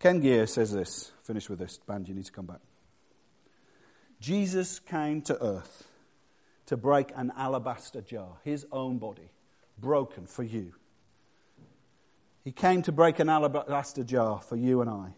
Ken 0.00 0.20
Gire 0.20 0.48
says 0.48 0.72
this. 0.72 1.12
Finish 1.22 1.48
with 1.48 1.60
this. 1.60 1.78
Band, 1.78 2.08
you 2.08 2.14
need 2.14 2.24
to 2.24 2.32
come 2.32 2.46
back. 2.46 2.58
Jesus 4.18 4.80
came 4.80 5.22
to 5.22 5.40
earth 5.40 5.86
to 6.66 6.76
break 6.76 7.12
an 7.14 7.32
alabaster 7.36 8.00
jar, 8.00 8.38
his 8.42 8.66
own 8.72 8.98
body, 8.98 9.30
broken 9.78 10.26
for 10.26 10.42
you. 10.42 10.72
He 12.42 12.50
came 12.50 12.82
to 12.82 12.92
break 12.92 13.20
an 13.20 13.28
alabaster 13.28 14.02
jar 14.02 14.40
for 14.40 14.56
you 14.56 14.80
and 14.80 14.90
I. 14.90 15.10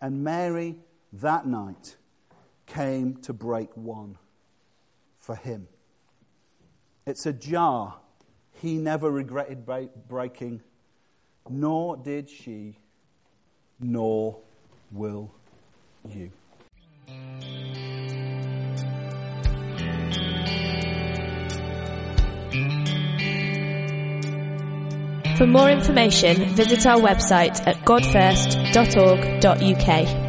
And 0.00 0.22
Mary, 0.22 0.76
that 1.14 1.48
night, 1.48 1.96
came 2.66 3.16
to 3.22 3.32
break 3.32 3.76
one 3.76 4.18
for 5.18 5.34
him. 5.34 5.66
It's 7.08 7.24
a 7.24 7.32
jar 7.32 7.96
he 8.60 8.76
never 8.76 9.10
regretted 9.10 9.64
breaking, 9.64 10.60
nor 11.48 11.96
did 11.96 12.28
she, 12.28 12.76
nor 13.80 14.36
will 14.92 15.32
you. 16.06 16.30
For 25.38 25.46
more 25.46 25.70
information, 25.70 26.54
visit 26.54 26.84
our 26.84 27.00
website 27.00 27.66
at 27.66 27.76
godfirst.org.uk. 27.86 30.27